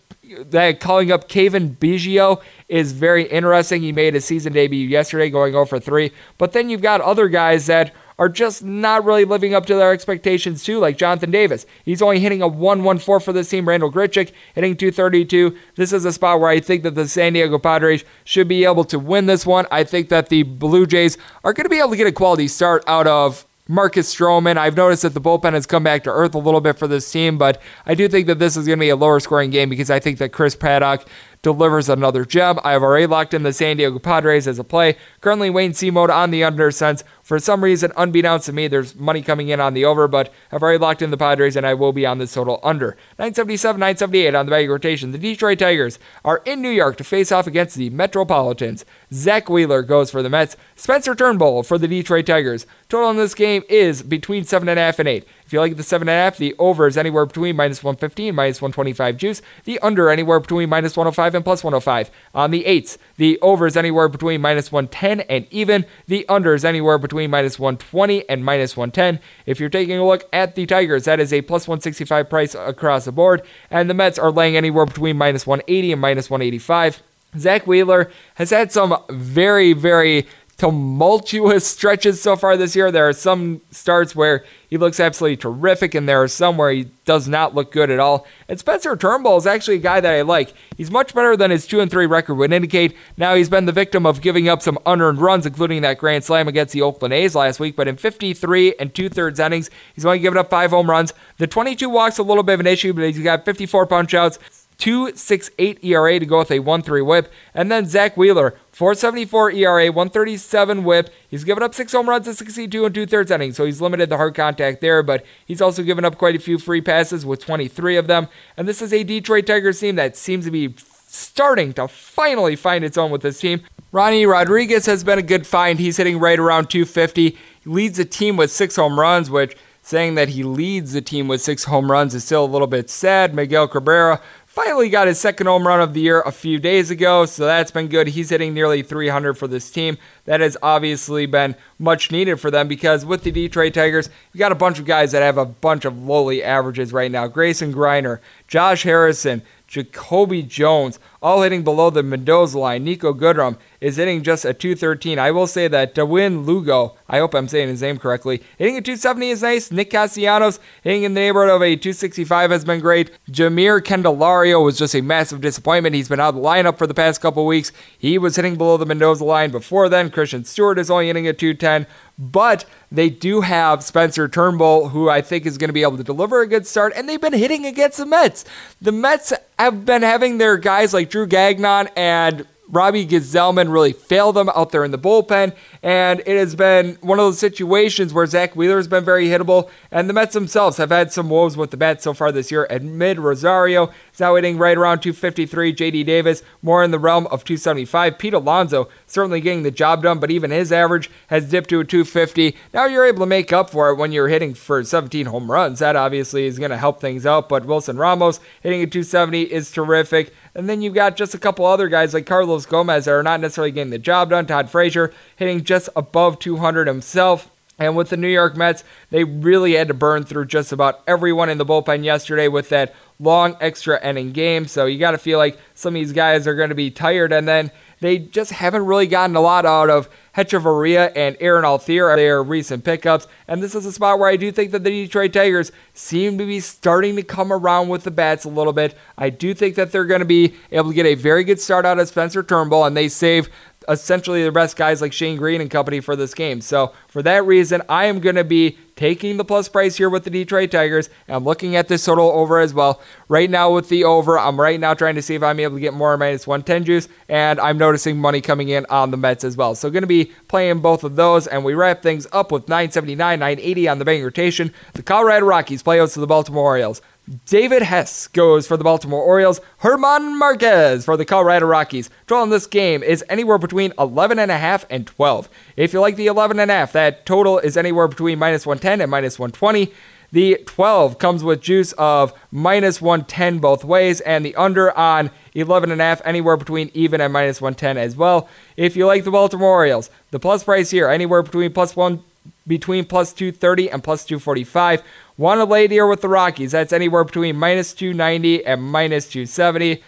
[0.51, 3.81] that calling up Cavan Biggio is very interesting.
[3.81, 6.11] He made his season debut yesterday, going oh over 3.
[6.38, 9.91] But then you've got other guys that are just not really living up to their
[9.91, 11.65] expectations too, like Jonathan Davis.
[11.83, 13.67] He's only hitting a 114 for this team.
[13.67, 15.57] Randall Grichuk hitting 232.
[15.75, 18.83] This is a spot where I think that the San Diego Padres should be able
[18.83, 19.65] to win this one.
[19.71, 22.47] I think that the Blue Jays are going to be able to get a quality
[22.47, 24.57] start out of Marcus Stroman.
[24.57, 27.09] I've noticed that the bullpen has come back to earth a little bit for this
[27.09, 29.69] team, but I do think that this is going to be a lower scoring game
[29.69, 31.05] because I think that Chris Paddack
[31.41, 32.60] delivers another gem.
[32.64, 34.98] I have already locked in the San Diego Padres as a play.
[35.22, 39.22] Currently, Wayne mode on the under since for some reason, unbeknownst to me, there's money
[39.22, 41.94] coming in on the over, but I've already locked in the Padres and I will
[41.94, 42.98] be on this total under.
[43.20, 45.11] 977, 978 on the bag rotation.
[45.11, 48.84] The Detroit Tigers are in New York to face off against the Metropolitans.
[49.14, 50.57] Zack Wheeler goes for the Mets.
[50.76, 52.66] Spencer Turnbull for the Detroit Tigers.
[52.90, 55.28] Total in this game is between 7.5 and 8.
[55.49, 59.41] If you like the 7.5, the over is anywhere between minus 115 minus 125 juice.
[59.63, 62.11] The under anywhere between minus 105 and plus 105.
[62.35, 65.88] On the 8s, the over is anywhere between minus 110 and even.
[66.05, 69.19] The under is anywhere between minus 120 and minus 110.
[69.47, 73.05] If you're taking a look at the Tigers, that is a plus 165 price across
[73.05, 73.41] the board.
[73.71, 77.01] And the Mets are laying anywhere between minus 180 and minus 185.
[77.39, 80.27] Zack Wheeler has had some very, very
[80.60, 82.91] tumultuous stretches so far this year.
[82.91, 86.91] There are some starts where he looks absolutely terrific, and there are some where he
[87.06, 88.27] does not look good at all.
[88.48, 90.53] And Spencer Turnbull is actually a guy that I like.
[90.77, 92.95] He's much better than his 2 and 3 record would indicate.
[93.18, 96.49] Now he's been the victim of giving up some unearned runs, including that grand slam
[96.49, 97.77] against the Oakland A's last week.
[97.77, 101.14] But in 53 and two thirds innings, he's only given up five home runs.
[101.38, 104.40] The 22 walks a little bit of an issue, but he's got 54 punch outs.
[104.80, 110.84] 2.68 ERA to go with a 1.3 WHIP, and then Zack Wheeler 474 ERA, 137
[110.85, 111.10] whip.
[111.27, 114.10] He's given up six home runs in 62 and two thirds innings, so he's limited
[114.10, 117.41] the hard contact there, but he's also given up quite a few free passes with
[117.41, 118.30] 23 of them.
[118.56, 120.73] And this is a Detroit Tigers team that seems to be
[121.07, 123.61] starting to finally find its own with this team.
[123.91, 125.80] Ronnie Rodriguez has been a good find.
[125.80, 127.31] He's hitting right around 250.
[127.31, 131.27] He leads the team with six home runs, which saying that he leads the team
[131.27, 133.34] with six home runs is still a little bit sad.
[133.34, 137.23] Miguel Cabrera finally got his second home run of the year a few days ago,
[137.26, 138.07] so that's been good.
[138.07, 139.97] He's hitting nearly 300 for this team.
[140.26, 144.51] That has obviously been much needed for them because with the Detroit Tigers, you got
[144.51, 147.27] a bunch of guys that have a bunch of lowly averages right now.
[147.27, 152.85] Grayson Greiner, Josh Harrison, Jacoby Jones, all hitting below the Mendoza line.
[152.85, 155.19] Niko Goodrum is hitting just a 213.
[155.19, 158.81] I will say that Dawin Lugo, I hope I'm saying his name correctly, hitting a
[158.81, 159.71] 270 is nice.
[159.71, 163.11] Nick Castellanos hitting in the neighborhood of a 265 has been great.
[163.29, 165.93] Jeimer Candelario was just a massive disappointment.
[165.93, 167.71] He's been out of the lineup for the past couple weeks.
[167.97, 170.09] He was hitting below the Mendoza line before then.
[170.09, 171.85] Christin Stewart is only hitting a 210.
[172.19, 176.03] But they do have Spencer Turnbull, who I think is going to be able to
[176.03, 178.43] deliver a good start, and they've been hitting against the Mets.
[178.81, 184.35] The Mets have been having their guys like Drew Gagnon and Robbie Gsellman really failed
[184.35, 188.27] them out there in the bullpen, and it has been one of those situations where
[188.27, 191.71] Zack Wheeler has been very hittable, and the Mets themselves have had some woes with
[191.71, 192.67] the bats so far this year.
[192.69, 195.73] Amed Rosario is now hitting right around 253.
[195.73, 198.17] JD Davis more in the realm of 275.
[198.17, 201.85] Pete Alonso certainly getting the job done, but even his average has dipped to a
[201.85, 202.55] 250.
[202.73, 205.79] Now you're able to make up for it when you're hitting for 17 home runs.
[205.79, 209.71] That obviously is going to help things out, but Wilson Ramos hitting a 270 is
[209.71, 210.33] terrific.
[210.55, 213.39] And then you've got just a couple other guys like Carlos Gomez that are not
[213.39, 214.45] necessarily getting the job done.
[214.45, 217.49] Todd Frazier hitting just above 200 himself.
[217.77, 221.49] And with the New York Mets, they really had to burn through just about everyone
[221.49, 224.67] in the bullpen yesterday with that long extra inning game.
[224.67, 227.31] So you got to feel like some of these guys are going to be tired.
[227.31, 227.71] And then
[228.01, 232.84] They just haven't really gotten a lot out of Hechavarria and Aaron Altherr, their recent
[232.84, 233.27] pickups.
[233.47, 236.45] And this is a spot where I do think that the Detroit Tigers seem to
[236.45, 238.97] be starting to come around with the bats a little bit.
[239.17, 241.85] I do think that they're going to be able to get a very good start
[241.85, 243.49] out of Spencer Turnbull, and they save
[243.90, 246.61] essentially the best guys like Shane Greene and company for this game.
[246.61, 250.26] So for that reason, I am going to be taking the plus price here with
[250.26, 251.10] the Detroit Tigers.
[251.28, 253.02] And I'm looking at this total over as well.
[253.28, 255.82] Right now with the over, I'm right now trying to see if I'm able to
[255.82, 257.07] get more minus 110 juice.
[257.30, 259.74] And I'm noticing money coming in on the Mets as well.
[259.74, 261.48] So going to be playing both of those.
[261.48, 264.74] And we wrap things up with 979, 980 on the betting rotation.
[264.94, 267.02] The Colorado Rockies play out to the Baltimore Orioles.
[267.45, 269.61] David Hess goes for the Baltimore Orioles.
[269.81, 272.10] Germán Marquez for the Colorado Rockies.
[272.26, 275.47] Total in this game is anywhere between 11.5 and 12.
[275.77, 279.93] If you like the 11.5, that total is anywhere between minus 110 and minus 120.
[280.31, 286.22] The 12 comes with juice of minus 110 both ways, and the under on 11.5
[286.26, 288.49] anywhere between even and minus 110 as well.
[288.76, 292.23] If you like the Baltimore Orioles, the plus price here anywhere between plus one
[292.68, 295.03] between plus 230 and plus 245.
[295.40, 296.74] Want to lay here with the Rockies.
[296.74, 300.03] That's anywhere between minus 290 and minus 270.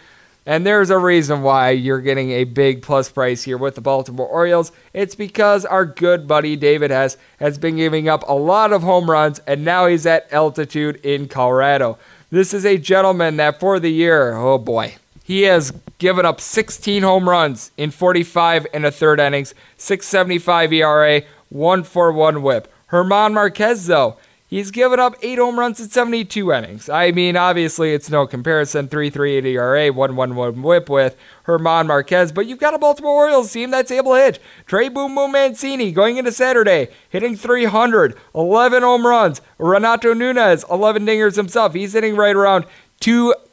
[0.45, 4.27] And there's a reason why you're getting a big plus price here with the Baltimore
[4.27, 4.73] Orioles.
[4.93, 9.09] It's because our good buddy David Hess has been giving up a lot of home
[9.09, 11.97] runs, and now he's at altitude in Colorado.
[12.29, 17.03] This is a gentleman that for the year, oh boy, he has given up 16
[17.03, 22.69] home runs in 45 and a third innings, 675 ERA, 141 whip.
[22.89, 24.17] Germán Marquez, though,
[24.51, 26.89] He's given up eight home runs in 72 innings.
[26.89, 28.89] I mean, obviously, it's no comparison.
[28.89, 31.15] 3.38 ERA, 1.11 WHIP with
[31.45, 34.39] Germán Marquez, but you've got a Baltimore Orioles team that's able to hit.
[34.65, 39.39] Trey Boom Boom Mancini going into Saturday, hitting 300, 11 home runs.
[39.57, 41.73] Renato Nunez, 11 dingers himself.
[41.73, 42.65] He's hitting right around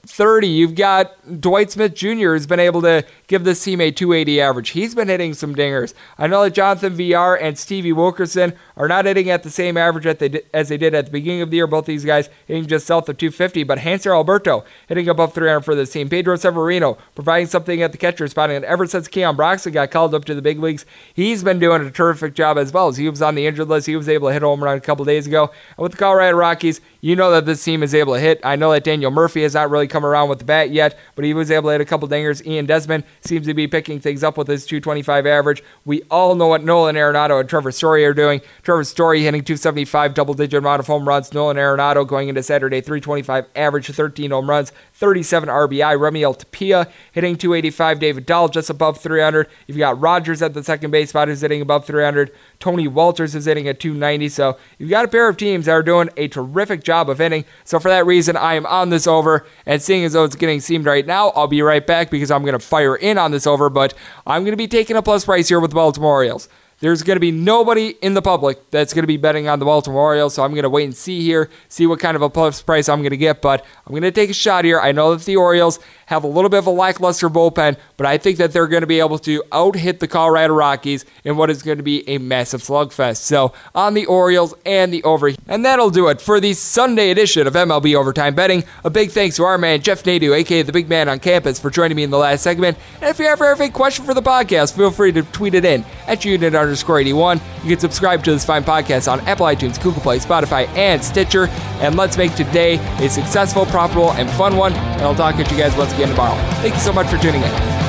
[0.09, 0.48] 230.
[0.48, 2.32] You've got Dwight Smith Jr.
[2.32, 4.70] has been able to give this team a 280 average.
[4.70, 5.94] He's been hitting some dingers.
[6.16, 10.06] I know that Jonathan Villar and Stevie Wilkerson are not hitting at the same average
[10.06, 11.66] as they did at the beginning of the year.
[11.66, 15.74] Both these guys hitting just south of 250, but Hanser Alberto hitting above 300 for
[15.74, 16.09] this team.
[16.09, 18.51] Pedro Severino providing something at the catcher spot.
[18.51, 21.82] And ever since Keon Broxton got called up to the big leagues, he's been doing
[21.82, 22.89] a terrific job as well.
[22.89, 24.80] As he was on the injured list, he was able to hit home run a
[24.80, 25.51] couple days ago.
[25.76, 28.41] And with the Colorado Rockies, you know that this team is able to hit.
[28.43, 31.25] I know that Daniel Murphy has not really come around with the bat yet, but
[31.25, 32.45] he was able to hit a couple dingers.
[32.45, 35.62] Ian Desmond seems to be picking things up with his 225 average.
[35.85, 38.41] We all know what Nolan Arenado and Trevor Story are doing.
[38.62, 41.33] Trevor Story hitting 275, double digit amount of home runs.
[41.33, 45.97] Nolan Arenado going into Saturday, 325 average, 13 home runs, 37 RBI.
[45.97, 48.01] Raimel Tapia hitting 285.
[48.01, 49.47] David Dahl just above 300.
[49.66, 52.33] You've got Rogers at the second base spot who's hitting above 300.
[52.59, 54.29] Tony Wolters is hitting at 290.
[54.29, 57.44] So you've got a pair of teams that are doing a terrific job of hitting.
[57.65, 59.47] So for that reason, I am on this over.
[59.66, 62.43] And seeing as though it's getting seamed right now, I'll be right back because I'm
[62.43, 63.69] going to fire in on this over.
[63.69, 63.93] But
[64.27, 66.48] I'm going to be taking a plus price here with the Baltimore Orioles.
[66.81, 69.65] There's going to be nobody in the public that's going to be betting on the
[69.65, 72.31] Baltimore Orioles, so I'm going to wait and see here, see what kind of a
[72.31, 73.43] plus price I'm going to get.
[73.43, 74.79] But I'm going to take a shot here.
[74.79, 78.17] I know that the Orioles have a little bit of a lackluster bullpen, but I
[78.17, 81.51] think that they're going to be able to out hit the Colorado Rockies in what
[81.51, 83.19] is going to be a massive slugfest.
[83.19, 85.33] So on the Orioles and the over.
[85.49, 88.63] And that'll do it for the Sunday edition of MLB Overtime Betting.
[88.85, 91.71] A big thanks to our man, Jeff Nadu, aka the big man on campus, for
[91.71, 92.79] joining me in the last segment.
[93.01, 95.65] And if you ever have a question for the podcast, feel free to tweet it
[95.65, 97.40] in at unit underscore 81.
[97.62, 101.49] You can subscribe to this fine podcast on Apple iTunes, Google Play, Spotify, and Stitcher.
[101.81, 104.73] And let's make today a successful, profitable, and fun one.
[104.73, 106.36] And I'll talk to you guys once again tomorrow.
[106.61, 107.88] Thank you so much for tuning in.